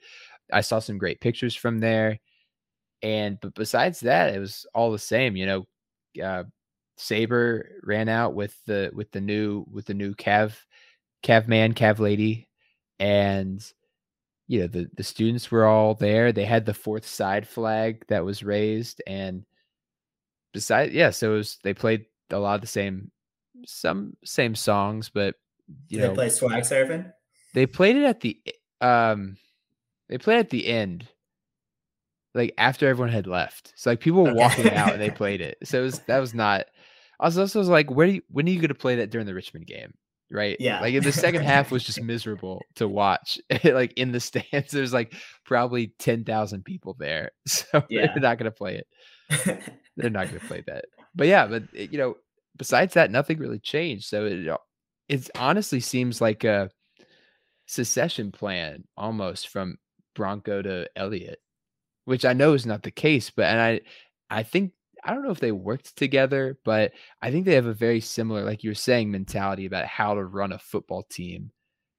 i 0.52 0.60
saw 0.60 0.78
some 0.80 0.98
great 0.98 1.20
pictures 1.20 1.54
from 1.56 1.80
there 1.80 2.18
and 3.02 3.38
but 3.40 3.54
besides 3.54 4.00
that 4.00 4.34
it 4.34 4.38
was 4.38 4.66
all 4.74 4.92
the 4.92 4.98
same 4.98 5.36
you 5.36 5.46
know 5.46 5.66
uh, 6.24 6.44
saber 6.96 7.70
ran 7.82 8.08
out 8.08 8.34
with 8.34 8.56
the 8.66 8.90
with 8.94 9.10
the 9.10 9.20
new 9.20 9.64
with 9.70 9.86
the 9.86 9.94
new 9.94 10.14
cav 10.14 10.54
cav 11.22 11.48
man 11.48 11.74
cav 11.74 11.98
lady 11.98 12.48
and 12.98 13.72
you 14.46 14.60
know 14.60 14.66
the 14.66 14.88
the 14.96 15.02
students 15.02 15.50
were 15.50 15.64
all 15.64 15.94
there. 15.94 16.32
They 16.32 16.44
had 16.44 16.66
the 16.66 16.74
fourth 16.74 17.06
side 17.06 17.48
flag 17.48 18.04
that 18.08 18.24
was 18.24 18.42
raised 18.42 19.02
and 19.06 19.44
besides 20.52 20.92
yeah 20.92 21.10
so 21.10 21.32
it 21.32 21.36
was 21.36 21.58
they 21.64 21.74
played 21.74 22.06
a 22.30 22.38
lot 22.38 22.54
of 22.54 22.60
the 22.60 22.66
same 22.66 23.10
some 23.66 24.16
same 24.24 24.54
songs 24.54 25.08
but 25.08 25.34
you 25.88 25.98
Did 25.98 26.02
know 26.02 26.08
they 26.10 26.14
play 26.14 26.28
swag 26.28 26.62
surfing? 26.62 27.12
They 27.54 27.66
played 27.66 27.96
it 27.96 28.04
at 28.04 28.20
the 28.20 28.38
um 28.80 29.36
they 30.08 30.18
played 30.18 30.38
at 30.38 30.50
the 30.50 30.66
end 30.66 31.08
like 32.34 32.52
after 32.58 32.88
everyone 32.88 33.12
had 33.12 33.26
left. 33.26 33.72
So 33.76 33.90
like 33.90 34.00
people 34.00 34.24
were 34.24 34.34
walking 34.34 34.70
out 34.70 34.92
and 34.92 35.00
they 35.00 35.10
played 35.22 35.40
it. 35.40 35.56
So 35.64 35.80
it 35.80 35.84
was 35.84 35.98
that 36.00 36.18
was 36.18 36.34
not 36.34 36.66
i 37.24 37.26
was 37.26 37.38
also 37.38 37.62
like 37.62 37.90
where 37.90 38.06
do 38.06 38.12
you 38.14 38.22
when 38.28 38.46
are 38.46 38.50
you 38.50 38.60
going 38.60 38.68
to 38.68 38.74
play 38.74 38.96
that 38.96 39.10
during 39.10 39.26
the 39.26 39.34
richmond 39.34 39.66
game 39.66 39.92
right 40.30 40.56
Yeah. 40.60 40.80
like 40.80 41.02
the 41.02 41.12
second 41.12 41.42
half 41.52 41.70
was 41.70 41.82
just 41.84 42.00
miserable 42.02 42.62
to 42.76 42.86
watch 42.88 43.38
like 43.64 43.92
in 43.94 44.12
the 44.12 44.20
stands 44.20 44.70
there's 44.72 44.92
like 44.92 45.14
probably 45.44 45.88
10,000 45.98 46.64
people 46.64 46.96
there 46.98 47.30
so 47.46 47.82
Yeah. 47.88 48.06
they're 48.12 48.22
not 48.22 48.38
going 48.38 48.50
to 48.50 48.56
play 48.56 48.82
it 48.82 48.86
they're 49.96 50.10
not 50.10 50.28
going 50.28 50.40
to 50.40 50.46
play 50.46 50.62
that 50.66 50.84
but 51.14 51.26
yeah 51.26 51.46
but 51.46 51.64
it- 51.72 51.92
you 51.92 51.98
know 51.98 52.16
besides 52.56 52.94
that 52.94 53.10
nothing 53.10 53.38
really 53.38 53.58
changed 53.58 54.04
so 54.06 54.24
it 54.26 54.46
it 55.08 55.30
honestly 55.36 55.80
seems 55.80 56.20
like 56.20 56.44
a 56.44 56.70
secession 57.66 58.30
plan 58.32 58.84
almost 58.96 59.48
from 59.48 59.76
bronco 60.14 60.62
to 60.62 60.86
elliott 60.96 61.38
which 62.04 62.24
i 62.24 62.32
know 62.32 62.52
is 62.52 62.66
not 62.66 62.82
the 62.82 62.90
case 62.90 63.30
but 63.30 63.46
and 63.46 63.60
i 63.60 63.80
i 64.30 64.42
think 64.42 64.72
i 65.04 65.12
don't 65.12 65.22
know 65.22 65.30
if 65.30 65.40
they 65.40 65.52
worked 65.52 65.96
together 65.96 66.58
but 66.64 66.92
i 67.22 67.30
think 67.30 67.44
they 67.44 67.54
have 67.54 67.66
a 67.66 67.74
very 67.74 68.00
similar 68.00 68.44
like 68.44 68.62
you 68.62 68.70
were 68.70 68.74
saying 68.74 69.10
mentality 69.10 69.66
about 69.66 69.86
how 69.86 70.14
to 70.14 70.24
run 70.24 70.52
a 70.52 70.58
football 70.58 71.04
team 71.10 71.50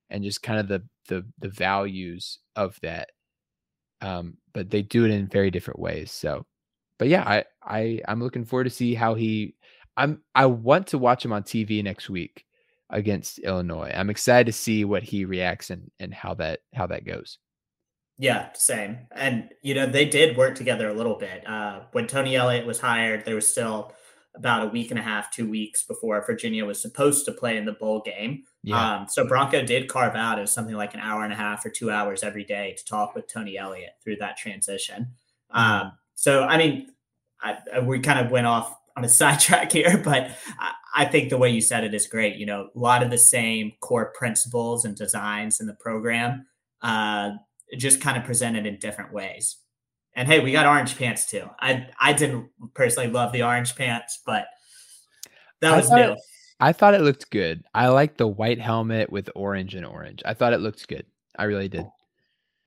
and 0.10 0.24
just 0.24 0.42
kind 0.42 0.60
of 0.60 0.68
the 0.68 0.84
the 1.08 1.26
the 1.40 1.50
values 1.50 2.40
of 2.56 2.78
that 2.82 3.10
um 4.02 4.38
but 4.54 4.70
they 4.70 4.82
do 4.82 5.06
it 5.06 5.12
in 5.12 5.28
very 5.28 5.52
different 5.52 5.80
ways 5.80 6.12
so 6.12 6.46
but 7.00 7.08
yeah 7.08 7.24
i 7.24 7.44
i 7.64 8.02
i'm 8.08 8.22
looking 8.22 8.46
forward 8.46 8.66
to 8.66 8.70
see 8.70 8.94
how 8.94 9.14
he 9.14 9.56
i'm 9.98 10.22
i 10.34 10.46
want 10.46 10.88
to 10.88 10.98
watch 10.98 11.24
him 11.24 11.34
on 11.34 11.44
tv 11.44 11.84
next 11.84 12.10
week 12.10 12.46
against 12.92 13.40
illinois. 13.40 13.92
I'm 13.94 14.12
excited 14.12 14.46
to 14.46 14.54
see 14.54 14.86
what 14.86 15.02
he 15.02 15.26
reacts 15.26 15.72
and 15.72 15.90
and 16.00 16.14
how 16.14 16.36
that 16.36 16.60
how 16.74 16.86
that 16.88 17.06
goes 17.06 17.40
Yeah, 18.18 18.50
same. 18.54 19.08
And 19.12 19.50
you 19.62 19.74
know, 19.74 19.86
they 19.86 20.06
did 20.06 20.38
work 20.38 20.56
together 20.56 20.88
a 20.90 20.94
little 20.94 21.16
bit. 21.16 21.48
Uh, 21.48 21.82
when 21.92 22.08
Tony 22.08 22.36
Elliott 22.36 22.66
was 22.66 22.80
hired, 22.80 23.26
there 23.26 23.36
was 23.36 23.48
still 23.48 23.92
about 24.36 24.64
a 24.66 24.70
week 24.70 24.92
and 24.92 25.00
a 25.00 25.04
half, 25.04 25.32
two 25.32 25.50
weeks 25.50 25.84
before 25.84 26.22
Virginia 26.26 26.66
was 26.66 26.82
supposed 26.82 27.26
to 27.26 27.32
play 27.32 27.56
in 27.58 27.64
the 27.66 27.72
bowl 27.74 28.02
game. 28.06 28.44
yeah 28.64 28.98
Um, 28.98 29.08
so 29.10 29.26
Bronco 29.26 29.64
did 29.64 29.88
carve 29.88 30.14
out 30.16 30.38
it 30.38 30.42
was 30.42 30.52
something 30.52 30.76
like 30.76 30.94
an 30.94 31.00
hour 31.00 31.24
and 31.24 31.32
a 31.32 31.38
half 31.38 31.66
or 31.66 31.70
two 31.70 31.90
hours 31.90 32.22
every 32.22 32.44
day 32.44 32.76
to 32.78 32.84
talk 32.86 33.16
with 33.16 33.28
Tony 33.28 33.58
Elliott 33.58 33.92
through 34.04 34.18
that 34.18 34.36
transition. 34.38 35.08
Um, 35.52 35.94
so 36.16 36.44
I 36.44 36.58
mean, 36.58 36.90
I, 37.42 37.58
I- 37.76 37.80
we 37.80 38.00
kind 38.00 38.20
of 38.26 38.30
went 38.32 38.46
off 38.48 38.76
on 38.98 39.04
a 39.06 39.10
sidetrack 39.22 39.72
here, 39.72 39.98
but 40.04 40.32
I, 40.60 40.72
I 40.98 41.06
think 41.06 41.30
the 41.30 41.38
way 41.38 41.50
you 41.50 41.62
said 41.62 41.84
it 41.86 41.94
is 41.94 42.08
great. 42.08 42.36
You 42.38 42.46
know, 42.46 42.70
a 42.76 42.80
lot 42.80 43.04
of 43.04 43.12
the 43.12 43.18
same 43.18 43.72
core 43.82 44.12
principles 44.18 44.84
and 44.86 44.96
designs 44.98 45.60
in 45.62 45.68
the 45.68 45.74
program, 45.76 46.46
uh, 46.82 47.32
just 47.78 48.02
kind 48.02 48.18
of 48.18 48.24
presented 48.24 48.66
in 48.66 48.80
different 48.80 49.14
ways. 49.14 49.58
And 50.16 50.28
hey, 50.28 50.40
we 50.40 50.52
got 50.52 50.66
orange 50.66 50.98
pants 50.98 51.26
too. 51.26 51.50
I 51.60 51.88
I 52.00 52.14
didn't 52.14 52.50
personally 52.74 53.10
love 53.10 53.32
the 53.32 53.44
orange 53.44 53.76
pants, 53.76 54.22
but 54.26 54.46
that 55.62 55.74
I 55.74 55.78
was 55.78 55.90
thought 55.90 55.96
new. 56.00 56.12
it- 56.14 56.20
I 56.58 56.72
thought 56.72 56.94
it 56.94 57.02
looked 57.02 57.30
good. 57.32 57.66
I 57.74 57.90
like 57.90 58.16
the 58.16 58.28
white 58.28 58.62
helmet 58.62 59.12
with 59.12 59.30
orange 59.36 59.76
and 59.76 59.86
orange. 59.86 60.22
I 60.24 60.34
thought 60.34 60.54
it 60.54 60.62
looked 60.62 60.88
good. 60.88 61.06
I 61.38 61.44
really 61.44 61.68
did. 61.68 61.86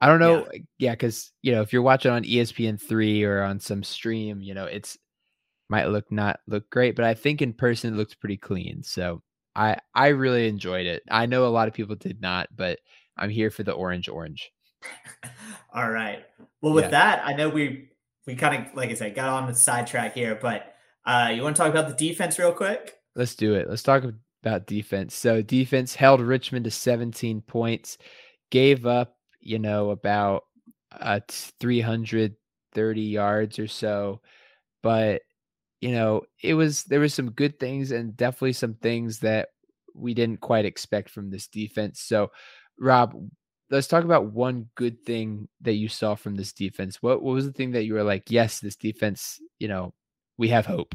I 0.00 0.06
don't 0.06 0.20
know, 0.20 0.46
yeah, 0.78 0.90
uh, 0.90 0.92
because 0.92 1.32
you 1.40 1.52
know, 1.52 1.62
if 1.62 1.72
you're 1.72 1.82
watching 1.82 2.12
on 2.12 2.22
ESPN 2.24 2.80
three 2.80 3.24
or 3.24 3.42
on 3.42 3.58
some 3.60 3.82
stream, 3.82 4.42
you 4.42 4.52
know, 4.52 4.66
it's 4.66 4.98
might 5.70 5.86
look 5.88 6.12
not 6.12 6.40
look 6.46 6.68
great, 6.70 6.96
but 6.96 7.04
I 7.06 7.14
think 7.14 7.40
in 7.40 7.52
person 7.54 7.94
it 7.94 7.96
looks 7.96 8.14
pretty 8.14 8.36
clean. 8.36 8.82
So 8.82 9.22
I 9.56 9.78
I 9.94 10.08
really 10.08 10.48
enjoyed 10.48 10.86
it. 10.86 11.02
I 11.10 11.26
know 11.26 11.46
a 11.46 11.48
lot 11.48 11.66
of 11.68 11.74
people 11.74 11.96
did 11.96 12.20
not, 12.20 12.48
but 12.54 12.78
I'm 13.16 13.30
here 13.30 13.50
for 13.50 13.62
the 13.64 13.72
orange 13.72 14.08
orange. 14.08 14.50
All 15.74 15.90
right. 15.90 16.24
Well, 16.60 16.72
with 16.72 16.84
Yeah. 16.86 16.90
that, 16.90 17.22
I 17.26 17.32
know 17.34 17.48
we 17.48 17.90
we 18.26 18.34
kind 18.36 18.66
of 18.66 18.74
like 18.74 18.90
I 18.90 18.94
said 18.94 19.14
got 19.14 19.28
on 19.28 19.46
the 19.48 19.54
sidetrack 19.54 20.14
here, 20.14 20.38
but 20.40 20.74
uh, 21.06 21.30
you 21.34 21.42
want 21.42 21.56
to 21.56 21.62
talk 21.62 21.70
about 21.70 21.88
the 21.88 21.94
defense 22.08 22.38
real 22.38 22.52
quick? 22.52 22.94
Let's 23.14 23.34
do 23.34 23.54
it. 23.54 23.68
Let's 23.68 23.82
talk 23.82 24.04
about 24.42 24.66
defense. 24.66 25.14
So 25.14 25.40
defense 25.42 25.94
held 25.94 26.20
Richmond 26.20 26.64
to 26.66 26.70
17 26.70 27.40
points, 27.42 27.96
gave 28.50 28.84
up, 28.86 29.16
you 29.40 29.58
know, 29.58 29.90
about 29.90 30.44
uh, 30.92 31.20
330 31.28 33.00
yards 33.02 33.58
or 33.58 33.66
so, 33.66 34.20
but 34.82 35.22
you 35.80 35.92
know, 35.92 36.22
it 36.42 36.54
was 36.54 36.84
there 36.84 37.00
was 37.00 37.14
some 37.14 37.30
good 37.30 37.58
things 37.60 37.92
and 37.92 38.16
definitely 38.16 38.52
some 38.52 38.74
things 38.74 39.20
that 39.20 39.50
we 39.94 40.12
didn't 40.12 40.40
quite 40.40 40.64
expect 40.64 41.08
from 41.10 41.30
this 41.30 41.46
defense. 41.46 42.00
So, 42.00 42.30
Rob, 42.78 43.14
let's 43.70 43.88
talk 43.88 44.04
about 44.04 44.32
one 44.32 44.68
good 44.74 45.04
thing 45.04 45.48
that 45.62 45.74
you 45.74 45.88
saw 45.88 46.14
from 46.14 46.36
this 46.36 46.52
defense. 46.52 47.02
What 47.02 47.22
what 47.22 47.34
was 47.34 47.46
the 47.46 47.52
thing 47.52 47.72
that 47.72 47.84
you 47.84 47.94
were 47.94 48.04
like, 48.04 48.30
yes, 48.30 48.60
this 48.60 48.76
defense, 48.76 49.40
you 49.58 49.68
know, 49.68 49.94
we 50.36 50.48
have 50.48 50.66
hope. 50.66 50.94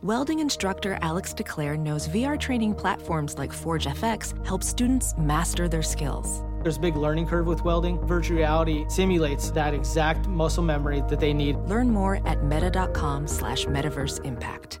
Welding 0.00 0.38
instructor 0.38 0.96
Alex 1.02 1.34
DeClaire 1.34 1.76
knows 1.76 2.06
VR 2.06 2.38
training 2.38 2.74
platforms 2.74 3.36
like 3.36 3.52
Forge 3.52 3.86
FX 3.86 4.46
help 4.46 4.62
students 4.62 5.12
master 5.18 5.68
their 5.68 5.82
skills. 5.82 6.44
There's 6.62 6.76
a 6.76 6.80
big 6.80 6.96
learning 6.96 7.26
curve 7.26 7.46
with 7.46 7.64
welding. 7.64 7.98
Virtual 8.06 8.36
reality 8.36 8.84
simulates 8.88 9.50
that 9.52 9.74
exact 9.74 10.28
muscle 10.28 10.62
memory 10.62 11.02
that 11.08 11.18
they 11.18 11.32
need. 11.32 11.56
Learn 11.66 11.90
more 11.90 12.20
at 12.26 12.44
meta.com 12.44 13.26
slash 13.26 13.64
metaverse 13.66 14.24
impact. 14.24 14.80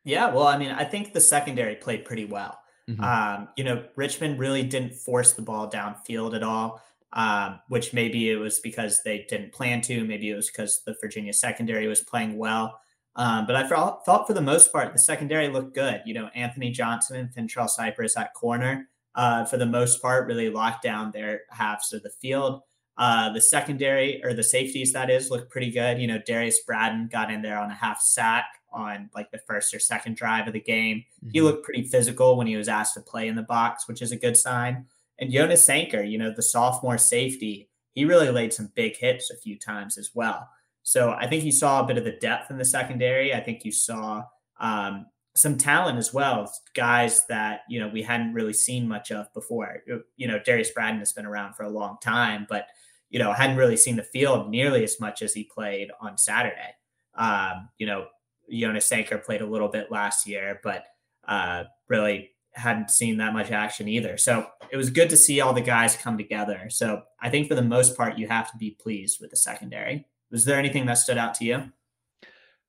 Yeah, 0.05 0.33
well, 0.33 0.47
I 0.47 0.57
mean, 0.59 0.71
I 0.71 0.85
think 0.85 1.13
the 1.13 1.21
secondary 1.21 1.75
played 1.77 2.05
pretty 2.05 2.25
well. 2.25 2.59
Mhm. 2.89 3.03
Um, 3.03 3.49
you 3.57 3.65
know, 3.65 3.85
Richmond 3.97 4.39
really 4.39 4.63
didn't 4.63 4.95
force 4.95 5.33
the 5.35 5.43
ball 5.43 5.71
downfield 5.71 6.35
at 6.35 6.43
all, 6.43 6.81
um, 7.13 7.61
which 7.69 7.93
maybe 7.93 8.31
it 8.31 8.37
was 8.37 8.61
because 8.61 9.03
they 9.05 9.27
didn't 9.29 9.53
plan 9.53 9.83
to. 9.83 10.05
Maybe 10.05 10.31
it 10.31 10.37
was 10.37 10.49
because 10.51 10.83
the 10.87 10.97
Virginia 11.01 11.33
secondary 11.35 11.87
was 11.87 12.01
playing 12.01 12.39
well. 12.39 12.81
Um, 13.17 13.47
but 13.47 13.57
I 13.57 13.67
thought, 13.69 14.07
thought 14.07 14.27
for 14.27 14.33
the 14.33 14.41
most 14.41 14.73
part, 14.73 14.93
the 14.93 14.99
secondary 14.99 15.49
looked 15.49 15.75
good. 15.75 16.01
You 16.07 16.15
know, 16.15 16.31
Anthony 16.35 16.71
Johnson 16.71 17.17
and 17.17 17.31
Fentrell 17.31 17.69
Cypress 17.69 18.17
at 18.17 18.33
corner. 18.35 18.89
uh, 19.15 19.45
for 19.45 19.57
the 19.57 19.67
most 19.67 20.01
part, 20.01 20.29
really 20.29 20.49
locked 20.49 20.83
down 20.85 21.11
their 21.11 21.41
halves 21.51 21.93
of 21.93 22.05
the 22.05 22.11
field. 22.11 22.63
Uh, 22.99 23.33
the 23.33 23.41
secondary 23.41 24.23
or 24.25 24.35
the 24.35 24.43
safeties, 24.43 24.93
that 24.93 25.09
is, 25.09 25.31
look 25.31 25.49
pretty 25.49 25.71
good. 25.71 26.01
You 26.01 26.09
know, 26.09 26.19
Darius 26.27 26.61
Braden 26.67 27.09
got 27.13 27.31
in 27.31 27.43
there 27.43 27.59
on 27.59 27.71
a 27.71 27.75
half 27.75 28.01
sack 28.01 28.47
on 28.73 29.09
like 29.15 29.31
the 29.31 29.39
first 29.39 29.73
or 29.73 29.79
second 29.79 30.17
drive 30.17 30.49
of 30.49 30.53
the 30.53 30.61
game. 30.61 30.99
Mm-hmm. 30.99 31.31
He 31.33 31.41
looked 31.41 31.65
pretty 31.65 31.85
physical 31.85 32.37
when 32.37 32.49
he 32.49 32.57
was 32.57 32.69
asked 32.69 32.95
to 32.95 33.01
play 33.01 33.29
in 33.29 33.37
the 33.37 33.43
box, 33.43 33.87
which 33.87 34.03
is 34.03 34.11
a 34.11 34.17
good 34.17 34.37
sign. 34.37 34.87
And 35.19 35.33
Jonas 35.33 35.65
Sanker, 35.65 36.03
you 36.03 36.19
know, 36.19 36.33
the 36.35 36.43
sophomore 36.43 36.99
safety, 36.99 37.69
he 37.93 38.05
really 38.05 38.31
laid 38.31 38.53
some 38.53 38.73
big 38.75 38.97
hits 38.97 39.31
a 39.31 39.37
few 39.37 39.59
times 39.59 39.97
as 39.97 40.11
well. 40.15 40.49
So 40.83 41.11
I 41.11 41.27
think 41.27 41.45
you 41.45 41.53
saw 41.53 41.81
a 41.81 41.87
bit 41.87 41.99
of 41.99 42.05
the 42.05 42.19
depth 42.21 42.51
in 42.51 42.59
the 42.59 42.65
secondary. 42.65 43.35
I 43.35 43.41
think 43.41 43.65
you 43.65 43.73
saw 43.73 44.25
um, 44.61 45.07
some 45.35 45.57
talent 45.57 45.99
as 45.99 46.13
well, 46.13 46.53
guys 46.75 47.27
that 47.29 47.61
you 47.69 47.79
know 47.79 47.89
we 47.89 48.03
hadn't 48.03 48.33
really 48.33 48.53
seen 48.53 48.89
much 48.89 49.13
of 49.13 49.33
before. 49.35 49.83
You 50.17 50.29
know, 50.29 50.39
Darius 50.39 50.71
Braden 50.71 50.99
has 50.99 51.13
been 51.13 51.27
around 51.27 51.55
for 51.55 51.65
a 51.65 51.71
long 51.71 51.99
time, 52.03 52.47
but 52.49 52.69
you 53.11 53.19
know, 53.19 53.33
hadn't 53.33 53.57
really 53.57 53.77
seen 53.77 53.97
the 53.97 54.03
field 54.03 54.51
nearly 54.51 54.85
as 54.85 55.01
much 55.01 55.23
as 55.23 55.33
he 55.33 55.45
played 55.45 55.91
on 56.01 56.19
Saturday. 56.19 56.75
Um, 57.15 57.69
you 57.79 57.87
know, 57.87 58.07
Jonas 58.51 58.87
Sanker 58.87 59.19
played 59.19 59.41
a 59.41 59.47
little 59.47 59.69
bit 59.69 59.91
last 59.91 60.27
year, 60.27 60.61
but 60.63 60.85
uh, 61.27 61.65
really 61.89 62.31
hadn't 62.53 62.91
seen 62.91 63.19
that 63.19 63.33
much 63.33 63.51
action 63.51 63.89
either. 63.89 64.17
So 64.17 64.47
it 64.71 64.77
was 64.77 64.91
good 64.91 65.11
to 65.11 65.17
see 65.17 65.41
all 65.41 65.53
the 65.53 65.61
guys 65.61 65.97
come 65.97 66.19
together. 66.19 66.69
So 66.71 67.03
I 67.21 67.31
think 67.31 67.49
for 67.49 67.55
the 67.55 67.63
most 67.63 67.97
part, 67.97 68.19
you 68.19 68.27
have 68.29 68.51
to 68.51 68.59
be 68.59 68.77
pleased 68.81 69.21
with 69.21 69.31
the 69.31 69.37
secondary. 69.37 70.07
Was 70.31 70.45
there 70.45 70.59
anything 70.59 70.87
that 70.87 70.95
stood 70.95 71.19
out 71.19 71.35
to 71.37 71.45
you? 71.45 71.65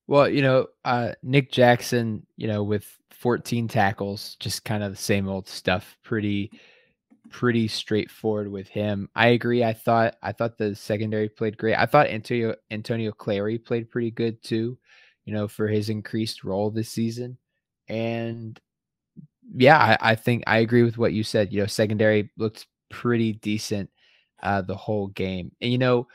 Well, 0.07 0.29
you 0.29 0.41
know, 0.41 0.67
uh, 0.85 1.13
Nick 1.21 1.51
Jackson, 1.51 2.25
you 2.35 2.47
know, 2.47 2.63
with 2.63 2.87
14 3.11 3.67
tackles, 3.67 4.37
just 4.39 4.65
kind 4.65 4.83
of 4.83 4.91
the 4.91 4.97
same 4.97 5.27
old 5.27 5.47
stuff. 5.47 5.97
Pretty 6.03 6.51
pretty 7.29 7.67
straightforward 7.67 8.51
with 8.51 8.67
him. 8.67 9.09
I 9.15 9.29
agree. 9.29 9.63
I 9.63 9.73
thought 9.73 10.15
I 10.21 10.31
thought 10.31 10.57
the 10.57 10.75
secondary 10.75 11.29
played 11.29 11.57
great. 11.57 11.75
I 11.75 11.85
thought 11.85 12.07
Antonio 12.07 12.55
Antonio 12.71 13.11
Clary 13.11 13.57
played 13.57 13.89
pretty 13.89 14.11
good 14.11 14.41
too, 14.43 14.77
you 15.25 15.33
know, 15.33 15.47
for 15.47 15.67
his 15.67 15.89
increased 15.89 16.43
role 16.43 16.71
this 16.71 16.89
season. 16.89 17.37
And 17.87 18.59
yeah, 19.55 19.77
I, 20.01 20.11
I 20.11 20.15
think 20.15 20.43
I 20.47 20.59
agree 20.59 20.83
with 20.83 20.97
what 20.97 21.13
you 21.13 21.23
said. 21.23 21.53
You 21.53 21.61
know, 21.61 21.67
secondary 21.67 22.31
looked 22.37 22.67
pretty 22.89 23.33
decent 23.33 23.89
uh 24.43 24.61
the 24.61 24.75
whole 24.75 25.07
game. 25.07 25.51
And 25.61 25.71
you 25.71 25.77
know, 25.77 26.07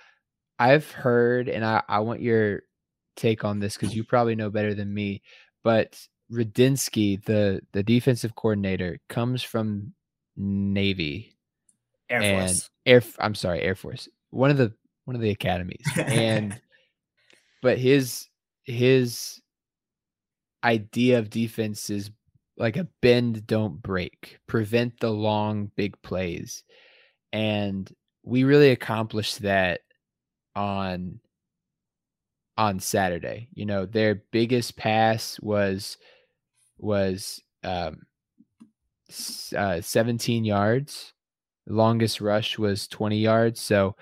I've 0.59 0.91
heard 0.91 1.49
and 1.49 1.65
I, 1.65 1.83
I 1.89 2.01
want 2.01 2.21
your 2.23 2.63
take 3.17 3.45
on 3.45 3.61
this 3.61 3.77
because 3.77 3.95
you 3.95 4.05
probably 4.05 4.35
know 4.35 4.51
better 4.51 4.75
than 4.75 4.93
me, 4.93 5.23
but 5.63 5.99
Rudzinski, 6.33 7.25
the 7.25 7.61
the 7.73 7.83
defensive 7.83 8.35
coordinator, 8.35 8.99
comes 9.09 9.43
from 9.43 9.93
Navy, 10.37 11.37
Air 12.11 12.23
Force, 12.23 12.71
Air. 12.87 13.03
I'm 13.19 13.35
sorry, 13.35 13.61
Air 13.63 13.75
Force. 13.75 14.09
One 14.31 14.51
of 14.51 14.57
the 14.57 14.73
one 15.05 15.17
of 15.17 15.23
the 15.23 15.31
academies, 15.31 15.87
and 15.97 16.59
but 17.63 17.79
his 17.79 18.29
his 18.65 19.41
idea 20.63 21.19
of 21.19 21.31
defense 21.31 21.91
is 21.91 22.11
like 22.57 22.77
a 22.77 22.89
bend, 23.03 23.47
don't 23.47 23.83
break, 23.83 24.39
prevent 24.47 24.99
the 25.01 25.11
long 25.11 25.71
big 25.77 26.01
plays, 26.03 26.65
and 27.33 27.91
we 28.23 28.45
really 28.45 28.71
accomplished 28.71 29.43
that 29.43 29.81
on 30.57 31.21
on 32.57 32.81
Saturday. 32.81 33.49
You 33.55 33.67
know, 33.67 33.87
their 33.87 34.23
biggest 34.31 34.77
pass 34.77 35.39
was 35.41 35.97
was 36.79 37.41
um 37.63 38.01
uh, 39.57 39.81
17 39.81 40.45
yards. 40.45 41.13
Longest 41.67 42.21
rush 42.21 42.59
was 42.59 42.89
20 42.89 43.19
yards. 43.19 43.61
So 43.61 43.97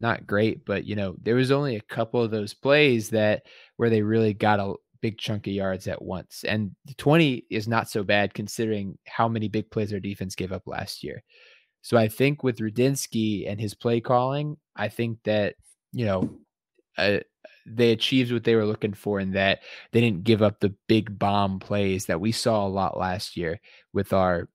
not 0.00 0.26
great, 0.26 0.64
but 0.64 0.84
you 0.84 0.96
know, 0.96 1.14
there 1.22 1.36
was 1.36 1.50
only 1.50 1.76
a 1.76 1.80
couple 1.82 2.22
of 2.22 2.30
those 2.30 2.54
plays 2.54 3.10
that 3.10 3.44
where 3.76 3.90
they 3.90 4.02
really 4.02 4.34
got 4.34 4.60
a 4.60 4.74
big 5.00 5.18
chunk 5.18 5.46
of 5.46 5.52
yards 5.52 5.86
at 5.86 6.00
once. 6.00 6.44
And 6.44 6.72
20 6.96 7.46
is 7.50 7.68
not 7.68 7.88
so 7.88 8.02
bad 8.02 8.34
considering 8.34 8.98
how 9.06 9.28
many 9.28 9.48
big 9.48 9.70
plays 9.70 9.92
our 9.92 10.00
defense 10.00 10.34
gave 10.34 10.52
up 10.52 10.62
last 10.66 11.02
year. 11.04 11.22
So 11.82 11.96
I 11.96 12.08
think 12.08 12.42
with 12.42 12.58
Rudzinski 12.58 13.50
and 13.50 13.60
his 13.60 13.74
play 13.74 14.00
calling, 14.00 14.56
I 14.76 14.88
think 14.88 15.18
that, 15.24 15.56
you 15.92 16.06
know, 16.06 16.38
uh, 16.96 17.18
they 17.66 17.92
achieved 17.92 18.32
what 18.32 18.44
they 18.44 18.56
were 18.56 18.66
looking 18.66 18.94
for 18.94 19.20
in 19.20 19.32
that 19.32 19.60
they 19.92 20.00
didn't 20.00 20.24
give 20.24 20.42
up 20.42 20.60
the 20.60 20.74
big 20.88 21.18
bomb 21.18 21.58
plays 21.58 22.06
that 22.06 22.20
we 22.20 22.32
saw 22.32 22.66
a 22.66 22.68
lot 22.68 22.98
last 22.98 23.36
year 23.36 23.60
with 23.92 24.12
our 24.12 24.48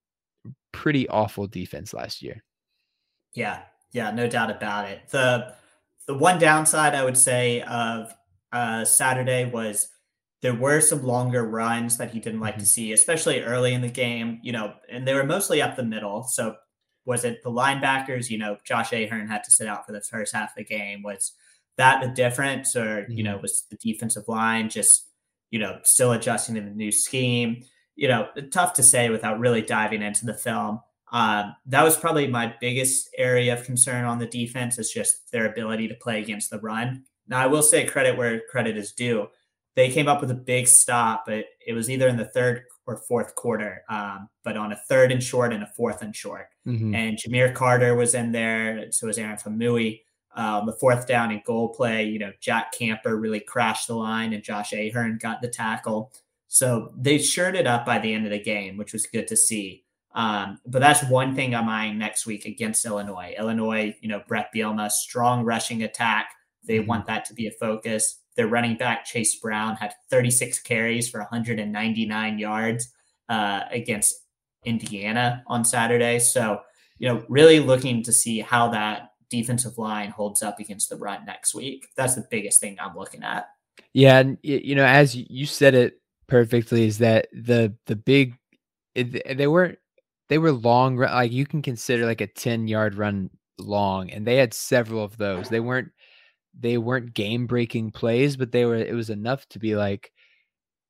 pretty 0.72 1.08
awful 1.10 1.48
defense 1.48 1.94
last 1.94 2.22
year. 2.22 2.44
Yeah, 3.34 3.62
yeah, 3.92 4.12
no 4.12 4.28
doubt 4.28 4.52
about 4.52 4.90
it. 4.90 5.08
The 5.10 5.54
the 6.08 6.18
one 6.18 6.40
downside 6.40 6.96
I 6.96 7.04
would 7.04 7.18
say 7.18 7.62
of 7.62 8.14
uh, 8.52 8.86
Saturday 8.86 9.46
was 9.46 9.90
there 10.42 10.56
were 10.56 10.82
some 10.82 11.04
longer 11.04 11.44
runs 11.44 11.98
that 11.98 12.12
he 12.12 12.20
didn't 12.20 12.40
like 12.40 12.56
mm-hmm. 12.56 12.62
to 12.62 12.66
see, 12.66 12.94
especially 12.94 13.42
early 13.42 13.74
in 13.74 13.82
the 13.82 13.90
game. 13.90 14.40
You 14.44 14.52
know, 14.54 14.74
and 14.90 15.08
they 15.08 15.14
were 15.14 15.26
mostly 15.26 15.62
up 15.62 15.76
the 15.76 15.84
middle. 15.84 16.24
So 16.24 16.56
was 17.06 17.24
it 17.24 17.44
the 17.44 17.52
linebackers? 17.52 18.30
You 18.30 18.38
know, 18.38 18.58
Josh 18.64 18.94
Ahern 18.94 19.28
had 19.28 19.44
to 19.46 19.52
sit 19.52 19.68
out 19.68 19.86
for 19.86 19.92
the 19.92 20.02
first 20.02 20.34
half 20.34 20.52
of 20.52 20.58
the 20.58 20.64
game. 20.64 21.04
Was 21.04 21.34
that 21.78 22.02
the 22.02 22.10
difference, 22.10 22.76
or 22.76 23.04
mm-hmm. 23.04 23.12
you 23.12 23.24
know, 23.24 23.34
mm-hmm. 23.34 23.44
was 23.44 23.66
the 23.70 23.78
defensive 23.78 24.28
line 24.28 24.70
just 24.70 25.08
you 25.52 25.60
know 25.60 25.80
still 25.84 26.12
adjusting 26.12 26.56
to 26.56 26.62
the 26.62 26.70
new 26.70 26.92
scheme? 26.92 27.64
You 27.96 28.08
know, 28.08 28.28
tough 28.52 28.74
to 28.74 28.84
say 28.84 29.10
without 29.10 29.40
really 29.40 29.62
diving 29.62 30.02
into 30.02 30.26
the 30.26 30.34
film. 30.34 30.82
Um, 31.12 31.56
that 31.68 31.84
was 31.84 31.98
probably 31.98 32.28
my 32.28 32.54
biggest 32.60 33.10
area 33.18 33.54
of 33.54 33.64
concern 33.64 34.04
on 34.06 34.20
the 34.20 34.26
defense 34.26 34.78
is 34.78 34.92
just 34.92 35.32
their 35.32 35.46
ability 35.46 35.88
to 35.88 35.96
play 35.96 36.22
against 36.22 36.50
the 36.50 36.60
run. 36.60 37.04
Now, 37.28 37.40
I 37.40 37.48
will 37.48 37.64
say 37.64 37.86
credit 37.86 38.18
where 38.18 38.42
credit 38.50 38.78
is 38.78 38.92
due. 38.92 39.28
They 39.76 39.90
came 39.90 40.08
up 40.08 40.22
with 40.22 40.32
a 40.32 40.36
big 40.36 40.68
stop, 40.68 41.24
but 41.26 41.46
it 41.66 41.74
was 41.74 41.90
either 41.90 42.08
in 42.08 42.18
the 42.18 42.26
third 42.26 42.64
or 42.88 42.98
fourth 42.98 43.36
quarter, 43.36 43.84
um, 43.90 44.28
but 44.44 44.58
on 44.58 44.72
a 44.72 44.80
third 44.90 45.12
and 45.12 45.22
short 45.22 45.54
and 45.54 45.64
a 45.64 45.70
fourth 45.78 46.02
and 46.02 46.16
short. 46.16 46.48
Mm-hmm. 46.66 46.96
And 46.96 47.18
Jahmeer 47.18 47.54
Carter 47.54 47.94
was 47.96 48.16
in 48.16 48.32
there, 48.32 48.92
so 48.92 49.08
was 49.08 49.18
Aaron 49.18 49.38
Faumui. 49.38 50.02
Um, 50.38 50.68
the 50.68 50.74
fourth 50.74 51.08
down 51.08 51.32
and 51.32 51.44
goal 51.44 51.70
play, 51.70 52.06
you 52.06 52.20
know, 52.20 52.32
Jack 52.40 52.72
Camper 52.72 53.18
really 53.18 53.40
crashed 53.40 53.88
the 53.88 53.96
line 53.96 54.34
and 54.34 54.44
Josh 54.44 54.72
Ahern 54.72 55.18
got 55.20 55.42
the 55.42 55.48
tackle. 55.48 56.14
So 56.48 56.94
they 56.96 57.18
shirted 57.18 57.66
up 57.66 57.88
by 57.88 57.98
the 57.98 58.14
end 58.14 58.26
of 58.26 58.32
the 58.32 58.40
game, 58.40 58.78
which 58.78 58.94
was 58.94 59.08
good 59.08 59.28
to 59.30 59.36
see. 59.36 59.84
Um, 60.14 60.60
but 60.68 60.80
that's 60.80 61.04
one 61.10 61.36
thing 61.36 61.56
I'm 61.56 61.68
eyeing 61.68 61.98
next 61.98 62.28
week 62.28 62.46
against 62.46 62.86
Illinois. 62.86 63.34
Illinois, 63.38 63.96
you 64.00 64.08
know, 64.08 64.22
Bret 64.28 64.50
Bielema, 64.56 64.92
strong 64.92 65.44
rushing 65.44 65.82
attack. 65.82 66.30
They 66.64 66.78
mm-hmm. 66.78 66.88
want 66.88 67.08
that 67.08 67.26
to 67.26 67.34
be 67.34 67.48
a 67.48 67.52
focus. 67.52 68.20
Their 68.36 68.48
running 68.48 68.78
back, 68.78 69.06
Chase 69.06 69.36
Brown, 69.40 69.76
had 69.76 69.96
36 70.12 70.60
carries 70.62 71.10
for 71.10 71.20
199 71.20 72.38
yards 72.38 72.94
uh, 73.28 73.62
against 73.72 74.24
Indiana 74.66 75.44
on 75.48 75.66
Saturday. 75.66 76.20
So, 76.20 76.62
you 77.00 77.08
know, 77.08 77.26
really 77.28 77.60
looking 77.60 78.04
to 78.04 78.14
see 78.14 78.40
how 78.40 78.70
that 78.70 79.10
defensive 79.30 79.78
line 79.78 80.10
holds 80.10 80.42
up 80.42 80.60
against 80.60 80.90
the 80.90 80.98
run 80.98 81.26
next 81.26 81.54
week. 81.54 81.88
That's 81.96 82.16
the 82.16 82.28
biggest 82.30 82.62
thing 82.62 82.78
I'm 82.80 82.96
looking 82.96 83.24
at. 83.24 83.48
Yeah, 83.94 84.20
and 84.20 84.38
you 84.42 84.76
know, 84.76 84.86
as 84.86 85.16
you 85.16 85.46
said 85.46 85.76
it 85.76 86.00
perfectly, 86.28 86.86
is 86.86 86.98
that 87.00 87.28
the 87.32 87.76
the 87.86 87.96
big 87.96 88.36
eh, 88.96 89.34
they 89.34 89.48
weren't 89.48 89.78
they 90.30 90.38
were 90.38 90.52
long 90.52 90.98
like 90.98 91.32
you 91.32 91.46
can 91.46 91.62
consider 91.62 92.06
like 92.06 92.22
a 92.22 92.28
10 92.28 92.68
yard 92.68 92.96
run 92.96 93.30
long 93.58 94.10
and 94.12 94.26
they 94.26 94.36
had 94.36 94.54
several 94.54 95.04
of 95.04 95.18
those 95.18 95.50
they 95.50 95.60
weren't 95.60 95.90
they 96.60 96.78
weren't 96.78 97.14
game 97.14 97.48
breaking 97.48 97.92
plays 97.92 98.38
but 98.38 98.52
they 98.52 98.66
were 98.66 98.76
it 98.76 98.94
was 98.94 99.10
enough 99.10 99.48
to 99.50 99.60
be 99.60 99.76
like 99.76 100.12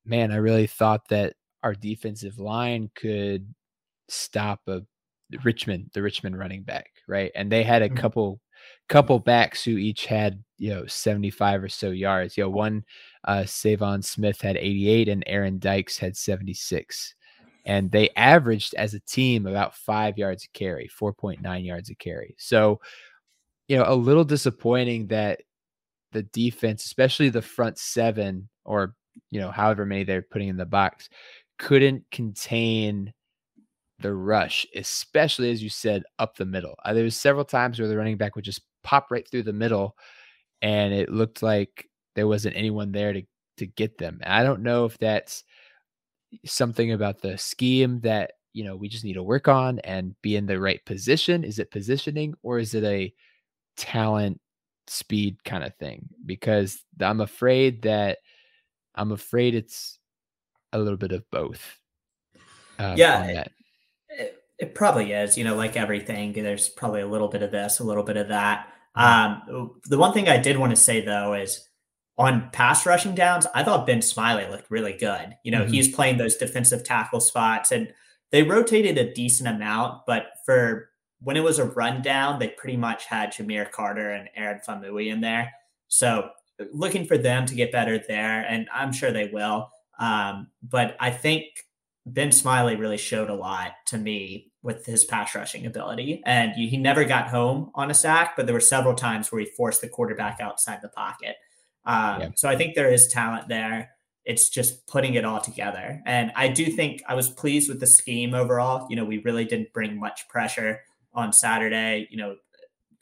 man 0.04 0.32
i 0.32 0.36
really 0.36 0.66
thought 0.66 1.06
that 1.08 1.34
our 1.62 1.74
defensive 1.74 2.38
line 2.38 2.90
could 2.94 3.54
stop 4.08 4.60
a 4.68 4.82
richmond 5.44 5.90
the 5.94 6.02
richmond 6.02 6.38
running 6.38 6.62
back 6.62 6.90
right 7.08 7.32
and 7.34 7.50
they 7.50 7.62
had 7.62 7.82
a 7.82 7.88
mm-hmm. 7.88 7.98
couple 7.98 8.40
couple 8.88 9.18
backs 9.18 9.64
who 9.64 9.76
each 9.76 10.06
had 10.06 10.42
you 10.56 10.70
know 10.70 10.86
75 10.86 11.64
or 11.64 11.68
so 11.68 11.90
yards 11.90 12.36
you 12.36 12.44
know 12.44 12.50
one 12.50 12.84
uh 13.24 13.44
savon 13.44 14.02
smith 14.02 14.40
had 14.40 14.56
88 14.56 15.08
and 15.08 15.24
aaron 15.26 15.58
dykes 15.58 15.98
had 15.98 16.16
76 16.16 17.14
and 17.68 17.90
they 17.90 18.08
averaged 18.16 18.74
as 18.74 18.94
a 18.94 19.00
team 19.00 19.46
about 19.46 19.76
five 19.76 20.16
yards 20.16 20.44
a 20.44 20.58
carry, 20.58 20.88
4.9 20.98 21.64
yards 21.64 21.90
a 21.90 21.94
carry. 21.94 22.34
So, 22.38 22.80
you 23.68 23.76
know, 23.76 23.84
a 23.86 23.94
little 23.94 24.24
disappointing 24.24 25.08
that 25.08 25.42
the 26.12 26.22
defense, 26.22 26.86
especially 26.86 27.28
the 27.28 27.42
front 27.42 27.78
seven 27.78 28.48
or, 28.64 28.94
you 29.30 29.38
know, 29.38 29.50
however 29.50 29.84
many 29.84 30.04
they're 30.04 30.22
putting 30.22 30.48
in 30.48 30.56
the 30.56 30.64
box, 30.64 31.10
couldn't 31.58 32.04
contain 32.10 33.12
the 34.00 34.14
rush, 34.14 34.66
especially 34.74 35.50
as 35.50 35.62
you 35.62 35.68
said, 35.68 36.02
up 36.18 36.36
the 36.36 36.44
middle. 36.44 36.74
Uh, 36.84 36.92
there 36.92 37.04
was 37.04 37.16
several 37.16 37.44
times 37.44 37.78
where 37.78 37.88
the 37.88 37.96
running 37.96 38.16
back 38.16 38.36
would 38.36 38.44
just 38.44 38.62
pop 38.82 39.10
right 39.10 39.28
through 39.28 39.42
the 39.42 39.52
middle 39.52 39.96
and 40.62 40.92
it 40.92 41.10
looked 41.10 41.42
like 41.42 41.88
there 42.14 42.26
wasn't 42.26 42.56
anyone 42.56 42.92
there 42.92 43.12
to 43.12 43.22
to 43.58 43.66
get 43.66 43.98
them. 43.98 44.20
I 44.24 44.42
don't 44.44 44.62
know 44.62 44.84
if 44.84 44.96
that's 44.98 45.44
something 46.44 46.92
about 46.92 47.20
the 47.20 47.36
scheme 47.38 48.00
that 48.00 48.32
you 48.52 48.64
know 48.64 48.76
we 48.76 48.88
just 48.88 49.04
need 49.04 49.14
to 49.14 49.22
work 49.22 49.48
on 49.48 49.78
and 49.80 50.14
be 50.22 50.36
in 50.36 50.46
the 50.46 50.60
right 50.60 50.84
position? 50.84 51.44
Is 51.44 51.58
it 51.58 51.70
positioning 51.70 52.34
or 52.42 52.58
is 52.58 52.74
it 52.74 52.84
a 52.84 53.12
talent 53.76 54.40
speed 54.86 55.42
kind 55.44 55.64
of 55.64 55.74
thing? 55.76 56.08
Because 56.24 56.84
I'm 57.00 57.20
afraid 57.20 57.82
that 57.82 58.18
I'm 58.94 59.12
afraid 59.12 59.54
it's 59.54 59.98
a 60.72 60.78
little 60.78 60.96
bit 60.96 61.12
of 61.12 61.28
both. 61.30 61.78
Um, 62.78 62.96
yeah, 62.96 63.44
it, 64.58 64.74
probably 64.74 65.12
is. 65.12 65.38
You 65.38 65.44
know, 65.44 65.54
like 65.54 65.76
everything, 65.76 66.32
there's 66.32 66.68
probably 66.68 67.00
a 67.00 67.06
little 67.06 67.28
bit 67.28 67.42
of 67.42 67.50
this, 67.50 67.78
a 67.78 67.84
little 67.84 68.02
bit 68.02 68.16
of 68.16 68.28
that. 68.28 68.68
Um, 68.94 69.72
the 69.84 69.98
one 69.98 70.12
thing 70.12 70.28
I 70.28 70.38
did 70.38 70.58
want 70.58 70.70
to 70.70 70.76
say 70.76 71.04
though 71.04 71.34
is 71.34 71.68
on 72.16 72.50
pass 72.52 72.84
rushing 72.84 73.14
downs, 73.14 73.46
I 73.54 73.62
thought 73.62 73.86
Ben 73.86 74.02
Smiley 74.02 74.46
looked 74.50 74.70
really 74.70 74.94
good. 74.94 75.36
You 75.44 75.52
know, 75.52 75.62
mm-hmm. 75.62 75.72
he's 75.72 75.94
playing 75.94 76.18
those 76.18 76.36
defensive 76.36 76.82
tackle 76.84 77.20
spots 77.20 77.70
and 77.70 77.92
they 78.32 78.42
rotated 78.42 78.98
a 78.98 79.14
decent 79.14 79.48
amount, 79.48 80.02
but 80.06 80.26
for 80.44 80.90
when 81.20 81.36
it 81.36 81.44
was 81.44 81.58
a 81.58 81.64
rundown, 81.64 82.38
they 82.38 82.48
pretty 82.48 82.76
much 82.76 83.06
had 83.06 83.32
Jahmeer 83.32 83.70
Carter 83.70 84.10
and 84.10 84.28
Aaron 84.36 84.60
Faumui 84.66 85.10
in 85.10 85.20
there. 85.20 85.52
So 85.88 86.30
looking 86.72 87.06
for 87.06 87.16
them 87.16 87.46
to 87.46 87.54
get 87.54 87.72
better 87.72 87.98
there, 88.06 88.42
and 88.42 88.68
I'm 88.72 88.92
sure 88.92 89.10
they 89.10 89.28
will. 89.32 89.70
Um, 89.98 90.48
but 90.62 90.96
I 91.00 91.10
think 91.10 91.44
Ben 92.06 92.32
Smiley 92.32 92.76
really 92.76 92.98
showed 92.98 93.30
a 93.30 93.34
lot 93.34 93.72
to 93.86 93.98
me 93.98 94.47
with 94.62 94.84
his 94.86 95.04
pass 95.04 95.34
rushing 95.34 95.66
ability. 95.66 96.22
And 96.26 96.52
he 96.52 96.76
never 96.76 97.04
got 97.04 97.28
home 97.28 97.70
on 97.74 97.90
a 97.90 97.94
sack, 97.94 98.34
but 98.36 98.46
there 98.46 98.54
were 98.54 98.60
several 98.60 98.94
times 98.94 99.30
where 99.30 99.40
he 99.40 99.46
forced 99.46 99.80
the 99.80 99.88
quarterback 99.88 100.40
outside 100.40 100.80
the 100.82 100.88
pocket. 100.88 101.36
Um, 101.84 102.20
yeah. 102.20 102.28
So 102.34 102.48
I 102.48 102.56
think 102.56 102.74
there 102.74 102.92
is 102.92 103.08
talent 103.08 103.48
there. 103.48 103.90
It's 104.24 104.50
just 104.50 104.86
putting 104.86 105.14
it 105.14 105.24
all 105.24 105.40
together. 105.40 106.02
And 106.04 106.32
I 106.36 106.48
do 106.48 106.66
think 106.66 107.02
I 107.08 107.14
was 107.14 107.30
pleased 107.30 107.68
with 107.68 107.80
the 107.80 107.86
scheme 107.86 108.34
overall. 108.34 108.86
You 108.90 108.96
know, 108.96 109.04
we 109.04 109.18
really 109.18 109.44
didn't 109.44 109.72
bring 109.72 109.98
much 109.98 110.28
pressure 110.28 110.80
on 111.14 111.32
Saturday. 111.32 112.08
You 112.10 112.18
know, 112.18 112.36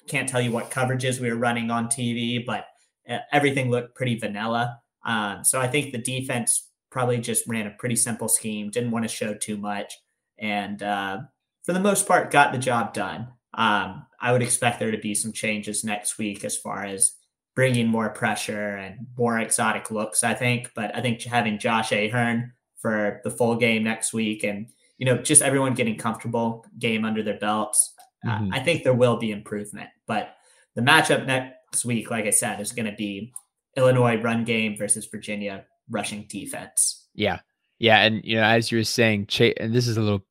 can't 0.07 0.29
tell 0.29 0.41
you 0.41 0.53
what 0.53 0.71
coverages 0.71 1.21
we 1.21 1.31
were 1.31 1.37
running 1.37 1.71
on 1.71 1.89
TV, 1.89 2.45
but 2.45 2.67
uh, 3.09 3.19
everything 3.33 3.71
looked 3.71 3.95
pretty 3.97 4.19
vanilla. 4.19 4.81
Um, 5.05 5.43
so 5.45 5.61
I 5.61 5.69
think 5.69 5.93
the 5.93 5.99
defense 5.99 6.69
probably 6.91 7.19
just 7.19 7.47
ran 7.49 7.67
a 7.67 7.71
pretty 7.71 7.97
simple 7.97 8.29
scheme, 8.29 8.71
didn't 8.71 8.91
want 8.91 9.05
to 9.05 9.09
show 9.09 9.35
too 9.35 9.57
much, 9.57 9.99
and 10.39 10.83
uh, 10.83 11.19
for 11.67 11.73
the 11.73 11.81
most 11.81 12.07
part, 12.07 12.31
got 12.31 12.53
the 12.53 12.59
job 12.59 12.95
done. 12.95 13.29
Um, 13.53 14.07
I 14.21 14.33
would 14.33 14.43
expect 14.43 14.79
there 14.79 14.93
to 14.93 14.99
be 14.99 15.15
some 15.15 15.33
changes 15.33 15.85
next 15.85 16.17
week 16.17 16.45
as 16.45 16.57
far 16.57 16.85
as 16.85 17.13
bringing 17.55 17.89
more 17.89 18.11
pressure 18.11 18.77
and 18.77 19.09
more 19.19 19.39
exotic 19.39 19.91
looks, 19.91 20.23
I 20.23 20.35
think. 20.35 20.71
But 20.75 20.95
I 20.97 21.03
think 21.03 21.21
having 21.23 21.59
Josh 21.59 21.91
Ahern 21.91 22.53
for 22.79 23.21
the 23.25 23.31
full 23.31 23.57
game 23.57 23.83
next 23.83 24.13
week 24.13 24.45
and, 24.45 24.69
you 24.99 25.07
know, 25.07 25.19
just 25.19 25.43
everyone 25.43 25.75
getting 25.75 25.97
comfortable 25.97 26.65
game 26.79 27.05
under 27.05 27.23
their 27.23 27.39
belts, 27.39 27.95
uh, 28.25 28.31
mm-hmm. 28.31 28.53
uh, 28.53 28.57
I 28.57 28.61
think 28.61 28.85
there 28.85 28.95
will 28.95 29.17
be 29.17 29.33
improvement. 29.33 29.89
But 30.07 30.35
the 30.75 30.83
matchup 30.83 31.27
next 31.27 31.85
week, 31.85 32.11
like 32.11 32.27
I 32.27 32.31
said, 32.31 32.61
is 32.61 32.73
going 32.73 32.87
to 32.87 32.97
be 32.97 33.33
Illinois 33.77 34.21
run 34.21 34.45
game 34.45 34.77
versus 34.77 35.07
Virginia 35.07 35.65
rushing 35.91 36.27
defense. 36.29 37.09
Yeah. 37.15 37.41
Yeah. 37.79 38.03
And, 38.03 38.23
you 38.25 38.37
know, 38.37 38.45
as 38.45 38.71
you 38.71 38.79
were 38.79 38.85
saying, 38.85 39.29
and 39.59 39.75
this 39.75 39.89
is 39.89 39.97
a 39.97 40.03
little 40.03 40.25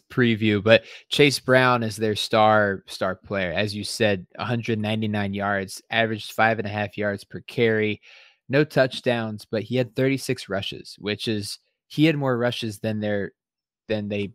preview, 0.00 0.62
but 0.62 0.84
Chase 1.08 1.38
Brown 1.40 1.82
is 1.82 1.96
their 1.96 2.16
star 2.16 2.82
star 2.86 3.14
player. 3.14 3.52
As 3.52 3.74
you 3.74 3.84
said, 3.84 4.26
199 4.36 5.34
yards, 5.34 5.82
averaged 5.90 6.32
five 6.32 6.58
and 6.58 6.66
a 6.66 6.70
half 6.70 6.96
yards 6.98 7.24
per 7.24 7.40
carry, 7.40 8.00
no 8.48 8.64
touchdowns, 8.64 9.44
but 9.44 9.62
he 9.62 9.76
had 9.76 9.94
36 9.96 10.48
rushes, 10.48 10.96
which 10.98 11.28
is 11.28 11.58
he 11.88 12.04
had 12.04 12.16
more 12.16 12.36
rushes 12.36 12.78
than 12.78 13.00
their 13.00 13.32
than 13.88 14.08
they 14.08 14.32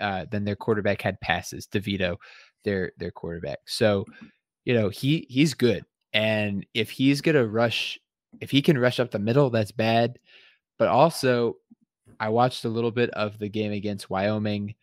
uh 0.00 0.26
than 0.30 0.44
their 0.44 0.56
quarterback 0.56 1.02
had 1.02 1.20
passes. 1.20 1.66
DeVito, 1.66 2.16
their 2.64 2.92
their 2.98 3.10
quarterback. 3.10 3.58
So, 3.66 4.04
you 4.64 4.74
know, 4.74 4.88
he 4.88 5.26
he's 5.28 5.54
good. 5.54 5.84
And 6.12 6.66
if 6.74 6.90
he's 6.90 7.20
gonna 7.20 7.46
rush, 7.46 7.98
if 8.40 8.50
he 8.50 8.62
can 8.62 8.78
rush 8.78 9.00
up 9.00 9.10
the 9.10 9.18
middle, 9.18 9.50
that's 9.50 9.72
bad. 9.72 10.18
But 10.78 10.88
also, 10.88 11.56
I 12.18 12.28
watched 12.28 12.64
a 12.64 12.68
little 12.68 12.90
bit 12.90 13.10
of 13.10 13.38
the 13.38 13.48
game 13.48 13.72
against 13.72 14.10
Wyoming 14.10 14.74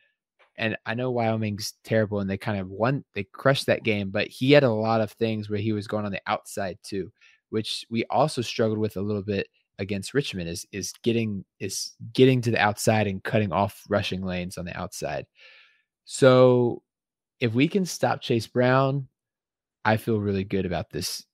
and 0.60 0.78
I 0.86 0.94
know 0.94 1.10
Wyoming's 1.10 1.74
terrible 1.84 2.20
and 2.20 2.30
they 2.30 2.38
kind 2.38 2.60
of 2.60 2.70
won, 2.70 3.04
they 3.16 3.24
crushed 3.24 3.66
that 3.68 3.84
game, 3.84 4.10
but 4.12 4.28
he 4.28 4.52
had 4.52 4.64
a 4.64 4.70
lot 4.72 5.02
of 5.02 5.12
things 5.14 5.50
where 5.50 5.60
he 5.60 5.72
was 5.72 5.88
going 5.88 6.06
on 6.06 6.12
the 6.12 6.22
outside 6.28 6.78
too, 6.84 7.12
which 7.50 7.86
we 7.90 8.04
also 8.10 8.42
struggled 8.42 8.78
with 8.78 8.98
a 8.98 9.02
little 9.02 9.24
bit 9.24 9.48
against 9.80 10.14
Richmond 10.14 10.50
is 10.50 10.68
is 10.74 10.94
getting 11.04 11.46
is 11.62 11.96
getting 12.14 12.42
to 12.42 12.52
the 12.52 12.60
outside 12.60 13.08
and 13.08 13.24
cutting 13.24 13.54
off 13.54 13.82
rushing 13.90 14.22
lanes 14.22 14.58
on 14.58 14.66
the 14.66 14.78
outside. 14.78 15.26
So 16.04 16.84
if 17.40 17.54
we 17.54 17.70
can 17.70 17.86
stop 17.86 18.22
Chase 18.22 18.48
Brown, 18.48 19.08
I 19.86 19.96
feel 19.96 20.20
really 20.20 20.44
good 20.44 20.66
about 20.66 20.90
this 20.90 21.26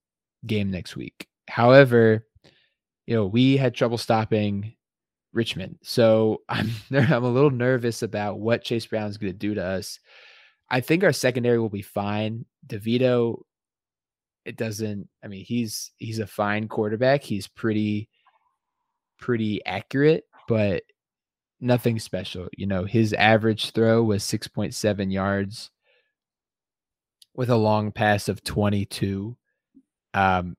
game 0.45 0.69
next 0.69 0.95
week. 0.95 1.27
However, 1.49 2.27
you 3.07 3.15
know, 3.15 3.25
we 3.25 3.57
had 3.57 3.73
trouble 3.73 3.97
stopping 3.97 4.75
Richmond. 5.35 5.77
So 5.83 6.41
I'm 6.49 6.71
I'm 6.91 7.23
a 7.23 7.29
little 7.29 7.51
nervous 7.51 8.01
about 8.01 8.39
what 8.39 8.63
Chase 8.63 8.87
Brown 8.87 9.09
is 9.09 9.17
going 9.17 9.33
to 9.33 9.37
do 9.37 9.53
to 9.53 9.63
us. 9.63 9.99
I 10.69 10.81
think 10.81 11.03
our 11.03 11.13
secondary 11.13 11.59
will 11.59 11.69
be 11.69 11.83
fine. 11.83 12.45
DeVito, 12.65 13.41
it 14.45 14.57
doesn't. 14.57 15.07
I 15.23 15.27
mean, 15.27 15.45
he's 15.45 15.91
he's 15.97 16.19
a 16.19 16.27
fine 16.27 16.67
quarterback. 16.67 17.21
He's 17.21 17.47
pretty 17.47 18.09
pretty 19.19 19.63
accurate, 19.65 20.23
but 20.47 20.83
nothing 21.59 21.99
special. 21.99 22.47
You 22.57 22.67
know, 22.67 22.85
his 22.85 23.13
average 23.13 23.71
throw 23.71 24.03
was 24.03 24.23
6.7 24.23 25.11
yards 25.11 25.69
with 27.33 27.49
a 27.49 27.55
long 27.55 27.91
pass 27.91 28.29
of 28.29 28.43
22. 28.43 29.35
Um, 30.13 30.55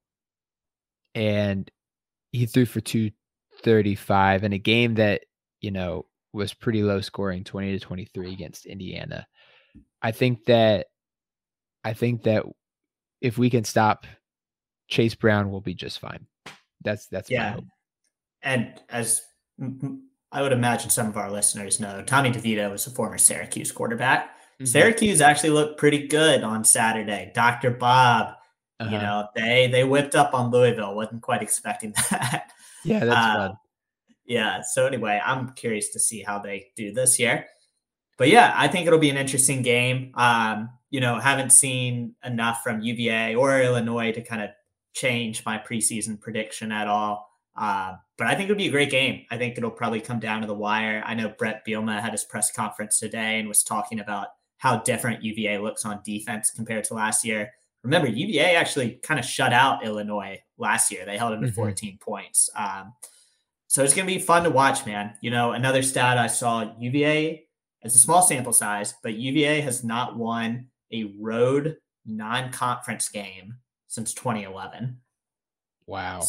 and 1.15 1.71
he 2.33 2.47
threw 2.47 2.67
for 2.67 2.81
two 2.81 3.11
35 3.63 4.45
in 4.45 4.53
a 4.53 4.59
game 4.59 4.95
that, 4.95 5.23
you 5.61 5.71
know, 5.71 6.07
was 6.33 6.55
pretty 6.55 6.83
low 6.83 7.01
scoring 7.01 7.45
20 7.45 7.73
to 7.73 7.81
23 7.81 8.33
against 8.33 8.67
Indiana. 8.67 9.27
I 10.03 10.13
think 10.13 10.45
that 10.47 10.87
I 11.85 11.95
think 11.95 12.25
that 12.25 12.45
if 13.21 13.39
we 13.39 13.51
can 13.51 13.65
stop 13.65 14.07
Chase 14.89 15.15
Brown 15.15 15.51
we'll 15.51 15.61
be 15.61 15.75
just 15.75 15.99
fine. 15.99 16.27
That's 16.83 17.07
that's 17.09 17.31
yeah. 17.31 17.59
And 18.43 18.75
as 18.89 19.23
I 20.31 20.43
would 20.43 20.53
imagine 20.53 20.91
some 20.91 21.09
of 21.09 21.17
our 21.17 21.31
listeners 21.31 21.81
know, 21.81 22.03
Tommy 22.03 22.31
DeVito 22.31 22.71
was 22.71 22.87
a 22.87 22.91
former 22.91 23.19
Syracuse 23.19 23.73
quarterback. 23.73 24.31
Mm-hmm. 24.55 24.67
Syracuse 24.67 25.21
actually 25.21 25.51
looked 25.51 25.79
pretty 25.79 26.07
good 26.07 26.43
on 26.43 26.65
Saturday. 26.65 27.33
Dr. 27.35 27.71
Bob, 27.71 28.35
uh-huh. 28.79 28.91
you 28.91 28.99
know, 28.99 29.29
they 29.35 29.69
they 29.69 29.85
whipped 29.85 30.15
up 30.15 30.35
on 30.35 30.51
Louisville. 30.51 30.95
wasn't 30.95 31.23
quite 31.23 31.43
expecting 31.43 31.93
that. 32.11 32.53
Yeah, 32.87 33.05
that's 33.05 33.17
uh, 33.17 33.35
fun. 33.35 33.57
Yeah. 34.27 34.63
So 34.63 34.87
anyway, 34.87 35.21
I'm 35.25 35.51
curious 35.51 35.91
to 35.91 36.01
see 36.01 36.23
how 36.23 36.39
they 36.39 36.69
do 36.77 36.93
this 36.93 37.19
year. 37.19 37.47
But 38.19 38.29
yeah, 38.29 38.55
I 38.57 38.69
think 38.69 38.87
it'll 38.87 38.99
be 38.99 39.11
an 39.11 39.17
interesting 39.17 39.63
game. 39.63 40.13
Um, 40.15 40.71
you 40.91 41.01
know, 41.01 41.19
haven't 41.19 41.51
seen 41.51 42.15
enough 42.25 42.63
from 42.63 42.81
UVA 42.81 43.35
or 43.35 43.61
Illinois 43.61 44.13
to 44.13 44.23
kind 44.23 44.43
of 44.43 44.51
change 44.95 45.45
my 45.45 45.59
preseason 45.59 46.19
prediction 46.19 46.73
at 46.73 46.89
all. 46.89 47.29
Uh, 47.57 47.95
but 48.17 48.27
I 48.27 48.35
think 48.35 48.51
it'll 48.51 48.59
be 48.59 48.69
a 48.69 48.71
great 48.71 48.91
game. 48.91 49.25
I 49.31 49.37
think 49.37 49.59
it'll 49.59 49.71
probably 49.71 50.01
come 50.01 50.19
down 50.19 50.41
to 50.41 50.47
the 50.47 50.55
wire. 50.55 51.03
I 51.05 51.15
know 51.15 51.29
Bret 51.37 51.67
Bielema 51.67 52.01
had 52.01 52.13
his 52.13 52.25
press 52.25 52.51
conference 52.51 52.99
today 52.99 53.39
and 53.39 53.49
was 53.49 53.63
talking 53.63 54.01
about 54.01 54.29
how 54.59 54.79
different 54.79 55.23
UVA 55.23 55.59
looks 55.59 55.85
on 55.85 56.01
defense 56.05 56.51
compared 56.51 56.85
to 56.85 56.95
last 56.95 57.25
year. 57.25 57.53
Remember, 57.87 58.09
UVA 58.09 58.57
actually 58.57 58.99
kind 59.03 59.21
of 59.21 59.25
shut 59.25 59.53
out 59.53 59.85
Illinois 59.85 60.41
last 60.59 60.91
year. 60.91 61.05
They 61.07 61.17
held 61.17 61.33
them 61.33 61.43
to 61.43 61.47
mm-hmm. 61.47 61.55
14 61.55 61.99
points. 61.99 62.51
Um, 62.57 62.93
so 63.69 63.85
it's 63.85 63.95
going 63.95 64.09
to 64.09 64.13
be 64.13 64.21
fun 64.21 64.43
to 64.43 64.51
watch, 64.51 64.85
man. 64.85 65.15
You 65.21 65.31
know, 65.31 65.53
another 65.53 65.83
stat 65.83 66.19
I 66.19 66.27
saw 66.27 66.73
UVA, 66.79 67.47
it's 67.83 67.95
a 67.95 67.99
small 67.99 68.23
sample 68.23 68.53
size, 68.53 68.95
but 69.03 69.15
UVA 69.15 69.61
has 69.61 69.85
not 69.85 70.17
won 70.17 70.67
a 70.93 71.15
road 71.21 71.77
non 72.05 72.51
conference 72.51 73.09
game 73.09 73.55
since 73.87 74.13
2011. 74.15 74.99
Wow. 75.87 76.23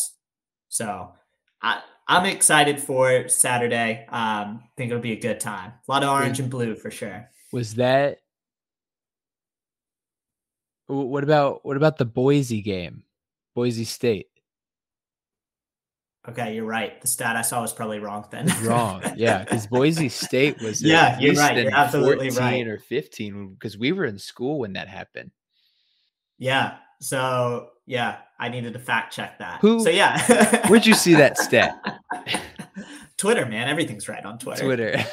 So 0.70 1.14
I, 1.62 1.82
I'm 2.08 2.26
excited 2.26 2.80
for 2.80 3.28
Saturday. 3.30 4.06
Um, 4.10 4.62
I 4.64 4.70
think 4.78 4.92
it'll 4.92 5.02
be 5.02 5.14
a 5.14 5.20
good 5.20 5.40
time. 5.40 5.74
A 5.88 5.92
lot 5.92 6.04
of 6.04 6.10
orange 6.10 6.40
and 6.40 6.52
blue 6.52 6.76
for 6.76 6.92
sure. 6.92 7.30
Was 7.52 7.76
that 7.76 8.20
what 10.88 11.24
about 11.24 11.66
what 11.66 11.78
about 11.78 11.98
the 11.98 12.06
Boise 12.06 12.62
game? 12.62 13.04
Boise 13.54 13.86
State. 13.86 14.28
Okay, 16.30 16.56
you're 16.56 16.66
right. 16.66 17.00
The 17.02 17.08
stat 17.08 17.38
I 17.38 17.42
saw 17.42 17.62
was 17.62 17.72
probably 17.72 18.00
wrong 18.00 18.26
then. 18.30 18.52
wrong. 18.62 19.02
Yeah, 19.16 19.44
because 19.44 19.66
Boise 19.72 20.10
State 20.10 20.62
was 20.62 20.82
yeah, 20.82 21.18
you're 21.20 21.36
right. 21.36 21.58
You're 21.58 21.74
absolutely 21.74 22.30
14 22.30 22.44
right. 22.44 22.68
or 22.68 22.80
15 22.80 23.54
because 23.54 23.78
we 23.78 23.94
were 23.94 24.06
in 24.06 24.20
school 24.20 24.60
when 24.60 24.74
that 24.74 24.90
happened. 24.90 25.32
Yeah. 26.38 26.76
So 27.00 27.70
yeah, 27.86 28.18
I 28.40 28.50
needed 28.50 28.74
to 28.74 28.80
fact 28.80 29.14
check 29.14 29.40
that. 29.40 29.62
Who? 29.62 29.80
So 29.80 29.90
yeah. 29.90 30.68
where'd 30.70 30.86
you 30.86 30.96
see 30.96 31.14
that 31.14 31.38
stat? 31.38 31.82
Twitter, 33.18 33.46
man. 33.46 33.70
Everything's 33.70 34.10
right 34.10 34.24
on 34.24 34.38
Twitter. 34.38 34.64
Twitter. 34.64 35.06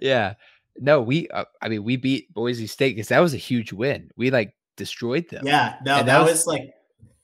yeah. 0.00 0.34
No, 0.78 1.02
we. 1.02 1.28
Uh, 1.28 1.44
I 1.60 1.68
mean, 1.68 1.84
we 1.84 1.96
beat 1.96 2.32
Boise 2.32 2.66
State 2.66 2.96
because 2.96 3.08
that 3.08 3.20
was 3.20 3.34
a 3.34 3.38
huge 3.38 3.72
win. 3.72 4.10
We 4.16 4.30
like 4.30 4.54
destroyed 4.78 5.28
them. 5.28 5.46
Yeah. 5.46 5.76
No, 5.84 5.96
that, 5.96 6.06
that 6.06 6.20
was, 6.22 6.30
was 6.30 6.46
like 6.46 6.72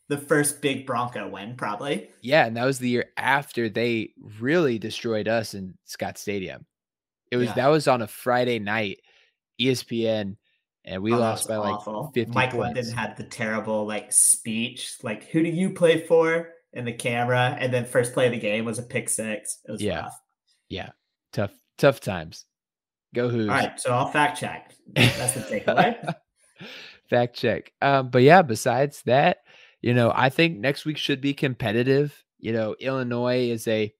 the 0.09 0.19
first 0.19 0.61
big 0.61 0.87
Bronco 0.87 1.29
win, 1.29 1.57
probably. 1.57 2.11
Yeah, 2.21 2.45
and 2.45 2.57
that 2.57 2.67
was 2.67 2.79
the 2.79 2.91
year 2.91 3.07
after 3.17 3.71
they 3.71 4.11
really 4.39 4.79
destroyed 4.79 5.29
us 5.29 5.55
in 5.55 5.75
Scott 5.85 6.19
Stadium. 6.19 6.67
It 7.31 7.39
was 7.39 7.49
yeah. 7.49 7.55
that 7.55 7.69
was 7.69 7.89
on 7.89 8.03
a 8.03 8.07
Friday 8.07 8.59
night, 8.59 9.01
ESPN, 9.59 10.37
and 10.85 11.03
we 11.03 11.15
oh, 11.15 11.19
lost 11.19 11.49
by 11.49 11.57
awful. 11.57 12.05
like 12.05 12.15
50 12.15 12.33
Mike 12.35 12.51
points. 12.51 12.77
London 12.77 12.93
had 12.93 13.17
the 13.17 13.25
terrible 13.25 13.87
like 13.87 14.13
speech, 14.13 14.99
like 15.03 15.25
"Who 15.31 15.43
do 15.43 15.49
you 15.49 15.71
play 15.71 16.07
for?" 16.07 16.51
in 16.75 16.85
the 16.85 16.93
camera, 16.93 17.57
and 17.59 17.73
then 17.73 17.85
first 17.85 18.13
play 18.13 18.27
of 18.27 18.33
the 18.33 18.39
game 18.39 18.65
was 18.65 18.79
a 18.79 18.83
pick 18.83 19.09
six. 19.09 19.59
It 19.67 19.73
was 19.73 19.83
yeah, 19.83 20.03
rough. 20.03 20.21
yeah, 20.69 20.91
tough, 21.33 21.53
tough 21.79 22.01
times. 22.01 22.45
Go 23.15 23.29
who? 23.29 23.43
All 23.43 23.55
right, 23.55 23.79
so 23.81 23.93
I'll 23.93 24.11
fact 24.11 24.39
check. 24.39 24.75
That's 24.95 25.33
the 25.33 25.41
takeaway. 25.61 26.15
Fact 27.09 27.37
check. 27.37 27.73
Um, 27.83 28.11
but 28.11 28.23
yeah, 28.23 28.43
besides 28.43 29.03
that, 29.03 29.39
you 29.81 29.95
know, 29.95 30.13
I 30.15 30.31
think 30.31 30.59
next 30.59 30.85
week 30.85 30.97
should 30.97 31.21
be 31.21 31.35
competitive. 31.35 32.25
You 32.39 32.53
know, 32.53 32.75
Illinois 32.79 33.51
is 33.51 33.69
a 33.69 33.93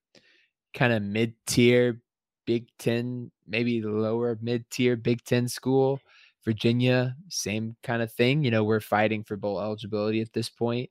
kind 0.73 0.93
of 0.93 1.03
mid 1.03 1.35
tier 1.47 2.01
Big 2.47 2.69
Ten, 2.79 3.31
maybe 3.47 3.83
lower 3.83 4.39
mid 4.41 4.69
tier 4.71 4.97
Big 4.97 5.25
Ten 5.25 5.49
school. 5.49 6.01
Virginia, 6.45 7.17
same 7.29 7.75
kind 7.83 8.03
of 8.03 8.13
thing. 8.13 8.45
You 8.45 8.51
know, 8.51 8.65
we're 8.65 8.81
fighting 8.81 9.25
for 9.25 9.37
bowl 9.37 9.61
eligibility 9.61 10.21
at 10.21 10.33
this 10.33 10.51
point. 10.51 10.91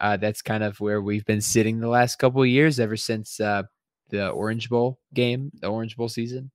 Uh, 0.00 0.16
that's 0.16 0.42
kind 0.42 0.64
of 0.64 0.80
where 0.80 1.00
we've 1.00 1.24
been 1.26 1.40
sitting 1.40 1.78
the 1.78 1.88
last 1.88 2.16
couple 2.16 2.42
of 2.42 2.48
years, 2.48 2.80
ever 2.80 2.96
since 2.96 3.38
uh, 3.38 3.62
the 4.08 4.30
Orange 4.30 4.68
Bowl 4.68 4.98
game, 5.14 5.52
the 5.60 5.68
Orange 5.68 5.96
Bowl 5.96 6.08
season. 6.08 6.50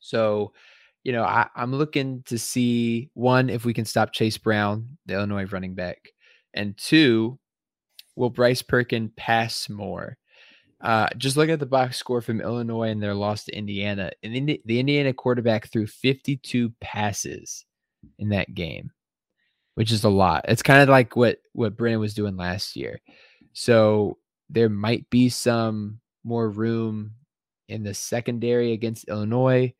So, 0.00 0.52
you 1.06 1.12
know, 1.12 1.22
I, 1.22 1.46
I'm 1.54 1.72
looking 1.72 2.24
to 2.24 2.36
see 2.36 3.10
one 3.14 3.48
if 3.48 3.64
we 3.64 3.72
can 3.72 3.84
stop 3.84 4.12
Chase 4.12 4.38
Brown, 4.38 4.98
the 5.06 5.14
Illinois 5.14 5.44
running 5.44 5.76
back, 5.76 5.98
and 6.52 6.76
two, 6.76 7.38
will 8.16 8.28
Bryce 8.28 8.60
Perkin 8.60 9.12
pass 9.16 9.68
more? 9.68 10.18
Uh, 10.80 11.06
just 11.16 11.36
look 11.36 11.48
at 11.48 11.60
the 11.60 11.64
box 11.64 11.96
score 11.96 12.20
from 12.20 12.40
Illinois 12.40 12.88
and 12.88 13.00
their 13.00 13.14
loss 13.14 13.44
to 13.44 13.56
Indiana. 13.56 14.10
And 14.24 14.48
the 14.64 14.80
Indiana 14.80 15.12
quarterback 15.12 15.70
threw 15.70 15.86
52 15.86 16.72
passes 16.80 17.64
in 18.18 18.30
that 18.30 18.52
game, 18.52 18.90
which 19.76 19.92
is 19.92 20.02
a 20.02 20.08
lot. 20.08 20.46
It's 20.48 20.60
kind 20.60 20.80
of 20.82 20.88
like 20.88 21.14
what 21.14 21.38
what 21.52 21.76
Brennan 21.76 22.00
was 22.00 22.14
doing 22.14 22.36
last 22.36 22.74
year. 22.74 23.00
So 23.52 24.18
there 24.50 24.68
might 24.68 25.08
be 25.10 25.28
some 25.28 26.00
more 26.24 26.50
room 26.50 27.12
in 27.68 27.84
the 27.84 27.94
secondary 27.94 28.72
against 28.72 29.06
Illinois. 29.06 29.72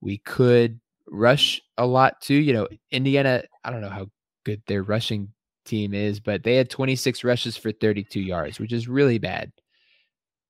We 0.00 0.18
could 0.18 0.80
rush 1.08 1.60
a 1.76 1.86
lot 1.86 2.20
too. 2.20 2.34
You 2.34 2.52
know, 2.52 2.68
Indiana, 2.90 3.42
I 3.64 3.70
don't 3.70 3.80
know 3.80 3.90
how 3.90 4.06
good 4.44 4.62
their 4.66 4.82
rushing 4.82 5.28
team 5.64 5.94
is, 5.94 6.20
but 6.20 6.42
they 6.42 6.56
had 6.56 6.70
26 6.70 7.24
rushes 7.24 7.56
for 7.56 7.72
32 7.72 8.20
yards, 8.20 8.58
which 8.58 8.72
is 8.72 8.88
really 8.88 9.18
bad. 9.18 9.52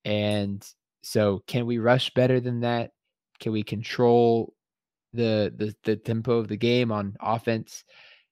And 0.04 0.66
so 1.02 1.42
can 1.46 1.66
we 1.66 1.78
rush 1.78 2.12
better 2.14 2.40
than 2.40 2.60
that? 2.60 2.92
Can 3.40 3.52
we 3.52 3.62
control 3.62 4.54
the 5.12 5.52
the 5.56 5.74
the 5.84 5.96
tempo 5.96 6.38
of 6.38 6.48
the 6.48 6.56
game 6.56 6.92
on 6.92 7.16
offense? 7.20 7.84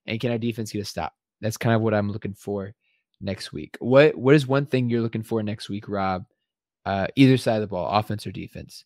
And 0.05 0.19
can 0.19 0.31
our 0.31 0.37
defense 0.37 0.71
get 0.71 0.81
a 0.81 0.85
stop? 0.85 1.13
That's 1.41 1.57
kind 1.57 1.75
of 1.75 1.81
what 1.81 1.93
I'm 1.93 2.11
looking 2.11 2.33
for 2.33 2.73
next 3.21 3.51
week. 3.53 3.77
What 3.79 4.15
what 4.15 4.35
is 4.35 4.47
one 4.47 4.65
thing 4.65 4.89
you're 4.89 5.01
looking 5.01 5.23
for 5.23 5.43
next 5.43 5.69
week, 5.69 5.87
Rob? 5.87 6.25
Uh, 6.85 7.07
either 7.15 7.37
side 7.37 7.55
of 7.55 7.61
the 7.61 7.67
ball, 7.67 7.87
offense 7.89 8.25
or 8.25 8.31
defense? 8.31 8.85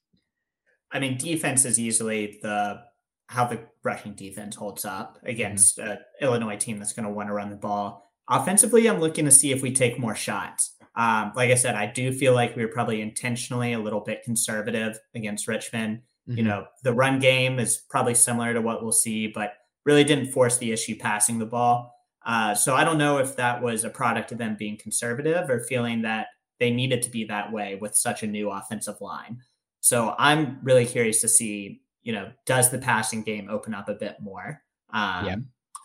I 0.94 1.00
mean, 1.00 1.18
defense 1.18 1.66
is 1.66 1.80
usually 1.80 2.40
the 2.42 2.82
how 3.28 3.46
the 3.46 3.62
rushing 3.84 4.14
defense 4.14 4.56
holds 4.56 4.86
up 4.86 5.18
against 5.24 5.78
mm-hmm. 5.78 5.92
an 5.92 5.98
Illinois 6.22 6.58
team 6.58 6.78
that's 6.78 6.94
going 6.94 7.08
to 7.08 7.12
want 7.12 7.30
to 7.30 7.34
run 7.34 7.50
the 7.50 7.56
ball. 7.56 8.12
Offensively, 8.30 8.88
I'm 8.88 9.00
looking 9.00 9.26
to 9.26 9.32
see 9.32 9.52
if 9.52 9.62
we 9.62 9.74
take 9.74 10.00
more 10.00 10.16
shots. 10.16 10.76
Um, 10.96 11.32
like 11.36 11.50
I 11.50 11.56
said, 11.56 11.76
I 11.76 11.88
do 11.88 12.14
feel 12.14 12.34
like 12.34 12.56
we 12.56 12.64
were 12.64 12.72
probably 12.72 13.02
intentionally 13.02 13.74
a 13.74 13.80
little 13.80 14.02
bit 14.02 14.24
conservative 14.24 15.00
against 15.16 15.48
Richmond. 15.48 16.02
Mm-hmm. 16.30 16.38
You 16.38 16.44
know, 16.44 16.66
the 16.84 16.94
run 16.94 17.20
game 17.20 17.60
is 17.60 17.82
probably 17.90 18.14
similar 18.14 18.54
to 18.54 18.62
what 18.62 18.84
we'll 18.84 18.92
see, 18.92 19.28
but 19.28 19.54
really 19.86 20.04
didn't 20.04 20.32
force 20.32 20.58
the 20.58 20.72
issue 20.72 20.96
passing 20.96 21.40
the 21.40 21.46
ball. 21.46 21.92
Uh, 22.26 22.54
so 22.56 22.76
I 22.76 22.84
don't 22.84 22.98
know 22.98 23.18
if 23.18 23.36
that 23.36 23.62
was 23.62 23.84
a 23.84 23.90
product 23.90 24.32
of 24.32 24.38
them 24.38 24.56
being 24.58 24.78
conservative 24.78 25.50
or 25.50 25.62
feeling 25.62 26.04
that 26.04 26.28
they 26.60 26.72
needed 26.72 27.02
to 27.02 27.10
be 27.10 27.26
that 27.26 27.52
way 27.52 27.78
with 27.82 27.96
such 27.96 28.24
a 28.24 28.28
new 28.28 28.50
offensive 28.50 29.02
line. 29.02 29.40
So 29.84 30.16
I'm 30.18 30.60
really 30.64 30.86
curious 30.86 31.20
to 31.22 31.28
see, 31.28 31.82
you 32.04 32.14
know, 32.14 32.32
does 32.46 32.72
the 32.72 32.78
passing 32.78 33.22
game 33.22 33.50
open 33.50 33.74
up 33.74 33.90
a 33.90 33.94
bit 33.94 34.16
more? 34.22 34.62
Um, 34.94 35.26
yeah. 35.26 35.36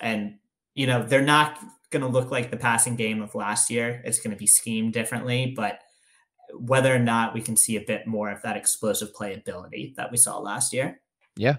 And, 0.01 0.39
you 0.75 0.87
know, 0.87 1.03
they're 1.03 1.21
not 1.21 1.59
going 1.91 2.03
to 2.03 2.09
look 2.09 2.31
like 2.31 2.53
the 2.53 2.57
passing 2.57 2.95
game 2.95 3.21
of 3.21 3.35
last 3.35 3.71
year. 3.71 4.01
It's 4.05 4.21
going 4.21 4.31
to 4.31 4.37
be 4.37 4.47
schemed 4.47 4.93
differently, 4.93 5.53
but 5.57 5.81
whether 6.55 6.95
or 6.95 7.01
not 7.01 7.35
we 7.35 7.41
can 7.41 7.57
see 7.57 7.75
a 7.75 7.81
bit 7.81 8.07
more 8.07 8.31
of 8.31 8.41
that 8.43 8.57
explosive 8.57 9.13
playability 9.13 9.97
that 9.97 10.13
we 10.13 10.17
saw 10.17 10.39
last 10.39 10.73
year. 10.73 11.01
Yeah. 11.37 11.57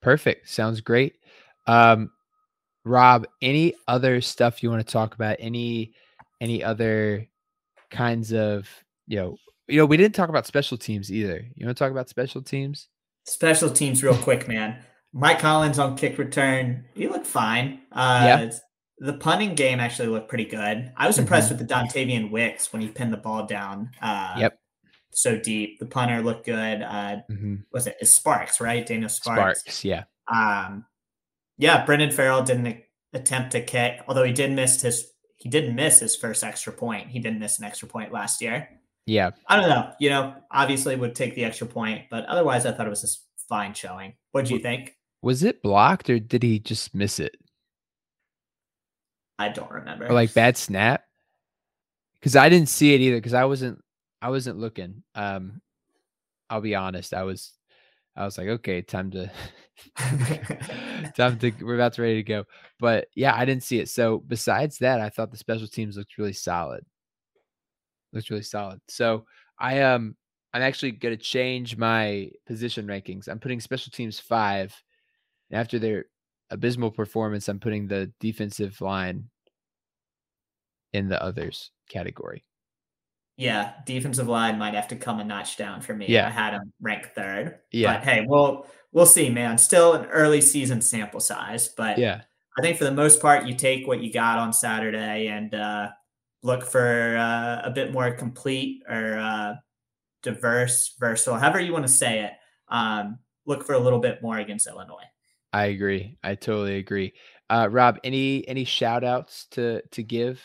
Perfect. 0.00 0.48
Sounds 0.48 0.80
great. 0.80 1.16
Um, 1.66 2.12
Rob, 2.84 3.26
any 3.42 3.74
other 3.88 4.22
stuff 4.22 4.62
you 4.62 4.70
want 4.70 4.86
to 4.86 4.90
talk 4.90 5.14
about? 5.14 5.36
Any 5.38 5.92
any 6.40 6.64
other 6.64 7.28
kinds 7.90 8.32
of, 8.32 8.70
you 9.06 9.18
know, 9.18 9.36
you 9.68 9.78
know, 9.78 9.86
we 9.86 9.96
didn't 9.96 10.14
talk 10.14 10.28
about 10.28 10.46
special 10.46 10.76
teams 10.76 11.12
either. 11.12 11.44
You 11.54 11.66
want 11.66 11.76
to 11.76 11.84
talk 11.84 11.90
about 11.90 12.08
special 12.08 12.42
teams? 12.42 12.88
Special 13.24 13.70
teams 13.70 14.02
real 14.02 14.16
quick, 14.16 14.46
man. 14.48 14.78
Mike 15.12 15.40
Hollins 15.40 15.78
on 15.78 15.96
kick 15.96 16.18
return, 16.18 16.84
he 16.94 17.08
looked 17.08 17.26
fine. 17.26 17.80
Uh, 17.90 18.22
yeah 18.24 18.50
the 18.98 19.12
punting 19.14 19.54
game 19.54 19.80
actually 19.80 20.08
looked 20.08 20.28
pretty 20.28 20.44
good. 20.44 20.92
I 20.96 21.06
was 21.06 21.18
impressed 21.18 21.50
mm-hmm. 21.50 21.58
with 21.58 21.68
the 21.68 21.74
Dontayvion 21.74 22.30
Wicks 22.30 22.72
when 22.72 22.80
he 22.80 22.88
pinned 22.88 23.12
the 23.12 23.18
ball 23.18 23.46
down. 23.46 23.90
Uh, 24.00 24.36
yep. 24.38 24.58
So 25.12 25.38
deep. 25.38 25.78
The 25.78 25.86
punter 25.86 26.22
looked 26.22 26.46
good. 26.46 26.82
Uh, 26.82 27.16
mm-hmm. 27.30 27.56
Was 27.72 27.86
it? 27.86 27.96
It's 28.00 28.10
Sparks, 28.10 28.60
right? 28.60 28.86
Daniel 28.86 29.08
Sparks. 29.08 29.60
Sparks, 29.60 29.84
yeah. 29.84 30.04
Um, 30.28 30.86
yeah. 31.58 31.84
Brendan 31.84 32.10
Farrell 32.10 32.42
didn't 32.42 32.82
attempt 33.12 33.52
to 33.52 33.60
kick, 33.60 34.00
although 34.08 34.24
he 34.24 34.32
did 34.32 34.52
miss 34.52 34.80
his. 34.80 35.12
He 35.36 35.50
didn't 35.50 35.74
miss 35.74 36.00
his 36.00 36.16
first 36.16 36.42
extra 36.42 36.72
point. 36.72 37.08
He 37.08 37.18
didn't 37.18 37.38
miss 37.38 37.58
an 37.58 37.66
extra 37.66 37.88
point 37.88 38.12
last 38.12 38.40
year. 38.40 38.68
Yeah. 39.06 39.30
I 39.46 39.56
don't 39.56 39.68
know. 39.68 39.92
You 40.00 40.10
know, 40.10 40.34
obviously 40.50 40.96
would 40.96 41.14
take 41.14 41.34
the 41.34 41.44
extra 41.44 41.66
point, 41.66 42.02
but 42.10 42.24
otherwise, 42.26 42.66
I 42.66 42.72
thought 42.72 42.86
it 42.86 42.90
was 42.90 43.04
a 43.04 43.46
fine 43.48 43.72
showing. 43.72 44.14
What 44.32 44.46
do 44.46 44.54
you 44.54 44.60
think? 44.60 44.96
Was 45.22 45.42
it 45.42 45.62
blocked 45.62 46.10
or 46.10 46.18
did 46.18 46.42
he 46.42 46.58
just 46.58 46.94
miss 46.94 47.20
it? 47.20 47.36
I 49.38 49.48
don't 49.48 49.70
remember. 49.70 50.06
Or 50.06 50.12
like 50.12 50.34
bad 50.34 50.56
snap? 50.56 51.04
Because 52.14 52.36
I 52.36 52.48
didn't 52.48 52.68
see 52.68 52.94
it 52.94 53.00
either. 53.00 53.16
Because 53.16 53.34
I 53.34 53.44
wasn't 53.44 53.82
I 54.20 54.30
wasn't 54.30 54.58
looking. 54.58 55.02
Um, 55.14 55.60
I'll 56.50 56.60
be 56.60 56.74
honest. 56.74 57.14
I 57.14 57.22
was 57.22 57.52
I 58.16 58.24
was 58.24 58.38
like, 58.38 58.48
okay, 58.48 58.82
time 58.82 59.10
to 59.12 59.30
time 61.16 61.38
to 61.38 61.52
we're 61.60 61.74
about 61.74 61.92
to 61.94 62.02
ready 62.02 62.16
to 62.16 62.22
go. 62.22 62.44
But 62.80 63.08
yeah, 63.14 63.34
I 63.36 63.44
didn't 63.44 63.62
see 63.62 63.78
it. 63.78 63.88
So 63.88 64.18
besides 64.26 64.78
that, 64.78 65.00
I 65.00 65.10
thought 65.10 65.30
the 65.30 65.36
special 65.36 65.68
teams 65.68 65.96
looked 65.96 66.18
really 66.18 66.32
solid. 66.32 66.84
Looks 68.16 68.30
really 68.30 68.42
solid. 68.42 68.80
So 68.88 69.26
I 69.58 69.82
um 69.82 70.16
I'm 70.54 70.62
actually 70.62 70.92
gonna 70.92 71.18
change 71.18 71.76
my 71.76 72.30
position 72.46 72.86
rankings. 72.86 73.28
I'm 73.28 73.38
putting 73.38 73.60
special 73.60 73.92
teams 73.92 74.18
five. 74.18 74.74
After 75.52 75.78
their 75.78 76.06
abysmal 76.50 76.90
performance, 76.90 77.48
I'm 77.48 77.60
putting 77.60 77.86
the 77.86 78.10
defensive 78.18 78.80
line 78.80 79.28
in 80.92 81.08
the 81.08 81.22
others 81.22 81.70
category. 81.88 82.44
Yeah, 83.36 83.74
defensive 83.84 84.28
line 84.28 84.58
might 84.58 84.72
have 84.72 84.88
to 84.88 84.96
come 84.96 85.20
a 85.20 85.24
notch 85.24 85.58
down 85.58 85.82
for 85.82 85.94
me. 85.94 86.06
Yeah. 86.08 86.26
I 86.26 86.30
had 86.30 86.54
him 86.54 86.72
ranked 86.80 87.14
third. 87.14 87.58
Yeah. 87.70 87.92
But 87.92 88.04
hey, 88.04 88.24
we'll 88.26 88.66
we'll 88.92 89.04
see, 89.04 89.28
man. 89.28 89.58
Still 89.58 89.92
an 89.92 90.06
early 90.06 90.40
season 90.40 90.80
sample 90.80 91.20
size, 91.20 91.68
but 91.68 91.98
yeah, 91.98 92.22
I 92.58 92.62
think 92.62 92.78
for 92.78 92.84
the 92.84 92.92
most 92.92 93.20
part, 93.20 93.46
you 93.46 93.54
take 93.54 93.86
what 93.86 94.00
you 94.00 94.10
got 94.10 94.38
on 94.38 94.54
Saturday 94.54 95.28
and 95.28 95.54
uh, 95.54 95.88
look 96.46 96.64
for 96.64 97.16
uh, 97.18 97.60
a 97.64 97.70
bit 97.70 97.92
more 97.92 98.10
complete 98.12 98.82
or 98.88 99.18
uh, 99.18 99.54
diverse, 100.22 100.94
versatile, 100.98 101.38
however 101.38 101.60
you 101.60 101.72
want 101.72 101.86
to 101.86 101.92
say 101.92 102.20
it. 102.20 102.32
Um, 102.68 103.18
look 103.44 103.64
for 103.64 103.74
a 103.74 103.78
little 103.78 103.98
bit 103.98 104.22
more 104.22 104.38
against 104.38 104.66
Illinois. 104.66 105.04
I 105.52 105.66
agree. 105.66 106.18
I 106.22 106.34
totally 106.34 106.76
agree. 106.76 107.14
Uh, 107.48 107.68
Rob, 107.70 107.98
any 108.04 108.46
any 108.48 108.64
shout 108.64 109.04
outs 109.04 109.46
to 109.52 109.82
to 109.92 110.02
give? 110.02 110.42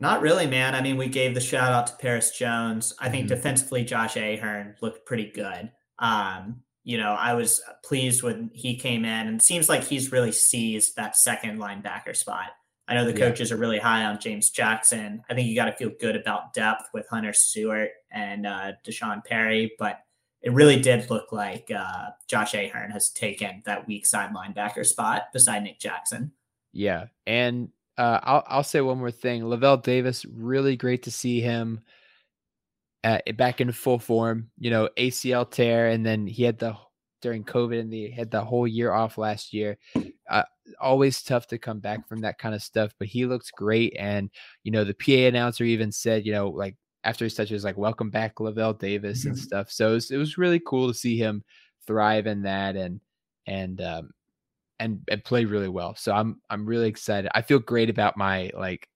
Not 0.00 0.20
really, 0.20 0.46
man. 0.46 0.74
I 0.74 0.80
mean, 0.80 0.96
we 0.96 1.08
gave 1.08 1.34
the 1.34 1.40
shout 1.40 1.72
out 1.72 1.88
to 1.88 1.94
Perris 1.94 2.36
Jones. 2.36 2.94
I 3.00 3.08
think 3.08 3.26
mm-hmm. 3.26 3.34
defensively, 3.34 3.84
Josh 3.84 4.16
Ahern 4.16 4.76
looked 4.80 5.06
pretty 5.06 5.30
good. 5.32 5.72
Um, 5.98 6.62
you 6.84 6.98
know, 6.98 7.10
I 7.12 7.34
was 7.34 7.60
pleased 7.84 8.22
when 8.22 8.50
he 8.54 8.76
came 8.76 9.04
in 9.04 9.26
and 9.26 9.42
seems 9.42 9.68
like 9.68 9.84
he's 9.84 10.12
really 10.12 10.32
seized 10.32 10.96
that 10.96 11.16
second 11.16 11.58
linebacker 11.58 12.16
spot. 12.16 12.50
I 12.88 12.94
know 12.94 13.04
the 13.04 13.12
yeah. 13.12 13.28
coaches 13.28 13.52
are 13.52 13.56
really 13.56 13.78
high 13.78 14.04
on 14.04 14.18
James 14.18 14.48
Jackson. 14.48 15.22
I 15.28 15.34
think 15.34 15.46
you 15.46 15.54
got 15.54 15.66
to 15.66 15.76
feel 15.76 15.90
good 16.00 16.16
about 16.16 16.54
depth 16.54 16.88
with 16.94 17.06
Hunter 17.08 17.34
Stewart 17.34 17.90
and 18.10 18.46
uh, 18.46 18.72
D'Sean 18.82 19.22
Perry, 19.24 19.72
but 19.78 20.00
it 20.40 20.52
really 20.52 20.80
did 20.80 21.10
look 21.10 21.30
like 21.30 21.70
uh, 21.70 22.10
Josh 22.28 22.54
Ahern 22.54 22.90
has 22.90 23.10
taken 23.10 23.62
that 23.66 23.86
weak 23.86 24.06
side 24.06 24.34
linebacker 24.34 24.86
spot 24.86 25.24
beside 25.32 25.64
Nick 25.64 25.78
Jackson. 25.78 26.32
Yeah, 26.72 27.06
and 27.26 27.68
uh, 27.98 28.20
I'll 28.22 28.44
I'll 28.46 28.62
say 28.64 28.80
one 28.80 28.98
more 28.98 29.10
thing. 29.10 29.42
Lavel 29.42 29.82
Davis, 29.82 30.24
really 30.24 30.76
great 30.76 31.02
to 31.02 31.10
see 31.10 31.40
him 31.40 31.80
at, 33.04 33.36
back 33.36 33.60
in 33.60 33.70
full 33.72 33.98
form. 33.98 34.50
You 34.58 34.70
know, 34.70 34.88
ACL 34.96 35.50
tear, 35.50 35.88
and 35.88 36.06
then 36.06 36.26
he 36.26 36.44
had 36.44 36.58
the 36.58 36.76
during 37.20 37.44
COVID, 37.44 37.80
and 37.80 37.92
he 37.92 38.10
had 38.10 38.30
the 38.30 38.44
whole 38.44 38.66
year 38.66 38.92
off 38.92 39.18
last 39.18 39.52
year. 39.52 39.78
Uh, 40.28 40.44
always 40.80 41.22
tough 41.22 41.46
to 41.48 41.58
come 41.58 41.80
back 41.80 42.08
from 42.08 42.20
that 42.20 42.38
kind 42.38 42.54
of 42.54 42.62
stuff, 42.62 42.92
but 42.98 43.08
he 43.08 43.26
looks 43.26 43.50
great. 43.50 43.96
And 43.98 44.30
you 44.64 44.72
know, 44.72 44.84
the 44.84 44.94
PA 44.94 45.28
announcer 45.28 45.64
even 45.64 45.92
said, 45.92 46.26
you 46.26 46.32
know, 46.32 46.48
like 46.48 46.76
after 47.04 47.24
his 47.24 47.34
touches, 47.34 47.64
like 47.64 47.78
"Welcome 47.78 48.10
back, 48.10 48.40
Lavel 48.40 48.78
Davis" 48.78 49.24
and 49.24 49.34
mm-hmm. 49.34 49.42
stuff. 49.42 49.70
So 49.70 49.90
it 49.90 49.94
was, 49.94 50.10
it 50.10 50.16
was 50.16 50.38
really 50.38 50.60
cool 50.60 50.88
to 50.88 50.94
see 50.94 51.16
him 51.16 51.42
thrive 51.86 52.26
in 52.26 52.42
that, 52.42 52.76
and 52.76 53.00
and 53.46 53.80
um, 53.80 54.10
and 54.78 55.00
and 55.10 55.24
play 55.24 55.44
really 55.44 55.68
well. 55.68 55.94
So 55.96 56.12
I'm 56.12 56.40
I'm 56.50 56.66
really 56.66 56.88
excited. 56.88 57.30
I 57.34 57.42
feel 57.42 57.58
great 57.58 57.90
about 57.90 58.16
my 58.16 58.50
like 58.54 58.88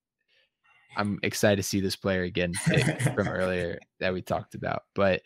I'm 0.96 1.18
excited 1.22 1.56
to 1.56 1.62
see 1.62 1.80
this 1.80 1.96
player 1.96 2.22
again 2.22 2.52
from 2.54 3.28
earlier 3.28 3.78
that 4.00 4.12
we 4.12 4.22
talked 4.22 4.54
about. 4.54 4.82
But 4.94 5.22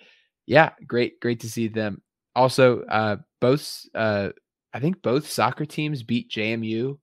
yeah, 0.46 0.70
great 0.86 1.20
great 1.20 1.40
to 1.40 1.50
see 1.50 1.68
them. 1.68 2.02
Also, 2.36 2.82
uh 2.82 3.16
both 3.40 3.84
uh 3.94 4.28
I 4.72 4.78
think 4.78 5.02
both 5.02 5.28
soccer 5.28 5.64
teams 5.66 6.04
beat 6.04 6.30
JMU 6.30 6.98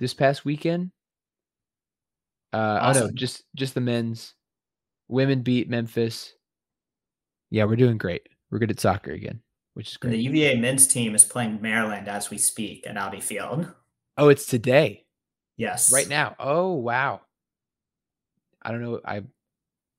this 0.00 0.14
past 0.14 0.44
weekend. 0.44 0.90
Uh 2.52 2.78
awesome. 2.80 3.02
oh 3.02 3.06
no, 3.06 3.12
just 3.12 3.44
just 3.54 3.74
the 3.74 3.80
men's. 3.80 4.34
Women 5.06 5.42
beat 5.42 5.70
Memphis. 5.70 6.34
Yeah, 7.50 7.64
we're 7.64 7.76
doing 7.76 7.96
great. 7.96 8.28
We're 8.50 8.58
good 8.58 8.70
at 8.70 8.80
soccer 8.80 9.12
again 9.12 9.40
which 9.78 9.90
is 9.92 9.96
great. 9.96 10.12
And 10.12 10.18
the 10.18 10.24
UVA 10.24 10.56
men's 10.56 10.88
team 10.88 11.14
is 11.14 11.24
playing 11.24 11.62
Maryland 11.62 12.08
as 12.08 12.30
we 12.30 12.36
speak 12.36 12.84
at 12.84 12.96
Audi 12.96 13.20
Field. 13.20 13.72
Oh, 14.16 14.28
it's 14.28 14.44
today. 14.44 15.04
Yes. 15.56 15.92
Right 15.92 16.08
now. 16.08 16.34
Oh, 16.40 16.72
wow. 16.72 17.20
I 18.60 18.72
don't 18.72 18.82
know. 18.82 19.00
I 19.04 19.22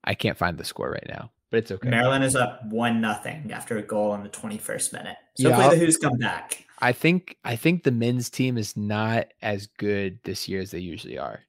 I 0.04 0.12
can't 0.12 0.36
find 0.36 0.58
the 0.58 0.64
score 0.64 0.90
right 0.90 1.06
now, 1.08 1.32
but 1.50 1.58
it's 1.58 1.70
okay. 1.70 1.88
Maryland 1.88 2.24
is 2.24 2.36
up 2.36 2.64
one 2.66 3.00
nothing 3.00 3.50
after 3.52 3.78
a 3.78 3.82
goal 3.82 4.14
in 4.14 4.22
the 4.22 4.28
21st 4.28 4.92
minute. 4.92 5.16
So 5.36 5.48
yeah, 5.48 5.54
hopefully 5.54 5.78
the 5.78 5.84
Hoos 5.84 5.96
come 5.96 6.18
back. 6.18 6.64
I 6.78 6.92
think 6.92 7.36
I 7.44 7.56
think 7.56 7.82
the 7.82 7.90
men's 7.90 8.30
team 8.30 8.56
is 8.56 8.76
not 8.76 9.26
as 9.42 9.66
good 9.78 10.18
this 10.24 10.48
year 10.48 10.60
as 10.60 10.70
they 10.70 10.78
usually 10.78 11.18
are. 11.18 11.40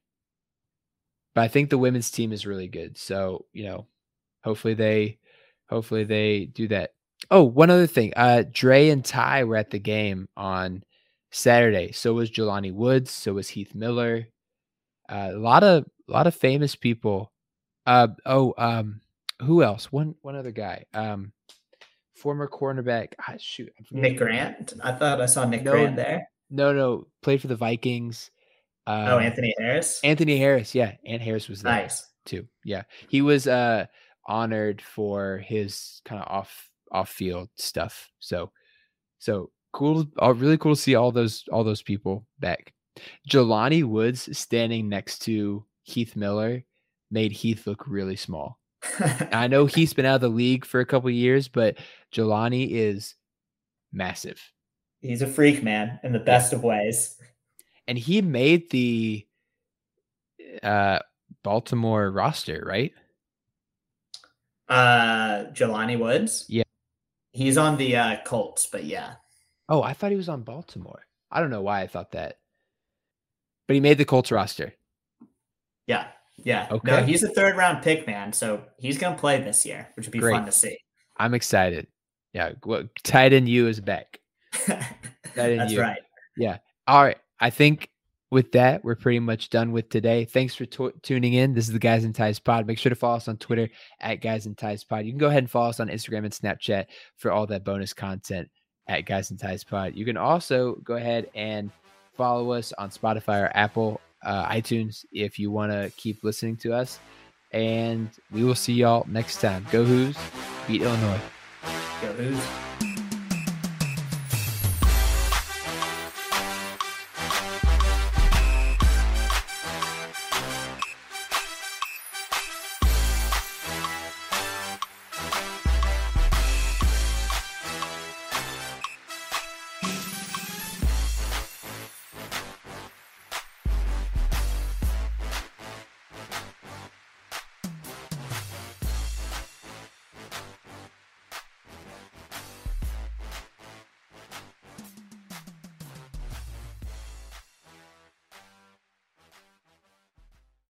But 1.34 1.42
I 1.42 1.48
think 1.48 1.70
the 1.70 1.78
women's 1.78 2.10
team 2.10 2.32
is 2.32 2.46
really 2.46 2.68
good. 2.68 2.98
So, 2.98 3.46
you 3.52 3.64
know, 3.64 3.86
hopefully 4.44 4.74
they 4.74 5.18
hopefully 5.68 6.04
they 6.04 6.46
do 6.46 6.68
that. 6.68 6.90
Oh, 7.30 7.44
one 7.44 7.70
other 7.70 7.86
thing. 7.86 8.12
Uh 8.16 8.44
Dre 8.50 8.88
and 8.90 9.04
Ty 9.04 9.44
were 9.44 9.56
at 9.56 9.70
the 9.70 9.78
game 9.78 10.28
on 10.36 10.82
Saturday. 11.30 11.92
So 11.92 12.12
was 12.12 12.30
Jelani 12.30 12.72
Woods. 12.72 13.10
So 13.10 13.34
was 13.34 13.48
Heath 13.48 13.74
Miller. 13.74 14.28
Uh, 15.08 15.30
a 15.32 15.38
lot 15.38 15.64
of 15.64 15.84
a 16.08 16.12
lot 16.12 16.26
of 16.26 16.34
famous 16.34 16.76
people. 16.76 17.32
Uh 17.86 18.08
oh, 18.26 18.54
um, 18.58 19.00
who 19.42 19.62
else? 19.62 19.92
One 19.92 20.14
one 20.22 20.36
other 20.36 20.52
guy. 20.52 20.84
Um, 20.94 21.32
former 22.14 22.48
cornerback. 22.48 23.14
Ah, 23.20 23.34
shoot, 23.38 23.72
Nick 23.90 24.18
Grant. 24.18 24.74
I 24.82 24.92
thought 24.92 25.20
I 25.20 25.26
saw 25.26 25.44
Nick 25.44 25.62
no, 25.64 25.72
Grant 25.72 25.96
there. 25.96 26.28
No, 26.50 26.72
no, 26.72 27.06
played 27.22 27.40
for 27.40 27.48
the 27.48 27.56
Vikings. 27.56 28.30
Um, 28.86 29.08
oh, 29.08 29.18
Anthony 29.18 29.54
Harris. 29.58 30.00
Anthony 30.02 30.38
Harris. 30.38 30.74
Yeah, 30.74 30.92
and 31.04 31.22
Harris 31.22 31.48
was 31.48 31.62
there 31.62 31.72
nice 31.72 32.06
too. 32.24 32.46
Yeah, 32.64 32.82
he 33.08 33.22
was 33.22 33.46
uh 33.46 33.86
honored 34.26 34.80
for 34.80 35.38
his 35.38 36.00
kind 36.04 36.22
of 36.22 36.28
off 36.28 36.70
off 36.90 37.08
field 37.08 37.48
stuff. 37.56 38.10
So, 38.18 38.52
so 39.18 39.50
cool. 39.72 40.06
Uh, 40.20 40.34
really 40.34 40.58
cool 40.58 40.74
to 40.74 40.80
see 40.80 40.94
all 40.94 41.12
those 41.12 41.44
all 41.50 41.64
those 41.64 41.82
people 41.82 42.26
back. 42.38 42.72
Jelani 43.28 43.84
Woods 43.84 44.36
standing 44.36 44.88
next 44.88 45.20
to 45.20 45.64
Heath 45.82 46.14
Miller 46.14 46.64
made 47.10 47.32
Heath 47.32 47.66
look 47.66 47.84
really 47.86 48.16
small. 48.16 48.58
I 49.32 49.46
know 49.48 49.66
he's 49.66 49.92
been 49.92 50.06
out 50.06 50.16
of 50.16 50.20
the 50.20 50.28
league 50.28 50.64
for 50.64 50.80
a 50.80 50.86
couple 50.86 51.10
years, 51.10 51.48
but 51.48 51.78
Jelani 52.12 52.68
is 52.70 53.14
massive. 53.92 54.40
He's 55.00 55.22
a 55.22 55.26
freak, 55.26 55.62
man, 55.62 56.00
in 56.02 56.12
the 56.12 56.18
best 56.18 56.52
of 56.52 56.62
ways. 56.62 57.16
And 57.86 57.98
he 57.98 58.22
made 58.22 58.70
the 58.70 59.26
uh 60.62 61.00
Baltimore 61.42 62.10
roster, 62.10 62.62
right? 62.66 62.92
Uh 64.68 65.44
Jelani 65.52 65.98
Woods? 65.98 66.44
Yeah. 66.48 66.62
He's 67.32 67.56
on 67.56 67.78
the 67.78 67.96
uh, 67.96 68.16
Colts, 68.24 68.68
but 68.70 68.84
yeah. 68.84 69.14
Oh, 69.68 69.82
I 69.82 69.94
thought 69.94 70.10
he 70.10 70.16
was 70.16 70.28
on 70.28 70.42
Baltimore. 70.42 71.06
I 71.30 71.40
don't 71.40 71.50
know 71.50 71.62
why 71.62 71.80
I 71.80 71.86
thought 71.86 72.12
that. 72.12 72.38
But 73.66 73.74
he 73.74 73.80
made 73.80 73.96
the 73.96 74.04
Colts 74.04 74.30
roster. 74.30 74.74
Yeah. 75.86 76.08
Yeah. 76.44 76.68
Okay. 76.70 76.90
No, 76.90 77.02
he's 77.02 77.22
a 77.22 77.28
third 77.28 77.56
round 77.56 77.82
pick, 77.82 78.06
man. 78.06 78.32
So 78.32 78.62
he's 78.78 78.98
going 78.98 79.14
to 79.14 79.20
play 79.20 79.40
this 79.40 79.64
year, 79.64 79.88
which 79.94 80.06
would 80.06 80.12
be 80.12 80.18
Great. 80.18 80.32
fun 80.32 80.46
to 80.46 80.52
see. 80.52 80.78
I'm 81.16 81.34
excited. 81.34 81.86
Yeah. 82.32 82.52
What 82.64 82.88
tight 83.04 83.32
end 83.32 83.48
you 83.48 83.68
is 83.68 83.80
back. 83.80 84.18
That's 85.34 85.72
you. 85.72 85.80
right. 85.80 86.00
Yeah. 86.36 86.58
All 86.86 87.02
right. 87.02 87.18
I 87.40 87.50
think 87.50 87.88
with 88.30 88.52
that, 88.52 88.82
we're 88.82 88.94
pretty 88.94 89.18
much 89.18 89.50
done 89.50 89.72
with 89.72 89.88
today. 89.90 90.24
Thanks 90.24 90.54
for 90.54 90.64
t- 90.64 90.90
tuning 91.02 91.34
in. 91.34 91.52
This 91.52 91.66
is 91.66 91.72
the 91.72 91.78
Guys 91.78 92.04
and 92.04 92.14
Ties 92.14 92.38
Pod. 92.38 92.66
Make 92.66 92.78
sure 92.78 92.90
to 92.90 92.96
follow 92.96 93.16
us 93.16 93.28
on 93.28 93.36
Twitter 93.36 93.68
at 94.00 94.22
Guys 94.22 94.46
and 94.46 94.56
Ties 94.56 94.84
Pod. 94.84 95.04
You 95.04 95.12
can 95.12 95.18
go 95.18 95.28
ahead 95.28 95.42
and 95.42 95.50
follow 95.50 95.68
us 95.68 95.80
on 95.80 95.88
Instagram 95.88 96.24
and 96.24 96.32
Snapchat 96.32 96.86
for 97.16 97.30
all 97.30 97.46
that 97.48 97.64
bonus 97.64 97.92
content 97.92 98.48
at 98.88 99.04
Guys 99.06 99.30
and 99.30 99.38
Ties 99.38 99.64
Pod. 99.64 99.94
You 99.94 100.04
can 100.04 100.16
also 100.16 100.76
go 100.76 100.94
ahead 100.94 101.30
and 101.34 101.70
follow 102.16 102.52
us 102.52 102.72
on 102.78 102.90
Spotify 102.90 103.42
or 103.42 103.50
Apple 103.54 104.00
uh, 104.24 104.48
iTunes 104.48 105.04
if 105.12 105.38
you 105.38 105.50
want 105.50 105.72
to 105.72 105.90
keep 105.96 106.22
listening 106.24 106.56
to 106.58 106.72
us. 106.72 106.98
And 107.52 108.08
we 108.30 108.44
will 108.44 108.54
see 108.54 108.72
y'all 108.72 109.04
next 109.08 109.40
time. 109.40 109.66
Go 109.70 109.84
Hoos, 109.84 110.16
beat 110.66 110.82
Illinois. 110.82 111.20
Go 112.00 112.12
Hoos. 112.14 113.01